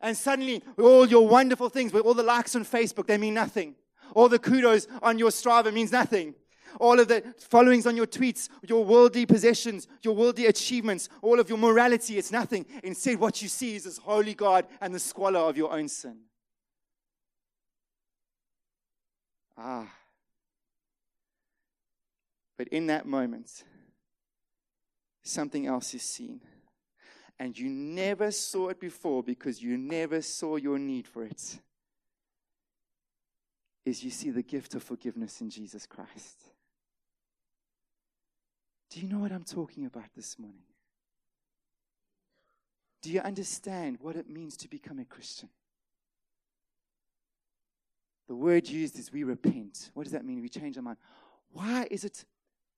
And 0.00 0.16
suddenly, 0.16 0.62
all 0.78 1.08
your 1.08 1.26
wonderful 1.26 1.70
things, 1.70 1.92
with 1.92 2.06
all 2.06 2.14
the 2.14 2.22
likes 2.22 2.54
on 2.54 2.64
Facebook, 2.64 3.08
they 3.08 3.18
mean 3.18 3.34
nothing. 3.34 3.74
All 4.14 4.28
the 4.28 4.38
kudos 4.38 4.86
on 5.02 5.18
your 5.18 5.30
Strava 5.30 5.72
means 5.72 5.90
nothing 5.90 6.36
all 6.80 6.98
of 6.98 7.08
the 7.08 7.22
followings 7.38 7.86
on 7.86 7.96
your 7.96 8.06
tweets, 8.06 8.48
your 8.62 8.84
worldly 8.84 9.26
possessions, 9.26 9.86
your 10.02 10.14
worldly 10.14 10.46
achievements, 10.46 11.08
all 11.22 11.40
of 11.40 11.48
your 11.48 11.58
morality, 11.58 12.18
it's 12.18 12.32
nothing. 12.32 12.66
Instead, 12.82 13.18
what 13.18 13.40
you 13.42 13.48
see 13.48 13.76
is 13.76 13.84
this 13.84 13.98
holy 13.98 14.34
God 14.34 14.66
and 14.80 14.94
the 14.94 14.98
squalor 14.98 15.40
of 15.40 15.56
your 15.56 15.72
own 15.72 15.88
sin. 15.88 16.18
Ah. 19.56 19.88
But 22.56 22.68
in 22.68 22.86
that 22.86 23.06
moment, 23.06 23.64
something 25.22 25.66
else 25.66 25.94
is 25.94 26.02
seen. 26.02 26.40
And 27.38 27.58
you 27.58 27.68
never 27.68 28.30
saw 28.30 28.68
it 28.68 28.78
before 28.78 29.22
because 29.22 29.60
you 29.60 29.76
never 29.76 30.22
saw 30.22 30.56
your 30.56 30.78
need 30.78 31.08
for 31.08 31.24
it. 31.24 31.58
Is 33.84 34.04
you 34.04 34.10
see 34.10 34.30
the 34.30 34.42
gift 34.42 34.74
of 34.74 34.82
forgiveness 34.82 35.40
in 35.40 35.50
Jesus 35.50 35.84
Christ. 35.84 36.53
Do 38.94 39.00
you 39.00 39.08
know 39.08 39.18
what 39.18 39.32
I'm 39.32 39.42
talking 39.42 39.86
about 39.86 40.04
this 40.14 40.38
morning? 40.38 40.62
Do 43.02 43.10
you 43.10 43.18
understand 43.18 43.98
what 44.00 44.14
it 44.14 44.30
means 44.30 44.56
to 44.58 44.68
become 44.68 45.00
a 45.00 45.04
Christian? 45.04 45.48
The 48.28 48.36
word 48.36 48.68
used 48.68 48.96
is 48.96 49.12
we 49.12 49.24
repent. 49.24 49.90
What 49.94 50.04
does 50.04 50.12
that 50.12 50.24
mean? 50.24 50.40
We 50.40 50.48
change 50.48 50.76
our 50.76 50.82
mind. 50.84 50.98
Why 51.50 51.88
is 51.90 52.04
it 52.04 52.24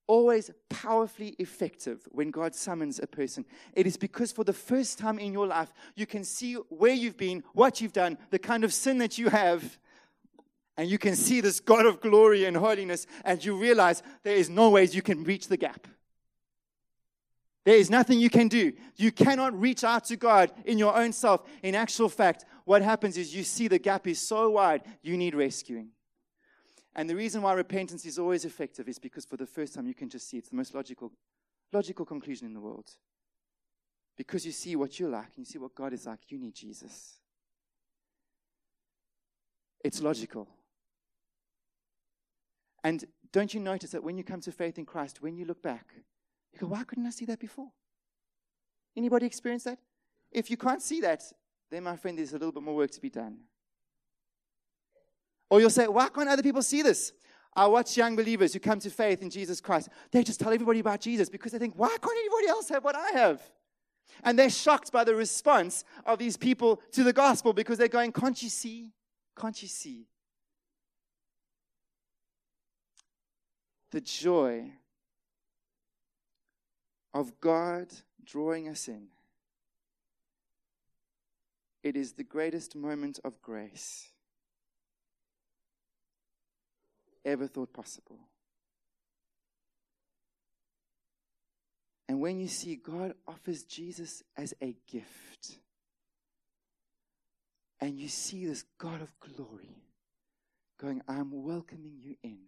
always 0.06 0.50
powerfully 0.70 1.36
effective 1.38 2.08
when 2.10 2.30
God 2.30 2.54
summons 2.54 2.98
a 2.98 3.06
person? 3.06 3.44
It 3.74 3.86
is 3.86 3.98
because 3.98 4.32
for 4.32 4.42
the 4.42 4.54
first 4.54 4.98
time 4.98 5.18
in 5.18 5.34
your 5.34 5.46
life, 5.46 5.70
you 5.96 6.06
can 6.06 6.24
see 6.24 6.54
where 6.70 6.94
you've 6.94 7.18
been, 7.18 7.44
what 7.52 7.82
you've 7.82 7.92
done, 7.92 8.16
the 8.30 8.38
kind 8.38 8.64
of 8.64 8.72
sin 8.72 8.96
that 8.98 9.18
you 9.18 9.28
have, 9.28 9.78
and 10.78 10.88
you 10.88 10.96
can 10.96 11.14
see 11.14 11.42
this 11.42 11.60
God 11.60 11.84
of 11.84 12.00
glory 12.00 12.46
and 12.46 12.56
holiness, 12.56 13.06
and 13.22 13.44
you 13.44 13.54
realize 13.58 14.02
there 14.22 14.36
is 14.36 14.48
no 14.48 14.70
ways 14.70 14.94
you 14.94 15.02
can 15.02 15.22
reach 15.22 15.48
the 15.48 15.58
gap. 15.58 15.86
There 17.66 17.76
is 17.76 17.90
nothing 17.90 18.20
you 18.20 18.30
can 18.30 18.46
do. 18.46 18.72
You 18.94 19.10
cannot 19.10 19.60
reach 19.60 19.82
out 19.82 20.04
to 20.04 20.16
God 20.16 20.52
in 20.64 20.78
your 20.78 20.96
own 20.96 21.12
self. 21.12 21.42
In 21.64 21.74
actual 21.74 22.08
fact, 22.08 22.44
what 22.64 22.80
happens 22.80 23.16
is 23.16 23.34
you 23.34 23.42
see 23.42 23.66
the 23.66 23.80
gap 23.80 24.06
is 24.06 24.20
so 24.20 24.50
wide, 24.50 24.82
you 25.02 25.16
need 25.16 25.34
rescuing. 25.34 25.88
And 26.94 27.10
the 27.10 27.16
reason 27.16 27.42
why 27.42 27.54
repentance 27.54 28.06
is 28.06 28.20
always 28.20 28.44
effective 28.44 28.88
is 28.88 29.00
because 29.00 29.24
for 29.24 29.36
the 29.36 29.46
first 29.46 29.74
time 29.74 29.88
you 29.88 29.94
can 29.94 30.08
just 30.08 30.30
see 30.30 30.38
it's 30.38 30.48
the 30.48 30.54
most 30.54 30.76
logical, 30.76 31.10
logical 31.72 32.06
conclusion 32.06 32.46
in 32.46 32.54
the 32.54 32.60
world. 32.60 32.88
Because 34.16 34.46
you 34.46 34.52
see 34.52 34.76
what 34.76 35.00
you're 35.00 35.10
like 35.10 35.32
and 35.34 35.38
you 35.38 35.44
see 35.44 35.58
what 35.58 35.74
God 35.74 35.92
is 35.92 36.06
like, 36.06 36.20
you 36.28 36.38
need 36.38 36.54
Jesus. 36.54 37.14
It's 39.82 40.00
logical. 40.00 40.46
And 42.84 43.04
don't 43.32 43.52
you 43.52 43.58
notice 43.58 43.90
that 43.90 44.04
when 44.04 44.16
you 44.16 44.22
come 44.22 44.40
to 44.42 44.52
faith 44.52 44.78
in 44.78 44.86
Christ, 44.86 45.20
when 45.20 45.36
you 45.36 45.44
look 45.44 45.62
back, 45.62 45.94
you 46.56 46.66
go, 46.66 46.72
why 46.72 46.84
couldn't 46.84 47.06
I 47.06 47.10
see 47.10 47.24
that 47.26 47.38
before? 47.38 47.68
Anybody 48.96 49.26
experience 49.26 49.64
that? 49.64 49.78
If 50.32 50.50
you 50.50 50.56
can't 50.56 50.82
see 50.82 51.00
that, 51.02 51.22
then 51.70 51.84
my 51.84 51.96
friend, 51.96 52.18
there's 52.18 52.32
a 52.32 52.38
little 52.38 52.52
bit 52.52 52.62
more 52.62 52.74
work 52.74 52.90
to 52.92 53.00
be 53.00 53.10
done. 53.10 53.38
Or 55.50 55.60
you'll 55.60 55.70
say, 55.70 55.86
why 55.86 56.08
can't 56.08 56.28
other 56.28 56.42
people 56.42 56.62
see 56.62 56.82
this? 56.82 57.12
I 57.54 57.66
watch 57.66 57.96
young 57.96 58.16
believers 58.16 58.52
who 58.52 58.58
come 58.58 58.78
to 58.80 58.90
faith 58.90 59.22
in 59.22 59.30
Jesus 59.30 59.60
Christ. 59.60 59.88
They 60.10 60.22
just 60.22 60.40
tell 60.40 60.52
everybody 60.52 60.80
about 60.80 61.00
Jesus 61.00 61.28
because 61.28 61.52
they 61.52 61.58
think, 61.58 61.74
why 61.76 61.88
can't 61.88 62.18
anybody 62.18 62.48
else 62.48 62.68
have 62.68 62.84
what 62.84 62.96
I 62.96 63.10
have? 63.12 63.40
And 64.22 64.38
they're 64.38 64.50
shocked 64.50 64.92
by 64.92 65.04
the 65.04 65.14
response 65.14 65.84
of 66.04 66.18
these 66.18 66.36
people 66.36 66.80
to 66.92 67.04
the 67.04 67.12
gospel 67.12 67.52
because 67.52 67.78
they're 67.78 67.88
going, 67.88 68.12
Can't 68.12 68.40
you 68.42 68.48
see? 68.48 68.90
Can't 69.38 69.60
you 69.60 69.68
see? 69.68 70.06
The 73.90 74.00
joy 74.00 74.70
of 77.16 77.40
God 77.40 77.86
drawing 78.22 78.68
us 78.68 78.88
in. 78.88 79.06
It 81.82 81.96
is 81.96 82.12
the 82.12 82.24
greatest 82.24 82.76
moment 82.76 83.20
of 83.24 83.40
grace 83.40 84.10
ever 87.24 87.46
thought 87.46 87.72
possible. 87.72 88.18
And 92.06 92.20
when 92.20 92.38
you 92.38 92.48
see 92.48 92.76
God 92.76 93.14
offers 93.26 93.64
Jesus 93.64 94.22
as 94.36 94.52
a 94.60 94.76
gift, 94.86 95.58
and 97.80 97.98
you 97.98 98.08
see 98.08 98.44
this 98.44 98.64
God 98.76 99.00
of 99.00 99.08
glory 99.20 99.86
going, 100.78 101.00
I'm 101.08 101.30
welcoming 101.32 101.96
you 101.98 102.16
in 102.22 102.40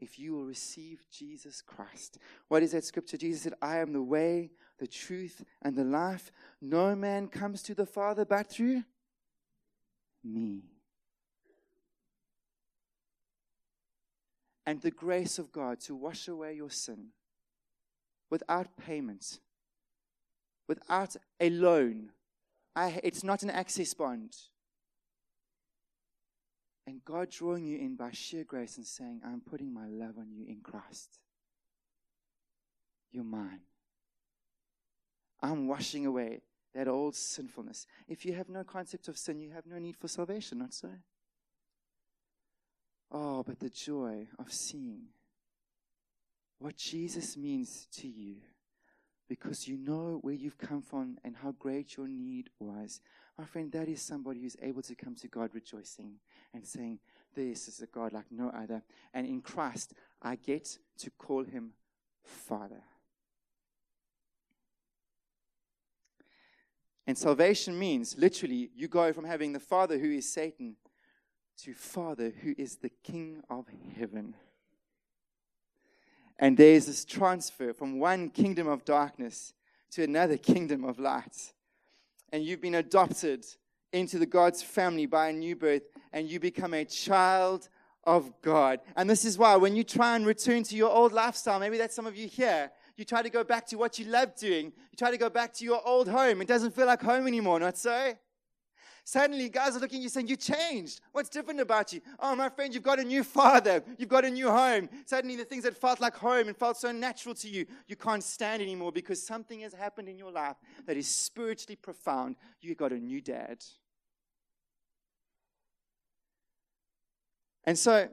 if 0.00 0.18
you 0.18 0.32
will 0.32 0.44
receive 0.44 1.06
Jesus 1.10 1.62
Christ. 1.62 2.18
What 2.48 2.62
is 2.62 2.72
that 2.72 2.84
scripture? 2.84 3.16
Jesus 3.16 3.42
said, 3.42 3.54
I 3.60 3.78
am 3.78 3.92
the 3.92 4.02
way, 4.02 4.50
the 4.78 4.86
truth, 4.86 5.44
and 5.62 5.76
the 5.76 5.84
life. 5.84 6.32
No 6.60 6.94
man 6.96 7.28
comes 7.28 7.62
to 7.64 7.74
the 7.74 7.86
Father 7.86 8.24
but 8.24 8.50
through 8.50 8.84
me. 10.24 10.62
And 14.66 14.80
the 14.80 14.90
grace 14.90 15.38
of 15.38 15.52
God 15.52 15.80
to 15.80 15.94
wash 15.94 16.28
away 16.28 16.54
your 16.54 16.70
sin 16.70 17.08
without 18.30 18.76
payment, 18.76 19.40
without 20.68 21.16
a 21.40 21.50
loan. 21.50 22.10
I, 22.76 23.00
it's 23.02 23.24
not 23.24 23.42
an 23.42 23.50
access 23.50 23.92
bond. 23.94 24.36
And 26.86 27.04
God 27.04 27.30
drawing 27.30 27.64
you 27.64 27.78
in 27.78 27.96
by 27.96 28.10
sheer 28.12 28.44
grace 28.44 28.76
and 28.76 28.86
saying, 28.86 29.20
I'm 29.24 29.40
putting 29.40 29.72
my 29.72 29.86
love 29.86 30.18
on 30.18 30.30
you 30.32 30.46
in 30.46 30.60
Christ. 30.62 31.20
You're 33.12 33.24
mine. 33.24 33.60
I'm 35.42 35.66
washing 35.66 36.06
away 36.06 36.42
that 36.74 36.88
old 36.88 37.14
sinfulness. 37.14 37.86
If 38.08 38.24
you 38.24 38.34
have 38.34 38.48
no 38.48 38.64
concept 38.64 39.08
of 39.08 39.18
sin, 39.18 39.40
you 39.40 39.50
have 39.50 39.66
no 39.66 39.78
need 39.78 39.96
for 39.96 40.08
salvation, 40.08 40.58
not 40.58 40.74
so? 40.74 40.90
Oh, 43.10 43.42
but 43.42 43.58
the 43.58 43.70
joy 43.70 44.28
of 44.38 44.52
seeing 44.52 45.06
what 46.58 46.76
Jesus 46.76 47.36
means 47.36 47.88
to 47.92 48.06
you 48.06 48.36
because 49.30 49.68
you 49.68 49.76
know 49.76 50.18
where 50.22 50.34
you've 50.34 50.58
come 50.58 50.82
from 50.82 51.16
and 51.22 51.36
how 51.36 51.52
great 51.52 51.96
your 51.96 52.08
need 52.08 52.50
was. 52.58 53.00
My 53.38 53.44
friend, 53.44 53.70
that 53.70 53.88
is 53.88 54.02
somebody 54.02 54.40
who's 54.40 54.56
able 54.60 54.82
to 54.82 54.96
come 54.96 55.14
to 55.14 55.28
God 55.28 55.50
rejoicing 55.54 56.14
and 56.52 56.66
saying, 56.66 56.98
This 57.32 57.68
is 57.68 57.80
a 57.80 57.86
God 57.86 58.12
like 58.12 58.24
no 58.32 58.48
other. 58.48 58.82
And 59.14 59.24
in 59.24 59.40
Christ, 59.40 59.94
I 60.20 60.34
get 60.34 60.76
to 60.98 61.10
call 61.10 61.44
him 61.44 61.74
Father. 62.24 62.82
And 67.06 67.16
salvation 67.16 67.78
means 67.78 68.18
literally 68.18 68.70
you 68.74 68.88
go 68.88 69.12
from 69.12 69.24
having 69.24 69.52
the 69.52 69.60
Father 69.60 69.96
who 69.96 70.10
is 70.10 70.28
Satan 70.28 70.74
to 71.58 71.72
Father 71.72 72.32
who 72.42 72.52
is 72.58 72.76
the 72.76 72.90
King 73.04 73.44
of 73.48 73.66
heaven. 73.96 74.34
And 76.40 76.56
there's 76.56 76.86
this 76.86 77.04
transfer 77.04 77.74
from 77.74 78.00
one 78.00 78.30
kingdom 78.30 78.66
of 78.66 78.86
darkness 78.86 79.52
to 79.92 80.02
another 80.02 80.38
kingdom 80.38 80.84
of 80.84 80.98
light. 80.98 81.52
And 82.32 82.42
you've 82.42 82.62
been 82.62 82.76
adopted 82.76 83.44
into 83.92 84.18
the 84.18 84.26
God's 84.26 84.62
family 84.62 85.04
by 85.04 85.28
a 85.28 85.32
new 85.34 85.54
birth, 85.54 85.82
and 86.12 86.28
you 86.28 86.40
become 86.40 86.72
a 86.72 86.86
child 86.86 87.68
of 88.04 88.32
God. 88.40 88.80
And 88.96 89.10
this 89.10 89.26
is 89.26 89.36
why 89.36 89.54
when 89.56 89.76
you 89.76 89.84
try 89.84 90.16
and 90.16 90.24
return 90.24 90.62
to 90.64 90.76
your 90.76 90.90
old 90.90 91.12
lifestyle, 91.12 91.60
maybe 91.60 91.76
that's 91.76 91.94
some 91.94 92.06
of 92.06 92.16
you 92.16 92.26
here, 92.26 92.70
you 92.96 93.04
try 93.04 93.20
to 93.20 93.30
go 93.30 93.44
back 93.44 93.66
to 93.66 93.76
what 93.76 93.98
you 93.98 94.06
loved 94.06 94.40
doing, 94.40 94.66
you 94.66 94.96
try 94.96 95.10
to 95.10 95.18
go 95.18 95.28
back 95.28 95.52
to 95.54 95.64
your 95.64 95.86
old 95.86 96.08
home. 96.08 96.40
It 96.40 96.48
doesn't 96.48 96.74
feel 96.74 96.86
like 96.86 97.02
home 97.02 97.26
anymore, 97.26 97.60
not 97.60 97.76
so? 97.76 98.14
Suddenly, 99.04 99.48
guys 99.48 99.76
are 99.76 99.80
looking 99.80 99.98
at 99.98 100.02
you 100.02 100.08
saying, 100.08 100.28
You 100.28 100.36
changed. 100.36 101.00
What's 101.12 101.28
different 101.28 101.60
about 101.60 101.92
you? 101.92 102.00
Oh, 102.18 102.34
my 102.34 102.48
friend, 102.48 102.72
you've 102.72 102.82
got 102.82 102.98
a 102.98 103.04
new 103.04 103.24
father. 103.24 103.82
You've 103.98 104.08
got 104.08 104.24
a 104.24 104.30
new 104.30 104.50
home. 104.50 104.88
Suddenly, 105.06 105.36
the 105.36 105.44
things 105.44 105.64
that 105.64 105.76
felt 105.76 106.00
like 106.00 106.16
home 106.16 106.48
and 106.48 106.56
felt 106.56 106.76
so 106.76 106.92
natural 106.92 107.34
to 107.36 107.48
you, 107.48 107.66
you 107.86 107.96
can't 107.96 108.22
stand 108.22 108.62
anymore 108.62 108.92
because 108.92 109.24
something 109.24 109.60
has 109.60 109.72
happened 109.72 110.08
in 110.08 110.18
your 110.18 110.30
life 110.30 110.56
that 110.86 110.96
is 110.96 111.08
spiritually 111.08 111.76
profound. 111.76 112.36
You've 112.60 112.78
got 112.78 112.92
a 112.92 112.98
new 112.98 113.20
dad. 113.20 113.64
And 117.64 117.78
so, 117.78 118.08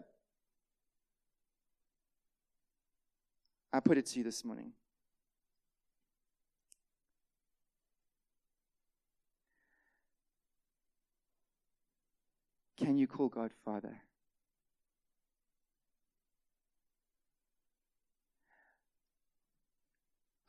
I 3.72 3.80
put 3.80 3.98
it 3.98 4.06
to 4.08 4.18
you 4.18 4.24
this 4.24 4.44
morning. 4.44 4.72
Can 12.78 12.98
you 12.98 13.08
call 13.08 13.28
God 13.28 13.52
Father? 13.66 14.02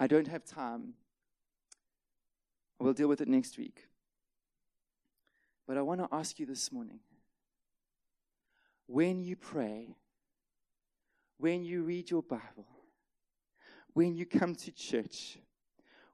I 0.01 0.07
don't 0.07 0.29
have 0.29 0.45
time. 0.45 0.95
We'll 2.79 2.93
deal 2.93 3.09
with 3.09 3.21
it 3.21 3.29
next 3.29 3.59
week. 3.59 3.89
But 5.67 5.77
I 5.77 5.83
want 5.83 6.01
to 6.01 6.09
ask 6.13 6.39
you 6.39 6.47
this 6.47 6.71
morning 6.71 7.01
when 8.87 9.23
you 9.23 9.37
pray, 9.37 9.97
when 11.39 11.65
you 11.65 11.83
read 11.83 12.11
your 12.11 12.23
Bible, 12.23 12.67
when 13.93 14.15
you 14.15 14.25
come 14.25 14.55
to 14.55 14.71
church, 14.71 15.39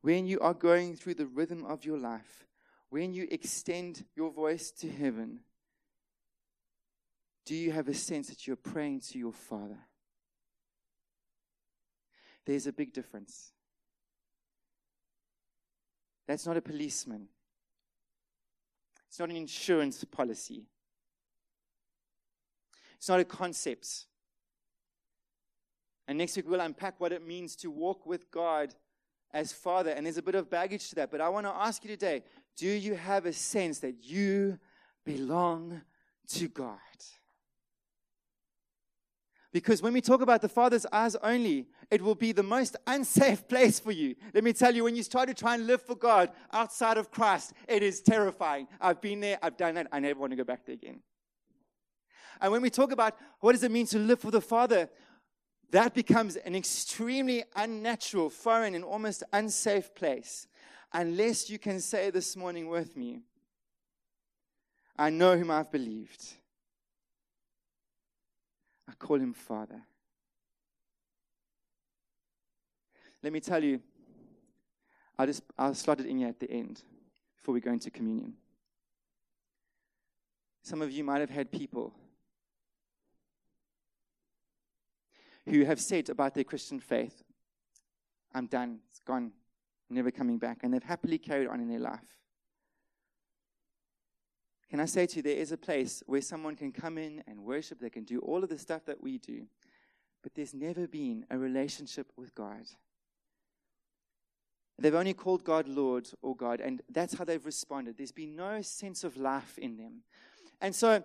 when 0.00 0.26
you 0.26 0.40
are 0.40 0.54
going 0.54 0.96
through 0.96 1.14
the 1.14 1.26
rhythm 1.26 1.64
of 1.66 1.84
your 1.84 1.98
life, 1.98 2.46
when 2.88 3.12
you 3.12 3.28
extend 3.30 4.04
your 4.16 4.30
voice 4.30 4.70
to 4.70 4.90
heaven, 4.90 5.40
do 7.44 7.54
you 7.54 7.72
have 7.72 7.88
a 7.88 7.94
sense 7.94 8.28
that 8.28 8.46
you're 8.46 8.56
praying 8.56 9.00
to 9.00 9.18
your 9.18 9.32
Father? 9.32 9.78
There's 12.46 12.66
a 12.66 12.72
big 12.72 12.92
difference. 12.92 13.52
That's 16.26 16.46
not 16.46 16.56
a 16.56 16.62
policeman. 16.62 17.28
It's 19.08 19.18
not 19.18 19.30
an 19.30 19.36
insurance 19.36 20.02
policy. 20.04 20.64
It's 22.96 23.08
not 23.08 23.20
a 23.20 23.24
concept. 23.24 24.06
And 26.08 26.18
next 26.18 26.36
week 26.36 26.48
we'll 26.48 26.60
unpack 26.60 27.00
what 27.00 27.12
it 27.12 27.26
means 27.26 27.56
to 27.56 27.70
walk 27.70 28.06
with 28.06 28.30
God 28.30 28.74
as 29.32 29.52
Father. 29.52 29.90
And 29.90 30.06
there's 30.06 30.18
a 30.18 30.22
bit 30.22 30.34
of 30.34 30.50
baggage 30.50 30.88
to 30.90 30.94
that. 30.96 31.10
But 31.10 31.20
I 31.20 31.28
want 31.28 31.46
to 31.46 31.54
ask 31.54 31.84
you 31.84 31.90
today 31.90 32.22
do 32.56 32.68
you 32.68 32.94
have 32.94 33.26
a 33.26 33.32
sense 33.32 33.80
that 33.80 34.04
you 34.04 34.58
belong 35.04 35.82
to 36.28 36.48
God? 36.48 36.78
Because 39.54 39.80
when 39.80 39.92
we 39.92 40.00
talk 40.00 40.20
about 40.20 40.42
the 40.42 40.48
Father's 40.48 40.84
eyes 40.90 41.14
only, 41.22 41.68
it 41.88 42.02
will 42.02 42.16
be 42.16 42.32
the 42.32 42.42
most 42.42 42.74
unsafe 42.88 43.46
place 43.48 43.78
for 43.78 43.92
you. 43.92 44.16
Let 44.34 44.42
me 44.42 44.52
tell 44.52 44.74
you, 44.74 44.82
when 44.82 44.96
you 44.96 45.04
start 45.04 45.28
to 45.28 45.34
try 45.34 45.54
and 45.54 45.68
live 45.68 45.80
for 45.80 45.94
God 45.94 46.30
outside 46.52 46.98
of 46.98 47.12
Christ, 47.12 47.52
it 47.68 47.80
is 47.80 48.02
terrifying. 48.02 48.66
I've 48.80 49.00
been 49.00 49.20
there, 49.20 49.38
I've 49.40 49.56
done 49.56 49.76
that, 49.76 49.86
I 49.92 50.00
never 50.00 50.18
want 50.18 50.32
to 50.32 50.36
go 50.36 50.42
back 50.42 50.66
there 50.66 50.74
again. 50.74 51.02
And 52.40 52.50
when 52.50 52.62
we 52.62 52.68
talk 52.68 52.90
about 52.90 53.16
what 53.38 53.52
does 53.52 53.62
it 53.62 53.70
mean 53.70 53.86
to 53.86 53.98
live 54.00 54.18
for 54.18 54.32
the 54.32 54.40
Father, 54.40 54.90
that 55.70 55.94
becomes 55.94 56.34
an 56.34 56.56
extremely 56.56 57.44
unnatural, 57.54 58.30
foreign, 58.30 58.74
and 58.74 58.84
almost 58.84 59.22
unsafe 59.32 59.94
place. 59.94 60.48
Unless 60.92 61.48
you 61.48 61.60
can 61.60 61.78
say 61.78 62.10
this 62.10 62.36
morning 62.36 62.66
with 62.66 62.96
me, 62.96 63.20
I 64.98 65.10
know 65.10 65.38
whom 65.38 65.52
I've 65.52 65.70
believed. 65.70 66.34
I 68.88 68.92
call 68.98 69.16
him 69.16 69.32
Father. 69.32 69.82
Let 73.22 73.32
me 73.32 73.40
tell 73.40 73.62
you, 73.62 73.80
I'll 75.18 75.26
just 75.26 75.42
I'll 75.58 75.74
slot 75.74 76.00
it 76.00 76.06
in 76.06 76.18
here 76.18 76.28
at 76.28 76.40
the 76.40 76.50
end 76.50 76.82
before 77.36 77.54
we 77.54 77.60
go 77.60 77.72
into 77.72 77.90
communion. 77.90 78.34
Some 80.62 80.82
of 80.82 80.90
you 80.90 81.04
might 81.04 81.20
have 81.20 81.30
had 81.30 81.50
people 81.50 81.94
who 85.46 85.64
have 85.64 85.80
said 85.80 86.08
about 86.08 86.34
their 86.34 86.44
Christian 86.44 86.80
faith, 86.80 87.22
I'm 88.34 88.46
done, 88.46 88.80
it's 88.88 89.00
gone, 89.00 89.32
never 89.90 90.10
coming 90.10 90.38
back, 90.38 90.60
and 90.62 90.72
they've 90.72 90.82
happily 90.82 91.18
carried 91.18 91.48
on 91.48 91.60
in 91.60 91.68
their 91.68 91.78
life. 91.78 92.00
Can 94.70 94.80
I 94.80 94.86
say 94.86 95.06
to 95.06 95.16
you, 95.16 95.22
there 95.22 95.36
is 95.36 95.52
a 95.52 95.56
place 95.56 96.02
where 96.06 96.22
someone 96.22 96.56
can 96.56 96.72
come 96.72 96.98
in 96.98 97.22
and 97.26 97.44
worship, 97.44 97.80
they 97.80 97.90
can 97.90 98.04
do 98.04 98.18
all 98.20 98.42
of 98.42 98.48
the 98.48 98.58
stuff 98.58 98.84
that 98.86 99.02
we 99.02 99.18
do, 99.18 99.46
but 100.22 100.34
there's 100.34 100.54
never 100.54 100.86
been 100.86 101.26
a 101.30 101.38
relationship 101.38 102.10
with 102.16 102.34
God. 102.34 102.64
They've 104.78 104.94
only 104.94 105.14
called 105.14 105.44
God 105.44 105.68
Lord 105.68 106.08
or 106.22 106.34
God, 106.34 106.60
and 106.60 106.82
that's 106.90 107.14
how 107.14 107.24
they've 107.24 107.44
responded. 107.44 107.96
There's 107.96 108.10
been 108.10 108.34
no 108.34 108.60
sense 108.62 109.04
of 109.04 109.16
life 109.16 109.56
in 109.58 109.76
them. 109.76 110.02
And 110.60 110.74
so, 110.74 111.04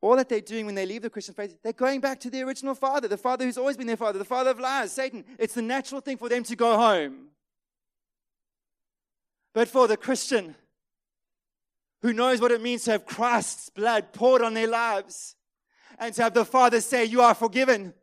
all 0.00 0.16
that 0.16 0.28
they're 0.28 0.40
doing 0.40 0.66
when 0.66 0.74
they 0.74 0.86
leave 0.86 1.02
the 1.02 1.10
Christian 1.10 1.34
faith, 1.34 1.56
they're 1.62 1.72
going 1.72 2.00
back 2.00 2.18
to 2.20 2.30
the 2.30 2.42
original 2.42 2.74
father, 2.74 3.08
the 3.08 3.16
father 3.16 3.44
who's 3.44 3.58
always 3.58 3.76
been 3.76 3.86
their 3.86 3.96
father, 3.96 4.18
the 4.18 4.24
father 4.24 4.50
of 4.50 4.58
lies, 4.58 4.92
Satan. 4.92 5.24
It's 5.38 5.54
the 5.54 5.62
natural 5.62 6.00
thing 6.00 6.16
for 6.16 6.28
them 6.28 6.42
to 6.44 6.56
go 6.56 6.76
home. 6.76 7.28
But 9.52 9.68
for 9.68 9.86
the 9.86 9.96
Christian 9.96 10.56
who 12.02 12.12
knows 12.12 12.40
what 12.40 12.52
it 12.52 12.60
means 12.60 12.84
to 12.84 12.92
have 12.92 13.06
Christ's 13.06 13.70
blood 13.70 14.12
poured 14.12 14.42
on 14.42 14.54
their 14.54 14.66
lives 14.66 15.36
and 15.98 16.14
to 16.14 16.22
have 16.22 16.34
the 16.34 16.44
Father 16.44 16.80
say, 16.80 17.04
You 17.04 17.20
are 17.22 17.34
forgiven, 17.34 17.94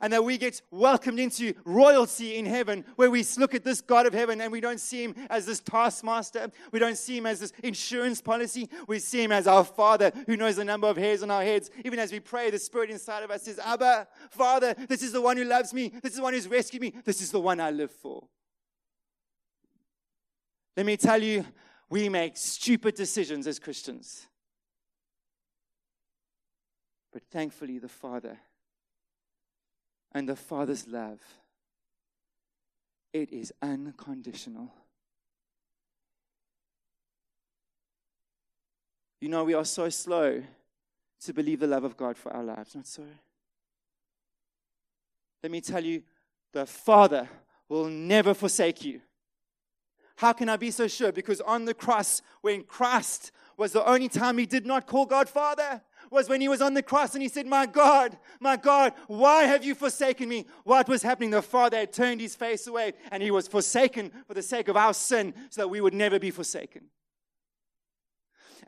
and 0.00 0.12
that 0.12 0.24
we 0.24 0.38
get 0.38 0.62
welcomed 0.70 1.18
into 1.18 1.52
royalty 1.64 2.36
in 2.36 2.46
heaven, 2.46 2.84
where 2.96 3.10
we 3.10 3.24
look 3.36 3.54
at 3.54 3.64
this 3.64 3.80
God 3.80 4.06
of 4.06 4.14
heaven 4.14 4.40
and 4.40 4.50
we 4.52 4.60
don't 4.60 4.80
see 4.80 5.02
him 5.04 5.14
as 5.28 5.44
this 5.44 5.60
taskmaster. 5.60 6.50
We 6.70 6.78
don't 6.78 6.96
see 6.96 7.18
him 7.18 7.26
as 7.26 7.40
this 7.40 7.52
insurance 7.62 8.20
policy. 8.20 8.68
We 8.86 9.00
see 9.00 9.22
him 9.22 9.32
as 9.32 9.46
our 9.46 9.64
Father 9.64 10.12
who 10.26 10.36
knows 10.36 10.56
the 10.56 10.64
number 10.64 10.86
of 10.86 10.96
hairs 10.96 11.22
on 11.22 11.30
our 11.30 11.42
heads. 11.42 11.70
Even 11.84 11.98
as 11.98 12.12
we 12.12 12.20
pray, 12.20 12.50
the 12.50 12.58
Spirit 12.58 12.90
inside 12.90 13.22
of 13.22 13.30
us 13.30 13.42
says, 13.42 13.58
Abba, 13.58 14.06
Father, 14.30 14.74
this 14.88 15.02
is 15.02 15.12
the 15.12 15.20
one 15.20 15.36
who 15.36 15.44
loves 15.44 15.74
me. 15.74 15.92
This 16.02 16.12
is 16.12 16.18
the 16.18 16.22
one 16.22 16.34
who's 16.34 16.48
rescued 16.48 16.82
me. 16.82 16.94
This 17.04 17.20
is 17.20 17.30
the 17.30 17.40
one 17.40 17.60
I 17.60 17.70
live 17.70 17.90
for. 17.90 18.22
Let 20.76 20.86
me 20.86 20.96
tell 20.96 21.22
you, 21.22 21.44
we 21.92 22.08
make 22.08 22.38
stupid 22.38 22.94
decisions 22.94 23.46
as 23.46 23.58
Christians. 23.58 24.26
But 27.12 27.22
thankfully, 27.30 27.78
the 27.78 27.86
Father 27.86 28.38
and 30.12 30.26
the 30.26 30.34
Father's 30.34 30.88
love. 30.88 31.20
It 33.12 33.30
is 33.30 33.52
unconditional. 33.60 34.72
You 39.20 39.28
know, 39.28 39.44
we 39.44 39.52
are 39.52 39.64
so 39.66 39.90
slow 39.90 40.42
to 41.26 41.34
believe 41.34 41.60
the 41.60 41.66
love 41.66 41.84
of 41.84 41.98
God 41.98 42.16
for 42.16 42.32
our 42.32 42.42
lives, 42.42 42.74
not 42.74 42.86
so? 42.86 43.04
Let 45.42 45.52
me 45.52 45.60
tell 45.60 45.84
you, 45.84 46.04
the 46.54 46.64
Father 46.64 47.28
will 47.68 47.88
never 47.88 48.32
forsake 48.32 48.82
you. 48.82 49.02
How 50.16 50.32
can 50.32 50.48
I 50.48 50.56
be 50.56 50.70
so 50.70 50.88
sure? 50.88 51.12
Because 51.12 51.40
on 51.40 51.64
the 51.64 51.74
cross, 51.74 52.22
when 52.40 52.64
Christ 52.64 53.32
was 53.56 53.72
the 53.72 53.86
only 53.86 54.08
time 54.08 54.38
he 54.38 54.46
did 54.46 54.66
not 54.66 54.86
call 54.86 55.06
God 55.06 55.28
Father, 55.28 55.82
was 56.10 56.28
when 56.28 56.40
he 56.40 56.48
was 56.48 56.60
on 56.60 56.74
the 56.74 56.82
cross 56.82 57.14
and 57.14 57.22
he 57.22 57.28
said, 57.28 57.46
My 57.46 57.64
God, 57.64 58.18
my 58.38 58.56
God, 58.56 58.92
why 59.06 59.44
have 59.44 59.64
you 59.64 59.74
forsaken 59.74 60.28
me? 60.28 60.46
What 60.64 60.88
was 60.88 61.02
happening? 61.02 61.30
The 61.30 61.42
Father 61.42 61.78
had 61.78 61.92
turned 61.92 62.20
his 62.20 62.36
face 62.36 62.66
away 62.66 62.92
and 63.10 63.22
he 63.22 63.30
was 63.30 63.48
forsaken 63.48 64.12
for 64.26 64.34
the 64.34 64.42
sake 64.42 64.68
of 64.68 64.76
our 64.76 64.92
sin 64.92 65.32
so 65.48 65.62
that 65.62 65.68
we 65.68 65.80
would 65.80 65.94
never 65.94 66.18
be 66.18 66.30
forsaken. 66.30 66.82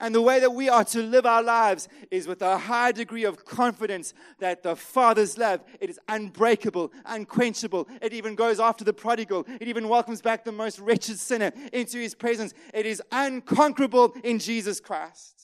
And 0.01 0.15
the 0.15 0.23
way 0.23 0.41
that 0.41 0.55
we 0.55 0.69
are 0.69 0.85
to 0.85 1.03
live 1.03 1.25
our 1.25 1.43
lives 1.43 1.89
is 2.11 2.27
with 2.27 2.43
a 2.43 2.59
high 2.59 2.93
degree 2.93 3.25
of 3.25 3.45
confidence 3.45 4.13
that 4.39 4.63
the 4.63 4.77
Father's 4.77 5.39
love, 5.39 5.63
it 5.81 5.89
is 5.89 6.01
unbreakable, 6.09 6.93
unquenchable. 7.05 7.89
It 8.03 8.13
even 8.13 8.35
goes 8.35 8.59
after 8.59 8.85
the 8.85 8.93
prodigal. 8.93 9.47
It 9.61 9.69
even 9.69 9.89
welcomes 9.89 10.21
back 10.21 10.45
the 10.45 10.53
most 10.53 10.79
wretched 10.79 11.19
sinner 11.19 11.53
into 11.73 11.99
his 11.99 12.15
presence. 12.15 12.55
It 12.73 12.87
is 12.87 13.03
unconquerable 13.13 14.15
in 14.25 14.39
Jesus 14.39 14.81
Christ. 14.81 15.35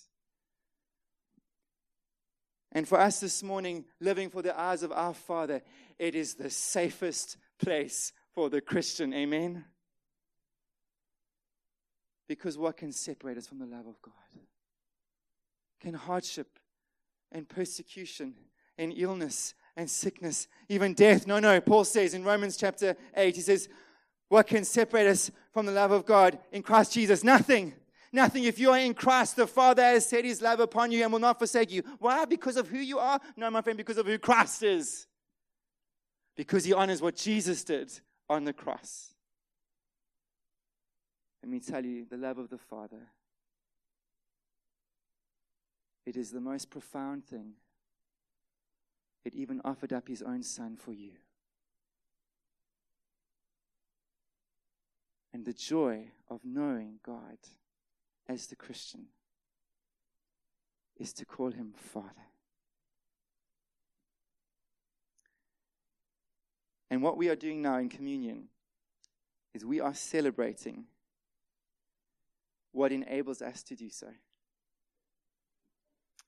And 2.72 2.86
for 2.86 3.01
us 3.01 3.20
this 3.20 3.42
morning, 3.42 3.84
living 4.01 4.30
for 4.30 4.42
the 4.42 4.59
eyes 4.59 4.82
of 4.82 4.92
our 4.92 5.14
Father, 5.14 5.62
it 5.98 6.14
is 6.14 6.34
the 6.34 6.51
safest 6.51 7.36
place 7.59 8.12
for 8.32 8.48
the 8.48 8.61
Christian. 8.61 9.12
Amen? 9.12 9.64
Because 12.31 12.57
what 12.57 12.76
can 12.76 12.93
separate 12.93 13.39
us 13.39 13.49
from 13.49 13.59
the 13.59 13.66
love 13.66 13.89
of 13.89 14.01
God? 14.01 14.14
Can 15.81 15.95
hardship 15.95 16.61
and 17.33 17.49
persecution 17.49 18.35
and 18.78 18.95
illness 18.97 19.55
and 19.76 19.91
sickness, 19.91 20.47
even 20.68 20.95
death? 20.95 21.26
No, 21.26 21.41
no. 21.41 21.61
Paul 21.61 21.83
says 21.83 22.14
in 22.14 22.22
Romans 22.22 22.57
chapter 22.57 22.97
8, 23.16 23.35
he 23.35 23.41
says, 23.41 23.68
What 24.28 24.47
can 24.47 24.64
separate 24.64 25.09
us 25.09 25.33
from 25.53 25.66
the 25.66 25.72
love 25.72 25.91
of 25.91 26.07
God 26.07 26.39
in 26.53 26.62
Christ 26.62 26.93
Jesus? 26.93 27.24
Nothing. 27.24 27.74
Nothing. 28.12 28.45
If 28.45 28.61
you 28.61 28.70
are 28.70 28.78
in 28.78 28.95
Christ, 28.95 29.35
the 29.35 29.49
Father 29.49 29.83
has 29.83 30.07
set 30.07 30.24
his 30.24 30.41
love 30.41 30.61
upon 30.61 30.93
you 30.93 31.03
and 31.03 31.12
will 31.12 31.18
not 31.18 31.41
forsake 31.41 31.72
you. 31.72 31.83
Why? 31.99 32.26
Because 32.26 32.57
of 32.57 32.68
who 32.68 32.78
you 32.78 33.01
are? 33.01 33.18
No, 33.37 33.51
my 33.51 33.61
friend, 33.61 33.76
because 33.76 33.99
of 33.99 34.07
who 34.07 34.20
Christ 34.20 34.62
is. 34.62 35.09
Because 36.37 36.64
he 36.64 36.72
honors 36.72 37.03
what 37.03 37.16
Jesus 37.16 37.64
did 37.64 37.91
on 38.28 38.45
the 38.45 38.53
cross. 38.53 39.16
Let 41.43 41.51
me 41.51 41.61
tell 41.61 41.84
you 41.84 42.05
the 42.05 42.16
love 42.16 42.38
of 42.38 42.51
the 42.51 42.59
Father. 42.59 43.09
It 46.07 46.16
is 46.16 46.30
the 46.30 46.41
most 46.41 46.70
profound 46.70 47.24
thing. 47.24 47.53
It 49.24 49.34
even 49.34 49.61
offered 49.64 49.93
up 49.93 50.09
his 50.09 50.22
own 50.22 50.43
son 50.43 50.76
for 50.76 50.93
you. 50.93 51.12
And 55.32 55.45
the 55.45 55.53
joy 55.53 56.09
of 56.28 56.41
knowing 56.45 56.99
God 57.05 57.38
as 58.28 58.47
the 58.47 58.57
Christian 58.57 59.07
is 60.99 61.12
to 61.14 61.24
call 61.24 61.53
him 61.53 61.72
Father. 61.74 62.26
And 66.91 67.03
what 67.03 67.16
we 67.16 67.28
are 67.28 67.36
doing 67.36 67.62
now 67.62 67.78
in 67.78 67.88
communion 67.88 68.49
is 69.55 69.64
we 69.64 69.80
are 69.80 69.95
celebrating 69.95 70.86
what 72.73 72.93
enables 72.93 73.43
us 73.43 73.62
to 73.64 73.75
do 73.75 73.91
so. 73.91 74.09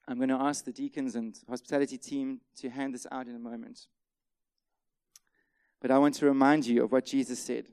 I'm 0.08 0.16
going 0.16 0.28
to 0.28 0.34
ask 0.34 0.64
the 0.64 0.72
deacons 0.72 1.14
and 1.14 1.38
hospitality 1.48 1.96
team 1.96 2.40
to 2.56 2.68
hand 2.68 2.94
this 2.94 3.06
out 3.12 3.28
in 3.28 3.36
a 3.36 3.38
moment. 3.38 3.86
But 5.80 5.90
I 5.90 5.98
want 5.98 6.14
to 6.16 6.26
remind 6.26 6.66
you 6.66 6.84
of 6.84 6.92
what 6.92 7.06
Jesus 7.06 7.38
said. 7.38 7.66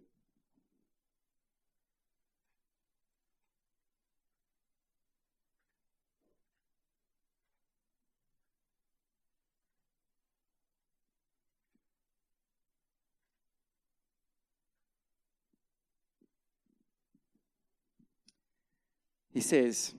He 19.31 19.41
says, 19.41 19.93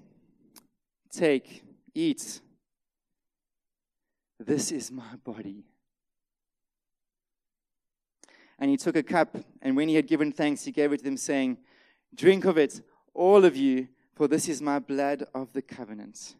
Take, 1.10 1.64
eat. 1.94 2.40
This 4.38 4.72
is 4.72 4.90
my 4.90 5.16
body. 5.24 5.64
And 8.58 8.70
he 8.70 8.76
took 8.76 8.96
a 8.96 9.02
cup, 9.02 9.36
and 9.62 9.76
when 9.76 9.88
he 9.88 9.94
had 9.94 10.06
given 10.06 10.32
thanks, 10.32 10.64
he 10.64 10.72
gave 10.72 10.92
it 10.92 10.98
to 10.98 11.04
them, 11.04 11.16
saying, 11.16 11.58
Drink 12.14 12.44
of 12.44 12.58
it, 12.58 12.80
all 13.14 13.44
of 13.44 13.56
you, 13.56 13.88
for 14.14 14.28
this 14.28 14.48
is 14.48 14.60
my 14.60 14.78
blood 14.78 15.24
of 15.34 15.52
the 15.52 15.62
covenant, 15.62 16.36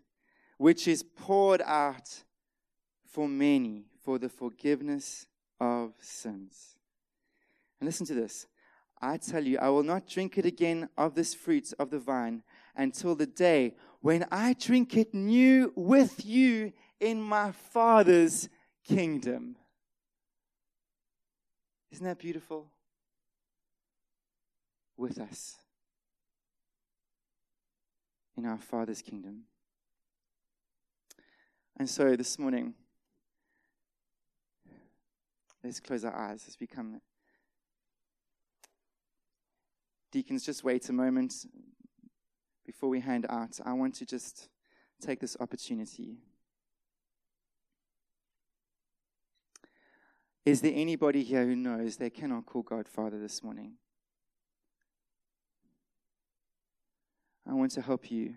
which 0.58 0.86
is 0.86 1.02
poured 1.02 1.62
out 1.64 2.24
for 3.06 3.28
many 3.28 3.84
for 4.04 4.18
the 4.18 4.28
forgiveness 4.28 5.26
of 5.58 5.92
sins. 6.00 6.76
And 7.80 7.86
listen 7.86 8.06
to 8.06 8.14
this. 8.14 8.46
I 9.00 9.16
tell 9.16 9.44
you, 9.44 9.58
I 9.58 9.70
will 9.70 9.82
not 9.82 10.06
drink 10.06 10.36
it 10.36 10.44
again 10.44 10.88
of 10.98 11.14
this 11.14 11.32
fruit 11.32 11.72
of 11.78 11.90
the 11.90 11.98
vine 11.98 12.42
until 12.76 13.14
the 13.14 13.26
day 13.26 13.74
when 14.00 14.26
I 14.30 14.54
drink 14.54 14.96
it 14.96 15.12
new 15.14 15.72
with 15.76 16.24
you 16.24 16.72
in 16.98 17.20
my 17.20 17.52
Father's 17.52 18.48
kingdom. 18.84 19.56
Isn't 21.92 22.04
that 22.04 22.18
beautiful? 22.18 22.70
With 24.96 25.18
us 25.18 25.56
in 28.36 28.46
our 28.46 28.58
Father's 28.58 29.02
kingdom. 29.02 29.42
And 31.78 31.88
so 31.88 32.14
this 32.16 32.38
morning, 32.38 32.74
let's 35.64 35.80
close 35.80 36.04
our 36.04 36.14
eyes 36.14 36.44
as 36.46 36.58
we 36.60 36.66
come. 36.66 37.00
Deacons, 40.12 40.44
just 40.44 40.64
wait 40.64 40.88
a 40.88 40.92
moment 40.92 41.46
before 42.70 42.88
we 42.88 43.00
hand 43.00 43.26
out, 43.28 43.58
I 43.66 43.72
want 43.72 43.96
to 43.96 44.06
just 44.06 44.48
take 45.00 45.18
this 45.18 45.36
opportunity. 45.40 46.18
Is 50.46 50.60
there 50.60 50.72
anybody 50.72 51.24
here 51.24 51.44
who 51.44 51.56
knows 51.56 51.96
they 51.96 52.10
cannot 52.10 52.46
call 52.46 52.62
God 52.62 52.86
Father 52.86 53.18
this 53.18 53.42
morning? 53.42 53.72
I 57.44 57.54
want 57.54 57.72
to 57.72 57.82
help 57.82 58.08
you 58.12 58.34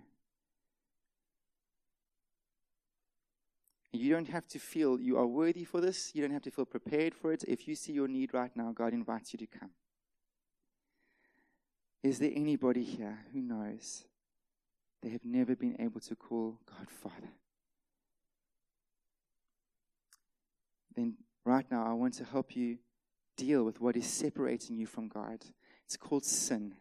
You 3.95 4.11
don't 4.11 4.29
have 4.29 4.47
to 4.47 4.57
feel 4.57 4.99
you 4.99 5.19
are 5.19 5.27
worthy 5.27 5.63
for 5.63 5.79
this. 5.79 6.15
You 6.15 6.23
don't 6.23 6.33
have 6.33 6.41
to 6.41 6.49
feel 6.49 6.65
prepared 6.65 7.13
for 7.13 7.31
it. 7.31 7.43
If 7.47 7.67
you 7.67 7.75
see 7.75 7.93
your 7.93 8.07
need 8.07 8.33
right 8.33 8.49
now, 8.55 8.71
God 8.71 8.91
invites 8.91 9.33
you 9.33 9.37
to 9.37 9.45
come. 9.45 9.69
Is 12.01 12.17
there 12.17 12.31
anybody 12.33 12.83
here 12.83 13.19
who 13.31 13.39
knows 13.39 14.05
they 15.03 15.09
have 15.09 15.25
never 15.25 15.55
been 15.55 15.75
able 15.79 15.99
to 15.99 16.15
call 16.15 16.57
God 16.65 16.89
Father? 16.89 17.29
Then, 20.95 21.15
right 21.45 21.65
now, 21.69 21.85
I 21.85 21.93
want 21.93 22.13
to 22.15 22.23
help 22.23 22.55
you 22.55 22.77
deal 23.35 23.63
with 23.63 23.81
what 23.81 23.97
is 23.97 24.05
separating 24.05 24.77
you 24.77 24.85
from 24.85 25.09
God. 25.09 25.43
It's 25.85 25.97
called 25.97 26.23
sin. 26.23 26.73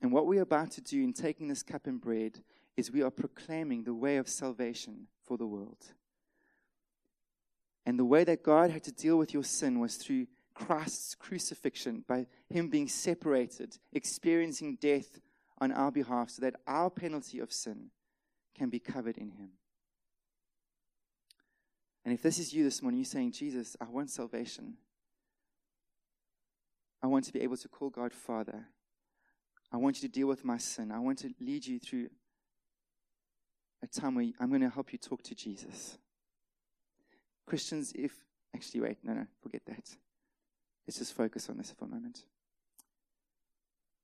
And 0.00 0.12
what 0.12 0.26
we're 0.26 0.42
about 0.42 0.70
to 0.72 0.80
do 0.80 1.02
in 1.02 1.12
taking 1.12 1.48
this 1.48 1.62
cup 1.62 1.86
and 1.86 2.00
bread 2.00 2.40
is 2.76 2.92
we 2.92 3.02
are 3.02 3.10
proclaiming 3.10 3.82
the 3.82 3.94
way 3.94 4.16
of 4.16 4.28
salvation 4.28 5.08
for 5.26 5.36
the 5.36 5.46
world. 5.46 5.92
And 7.84 7.98
the 7.98 8.04
way 8.04 8.24
that 8.24 8.42
God 8.42 8.70
had 8.70 8.84
to 8.84 8.92
deal 8.92 9.16
with 9.16 9.34
your 9.34 9.42
sin 9.42 9.80
was 9.80 9.96
through 9.96 10.26
Christ's 10.66 11.14
crucifixion, 11.14 12.04
by 12.06 12.26
Him 12.48 12.68
being 12.68 12.88
separated, 12.88 13.78
experiencing 13.92 14.76
death 14.80 15.18
on 15.58 15.72
our 15.72 15.90
behalf, 15.90 16.30
so 16.30 16.42
that 16.42 16.56
our 16.66 16.90
penalty 16.90 17.38
of 17.38 17.52
sin 17.52 17.90
can 18.56 18.68
be 18.68 18.78
covered 18.78 19.16
in 19.16 19.30
Him. 19.30 19.50
And 22.04 22.12
if 22.12 22.22
this 22.22 22.38
is 22.38 22.52
you 22.52 22.62
this 22.64 22.82
morning, 22.82 23.00
you're 23.00 23.06
saying, 23.06 23.32
Jesus, 23.32 23.76
I 23.80 23.86
want 23.86 24.10
salvation. 24.10 24.74
I 27.02 27.06
want 27.06 27.24
to 27.24 27.32
be 27.32 27.40
able 27.40 27.56
to 27.56 27.68
call 27.68 27.88
God 27.88 28.12
Father. 28.12 28.66
I 29.72 29.78
want 29.78 30.02
you 30.02 30.08
to 30.08 30.12
deal 30.12 30.26
with 30.26 30.44
my 30.44 30.58
sin. 30.58 30.92
I 30.92 30.98
want 30.98 31.18
to 31.20 31.32
lead 31.40 31.66
you 31.66 31.78
through 31.78 32.08
a 33.82 33.86
time 33.86 34.14
where 34.14 34.26
I'm 34.38 34.48
going 34.50 34.60
to 34.60 34.68
help 34.68 34.92
you 34.92 34.98
talk 34.98 35.22
to 35.22 35.34
Jesus. 35.34 35.96
Christians, 37.46 37.92
if 37.94 38.12
actually, 38.54 38.82
wait, 38.82 38.98
no, 39.02 39.14
no, 39.14 39.26
forget 39.42 39.62
that. 39.66 39.96
Let's 40.90 40.98
just 40.98 41.16
focus 41.16 41.48
on 41.48 41.56
this 41.56 41.70
for 41.70 41.84
a 41.84 41.88
moment. 41.88 42.24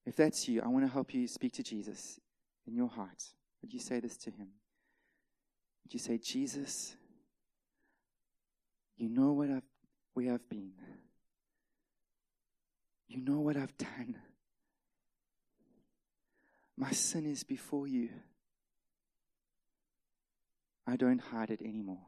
If 0.05 0.15
that's 0.15 0.47
you, 0.47 0.63
I 0.63 0.69
want 0.69 0.87
to 0.87 0.93
help 0.93 1.13
you 1.13 1.27
speak 1.27 1.53
to 1.55 1.65
Jesus 1.65 2.21
in 2.65 2.77
your 2.77 2.89
heart. 2.89 3.25
Would 3.61 3.75
you 3.75 3.81
say 3.81 3.99
this 3.99 4.17
to 4.19 4.31
him? 4.31 4.51
Would 5.83 5.93
you 5.93 5.99
say, 5.99 6.17
Jesus, 6.17 6.95
you 8.97 9.09
know 9.09 9.33
what 9.33 9.51
I've, 9.51 9.65
we 10.15 10.27
have 10.29 10.49
been. 10.49 10.75
You 13.09 13.19
know 13.19 13.41
what 13.41 13.57
I've 13.57 13.77
done. 13.77 14.19
My 16.77 16.93
sin 16.93 17.27
is 17.27 17.43
before 17.43 17.89
you. 17.89 18.11
I 20.87 20.95
don't 20.95 21.19
hide 21.19 21.51
it 21.51 21.63
anymore. 21.63 22.06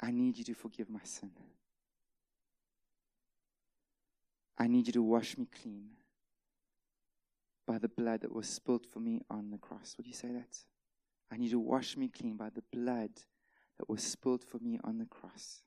I 0.00 0.10
need 0.10 0.38
you 0.38 0.44
to 0.44 0.54
forgive 0.54 0.88
my 0.88 1.02
sin. 1.02 1.30
I 4.56 4.66
need 4.66 4.86
you 4.86 4.92
to 4.94 5.02
wash 5.02 5.36
me 5.38 5.46
clean 5.62 5.90
by 7.66 7.78
the 7.78 7.88
blood 7.88 8.22
that 8.22 8.34
was 8.34 8.48
spilled 8.48 8.86
for 8.86 8.98
me 8.98 9.20
on 9.30 9.50
the 9.50 9.58
cross. 9.58 9.94
Would 9.96 10.06
you 10.06 10.14
say 10.14 10.28
that? 10.28 10.58
I 11.30 11.36
need 11.36 11.46
you 11.46 11.50
to 11.52 11.58
wash 11.60 11.96
me 11.96 12.08
clean 12.08 12.36
by 12.36 12.48
the 12.50 12.62
blood 12.72 13.10
that 13.78 13.88
was 13.88 14.02
spilled 14.02 14.42
for 14.42 14.58
me 14.58 14.78
on 14.82 14.98
the 14.98 15.04
cross. 15.04 15.62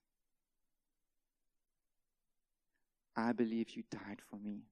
I 3.15 3.31
believe 3.33 3.71
you 3.71 3.83
died 3.89 4.21
for 4.29 4.37
me 4.37 4.63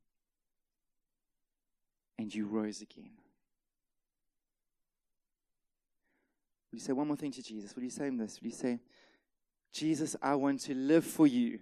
and 2.18 2.34
you 2.34 2.46
rose 2.46 2.82
again. 2.82 3.12
Will 6.72 6.78
you 6.78 6.84
say 6.84 6.94
one 6.94 7.08
more 7.08 7.16
thing 7.16 7.32
to 7.32 7.44
Jesus? 7.44 7.76
Will 7.76 7.84
you 7.84 7.90
say 7.90 8.08
him 8.08 8.18
this? 8.18 8.40
Will 8.42 8.50
you 8.50 8.56
say, 8.56 8.80
Jesus, 9.72 10.16
I 10.22 10.36
want 10.36 10.62
to 10.62 10.74
live 10.74 11.06
for 11.06 11.28
you 11.28 11.60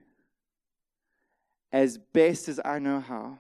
as 1.72 1.98
best 1.98 2.48
as 2.48 2.60
I 2.64 2.80
know 2.80 3.00
how. 3.00 3.38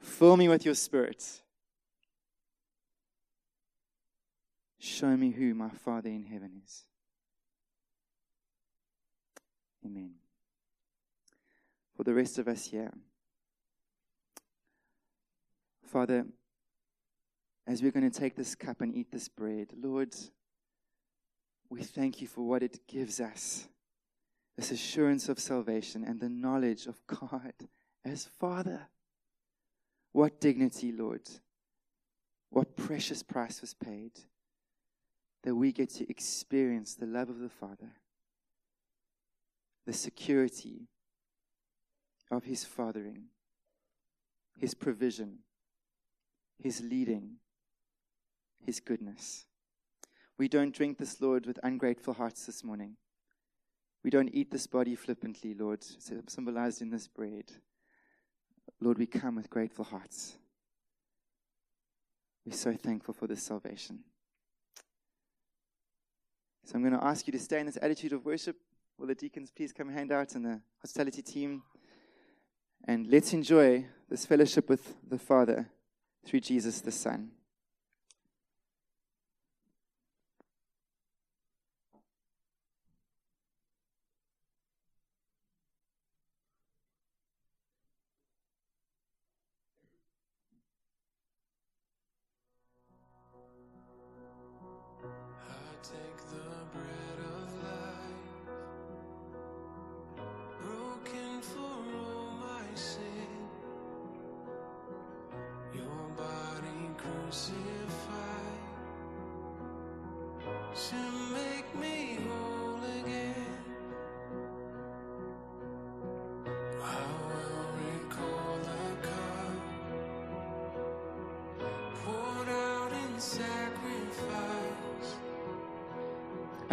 Fill 0.00 0.36
me 0.36 0.48
with 0.48 0.64
your 0.64 0.74
spirit. 0.74 1.24
Show 4.78 5.16
me 5.16 5.30
who 5.30 5.54
my 5.54 5.70
Father 5.70 6.10
in 6.10 6.24
heaven 6.24 6.62
is. 6.64 6.84
Amen. 9.84 10.14
For 11.96 12.04
the 12.04 12.14
rest 12.14 12.38
of 12.38 12.48
us 12.48 12.66
here, 12.66 12.92
Father, 15.86 16.26
as 17.66 17.82
we're 17.82 17.92
going 17.92 18.08
to 18.08 18.16
take 18.20 18.36
this 18.36 18.54
cup 18.54 18.80
and 18.80 18.94
eat 18.94 19.10
this 19.10 19.28
bread, 19.28 19.68
Lord, 19.76 20.14
we 21.70 21.82
thank 21.82 22.20
you 22.20 22.26
for 22.26 22.42
what 22.42 22.62
it 22.62 22.86
gives 22.86 23.20
us 23.20 23.68
this 24.56 24.70
assurance 24.70 25.28
of 25.28 25.38
salvation 25.38 26.02
and 26.02 26.18
the 26.18 26.28
knowledge 26.28 26.86
of 26.86 27.00
God 27.06 27.52
as 28.04 28.24
Father. 28.38 28.88
What 30.12 30.40
dignity, 30.40 30.92
Lord. 30.92 31.28
What 32.48 32.76
precious 32.76 33.22
price 33.22 33.60
was 33.60 33.74
paid 33.74 34.12
that 35.42 35.54
we 35.54 35.72
get 35.72 35.90
to 35.90 36.08
experience 36.08 36.94
the 36.94 37.06
love 37.06 37.28
of 37.28 37.38
the 37.38 37.50
Father, 37.50 37.92
the 39.86 39.92
security 39.92 40.88
of 42.30 42.44
His 42.44 42.64
fathering, 42.64 43.24
His 44.58 44.74
provision, 44.74 45.40
His 46.62 46.80
leading, 46.80 47.36
His 48.64 48.80
goodness. 48.80 49.44
We 50.38 50.48
don't 50.48 50.74
drink 50.74 50.98
this, 50.98 51.20
Lord, 51.20 51.46
with 51.46 51.58
ungrateful 51.62 52.14
hearts 52.14 52.44
this 52.46 52.62
morning. 52.62 52.96
We 54.04 54.10
don't 54.10 54.28
eat 54.28 54.50
this 54.50 54.66
body 54.66 54.94
flippantly, 54.94 55.54
Lord, 55.54 55.84
symbolized 56.28 56.82
in 56.82 56.90
this 56.90 57.08
bread. 57.08 57.50
Lord, 58.80 58.98
we 58.98 59.06
come 59.06 59.36
with 59.36 59.50
grateful 59.50 59.84
hearts. 59.84 60.36
We're 62.44 62.52
so 62.52 62.74
thankful 62.74 63.14
for 63.14 63.26
this 63.26 63.42
salvation. 63.42 64.00
So 66.64 66.74
I'm 66.74 66.82
going 66.82 66.98
to 66.98 67.04
ask 67.04 67.26
you 67.26 67.32
to 67.32 67.38
stay 67.38 67.60
in 67.60 67.66
this 67.66 67.78
attitude 67.80 68.12
of 68.12 68.24
worship. 68.24 68.56
Will 68.98 69.06
the 69.06 69.14
deacons 69.14 69.50
please 69.50 69.72
come 69.72 69.88
hand 69.88 70.12
out 70.12 70.34
and 70.34 70.44
the 70.44 70.60
hospitality 70.80 71.22
team? 71.22 71.62
And 72.86 73.06
let's 73.08 73.32
enjoy 73.32 73.86
this 74.08 74.26
fellowship 74.26 74.68
with 74.68 74.94
the 75.08 75.18
Father 75.18 75.68
through 76.24 76.40
Jesus 76.40 76.80
the 76.80 76.92
Son. 76.92 77.30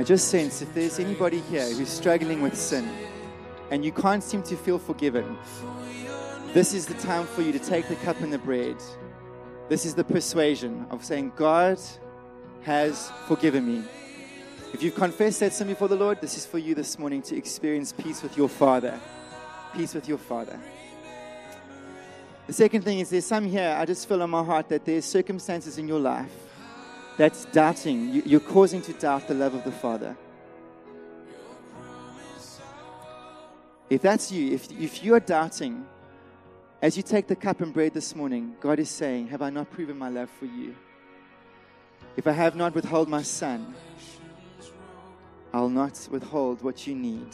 I 0.04 0.06
just 0.06 0.28
sense 0.28 0.62
if 0.62 0.74
there's 0.74 0.99
anybody 0.99 1.39
here 1.49 1.64
who's 1.64 1.88
struggling 1.88 2.41
with 2.41 2.58
sin 2.58 2.89
and 3.72 3.86
you 3.86 3.93
can't 3.93 4.22
seem 4.22 4.43
to 4.43 4.58
feel 4.58 4.78
forgiven, 4.78 5.38
this 6.54 6.74
is 6.74 6.86
the 6.86 6.93
time 6.95 7.26
for 7.26 7.41
you 7.41 7.54
to 7.54 7.60
take 7.60 7.88
the 7.88 7.95
cup 7.95 8.20
and 8.20 8.34
the 8.34 8.38
bread. 8.38 8.76
This 9.70 9.86
is 9.86 9.95
the 9.95 10.04
persuasion 10.04 10.86
of 10.89 11.06
saying, 11.06 11.32
God 11.38 11.80
has 12.64 13.14
forgiven 13.30 13.66
me. 13.66 13.86
If 14.74 14.84
you've 14.84 14.93
confessed 14.93 15.39
that 15.39 15.54
sin 15.54 15.68
before 15.68 15.88
the 15.88 15.95
Lord, 15.95 16.20
this 16.20 16.36
is 16.36 16.45
for 16.45 16.58
you 16.58 16.76
this 16.76 16.99
morning 16.99 17.22
to 17.22 17.38
experience 17.38 17.93
peace 17.93 18.22
with 18.22 18.36
your 18.36 18.49
Father. 18.49 18.99
Peace 19.74 19.93
with 19.93 20.10
your 20.10 20.18
Father. 20.18 20.60
The 22.47 22.51
second 22.51 22.82
thing 22.82 22.99
is 22.99 23.10
there's 23.10 23.26
some 23.26 23.47
here, 23.47 23.74
I 23.80 23.86
just 23.86 24.06
feel 24.06 24.22
in 24.22 24.30
my 24.30 24.43
heart 24.43 24.68
that 24.68 24.84
there's 24.84 25.06
circumstances 25.06 25.78
in 25.78 25.88
your 25.88 26.01
life 26.01 26.53
that's 27.18 27.45
doubting. 27.45 28.24
You're 28.26 28.39
causing 28.39 28.82
to 28.84 28.93
doubt 28.93 29.28
the 29.28 29.34
love 29.34 29.53
of 29.53 29.64
the 29.64 29.72
Father. 29.72 30.16
If 33.89 34.01
that's 34.01 34.32
you, 34.32 34.53
if, 34.53 34.72
if 34.72 35.03
you 35.03 35.14
are 35.14 35.20
doubting 35.20 35.86
As 36.84 36.97
you 36.97 37.03
take 37.03 37.28
the 37.28 37.36
cup 37.38 37.61
and 37.61 37.74
bread 37.74 37.93
this 37.93 38.14
morning, 38.14 38.57
God 38.59 38.78
is 38.78 38.89
saying, 38.89 39.28
Have 39.28 39.41
I 39.41 39.49
not 39.49 39.72
proven 39.72 39.97
my 39.97 40.09
love 40.09 40.30
for 40.38 40.47
you? 40.47 40.76
If 42.18 42.28
I 42.28 42.34
have 42.34 42.57
not 42.57 42.76
withheld 42.76 43.07
my 43.07 43.22
son, 43.22 43.74
I'll 45.53 45.70
not 45.70 46.09
withhold 46.11 46.61
what 46.61 46.86
you 46.86 46.93
need. 46.93 47.30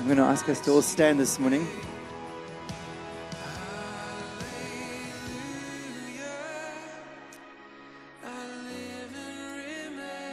I'm 0.00 0.06
going 0.06 0.16
to 0.16 0.22
ask 0.22 0.48
us 0.48 0.58
to 0.60 0.70
all 0.70 0.80
stand 0.80 1.20
this 1.20 1.38
morning. 1.38 1.66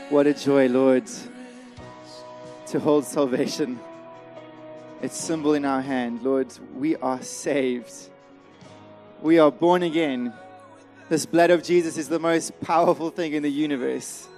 What 0.09 0.25
a 0.25 0.33
joy, 0.33 0.69
Lord, 0.69 1.03
to 2.67 2.79
hold 2.79 3.03
salvation. 3.03 3.77
It's 5.01 5.17
symbol 5.17 5.53
in 5.53 5.65
our 5.65 5.81
hand. 5.81 6.23
Lord, 6.23 6.47
we 6.73 6.95
are 6.95 7.21
saved. 7.21 7.91
We 9.21 9.37
are 9.37 9.51
born 9.51 9.83
again. 9.83 10.31
This 11.09 11.25
blood 11.25 11.49
of 11.51 11.61
Jesus 11.61 11.97
is 11.97 12.07
the 12.07 12.19
most 12.19 12.57
powerful 12.61 13.09
thing 13.09 13.33
in 13.33 13.43
the 13.43 13.51
universe. 13.51 14.29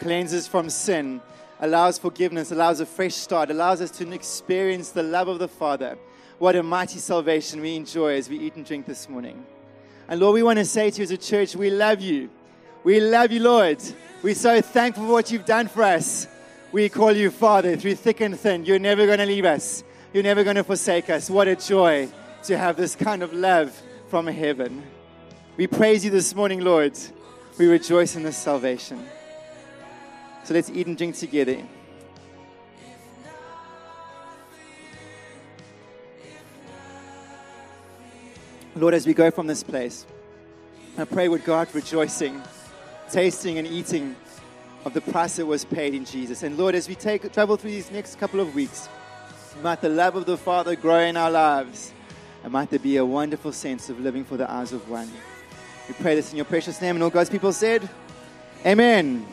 Cleanses 0.00 0.48
from 0.48 0.68
sin, 0.68 1.20
allows 1.62 1.96
forgiveness, 1.96 2.50
allows 2.50 2.80
a 2.80 2.86
fresh 2.86 3.14
start, 3.14 3.48
allows 3.48 3.80
us 3.80 3.90
to 3.92 4.12
experience 4.12 4.90
the 4.90 5.02
love 5.02 5.28
of 5.28 5.38
the 5.38 5.48
Father. 5.48 5.96
What 6.38 6.56
a 6.56 6.62
mighty 6.62 6.98
salvation 6.98 7.60
we 7.60 7.76
enjoy 7.76 8.16
as 8.16 8.28
we 8.28 8.36
eat 8.36 8.56
and 8.56 8.66
drink 8.66 8.84
this 8.84 9.08
morning. 9.08 9.46
And 10.08 10.20
Lord, 10.20 10.34
we 10.34 10.42
want 10.42 10.58
to 10.58 10.64
say 10.64 10.90
to 10.90 10.98
you 10.98 11.04
as 11.04 11.12
a 11.12 11.16
church, 11.16 11.54
we 11.54 11.70
love 11.70 12.00
you. 12.00 12.30
We 12.82 12.98
love 12.98 13.30
you, 13.30 13.40
Lord. 13.40 13.80
We're 14.24 14.34
so 14.34 14.60
thankful 14.60 15.06
for 15.06 15.12
what 15.12 15.30
you've 15.30 15.46
done 15.46 15.68
for 15.68 15.84
us. 15.84 16.26
We 16.72 16.88
call 16.88 17.12
you 17.12 17.30
Father 17.30 17.76
through 17.76 17.94
thick 17.94 18.20
and 18.20 18.38
thin. 18.38 18.64
You're 18.64 18.80
never 18.80 19.06
going 19.06 19.20
to 19.20 19.26
leave 19.26 19.44
us, 19.44 19.84
you're 20.12 20.24
never 20.24 20.42
going 20.42 20.56
to 20.56 20.64
forsake 20.64 21.10
us. 21.10 21.30
What 21.30 21.46
a 21.46 21.54
joy 21.54 22.08
to 22.42 22.58
have 22.58 22.76
this 22.76 22.96
kind 22.96 23.22
of 23.22 23.32
love 23.32 23.80
from 24.08 24.26
heaven. 24.26 24.82
We 25.56 25.68
praise 25.68 26.04
you 26.04 26.10
this 26.10 26.34
morning, 26.34 26.60
Lord. 26.60 26.98
We 27.56 27.66
rejoice 27.68 28.16
in 28.16 28.24
this 28.24 28.36
salvation. 28.36 29.06
So 30.44 30.54
let's 30.54 30.70
eat 30.70 30.86
and 30.86 30.96
drink 30.96 31.16
together. 31.16 31.62
Lord, 38.74 38.94
as 38.94 39.06
we 39.06 39.14
go 39.14 39.30
from 39.30 39.46
this 39.46 39.62
place, 39.62 40.06
I 40.98 41.04
pray 41.04 41.28
with 41.28 41.44
God 41.44 41.68
rejoicing, 41.74 42.42
tasting 43.10 43.58
and 43.58 43.66
eating 43.66 44.16
of 44.84 44.94
the 44.94 45.00
price 45.00 45.36
that 45.36 45.46
was 45.46 45.64
paid 45.64 45.94
in 45.94 46.04
Jesus. 46.04 46.42
And 46.42 46.58
Lord, 46.58 46.74
as 46.74 46.88
we 46.88 46.94
take 46.94 47.30
travel 47.32 47.56
through 47.56 47.70
these 47.70 47.90
next 47.90 48.18
couple 48.18 48.40
of 48.40 48.54
weeks, 48.54 48.88
might 49.62 49.80
the 49.80 49.88
love 49.88 50.16
of 50.16 50.26
the 50.26 50.36
Father 50.36 50.74
grow 50.74 51.00
in 51.00 51.16
our 51.16 51.30
lives, 51.30 51.92
and 52.42 52.52
might 52.52 52.70
there 52.70 52.78
be 52.78 52.96
a 52.96 53.04
wonderful 53.04 53.52
sense 53.52 53.90
of 53.90 54.00
living 54.00 54.24
for 54.24 54.36
the 54.36 54.50
eyes 54.50 54.72
of 54.72 54.88
one. 54.88 55.10
We 55.86 55.94
pray 55.94 56.14
this 56.14 56.30
in 56.30 56.36
your 56.36 56.46
precious 56.46 56.80
name, 56.80 56.96
and 56.96 57.02
all 57.02 57.10
God's 57.10 57.30
people 57.30 57.52
said, 57.52 57.88
Amen. 58.64 59.26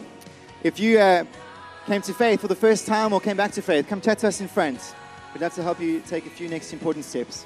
If 0.61 0.77
you 0.77 0.99
uh, 0.99 1.23
came 1.85 2.01
to 2.01 2.13
faith 2.13 2.41
for 2.41 2.49
the 2.49 2.55
first 2.55 2.85
time 2.85 3.13
or 3.13 3.21
came 3.21 3.37
back 3.37 3.53
to 3.53 3.61
faith, 3.61 3.87
come 3.87 4.01
chat 4.01 4.19
to 4.19 4.27
us 4.27 4.41
in 4.41 4.49
front. 4.49 4.93
We'd 5.33 5.41
love 5.41 5.53
to 5.53 5.63
help 5.63 5.79
you 5.79 6.01
take 6.01 6.25
a 6.25 6.29
few 6.29 6.49
next 6.49 6.73
important 6.73 7.05
steps. 7.05 7.45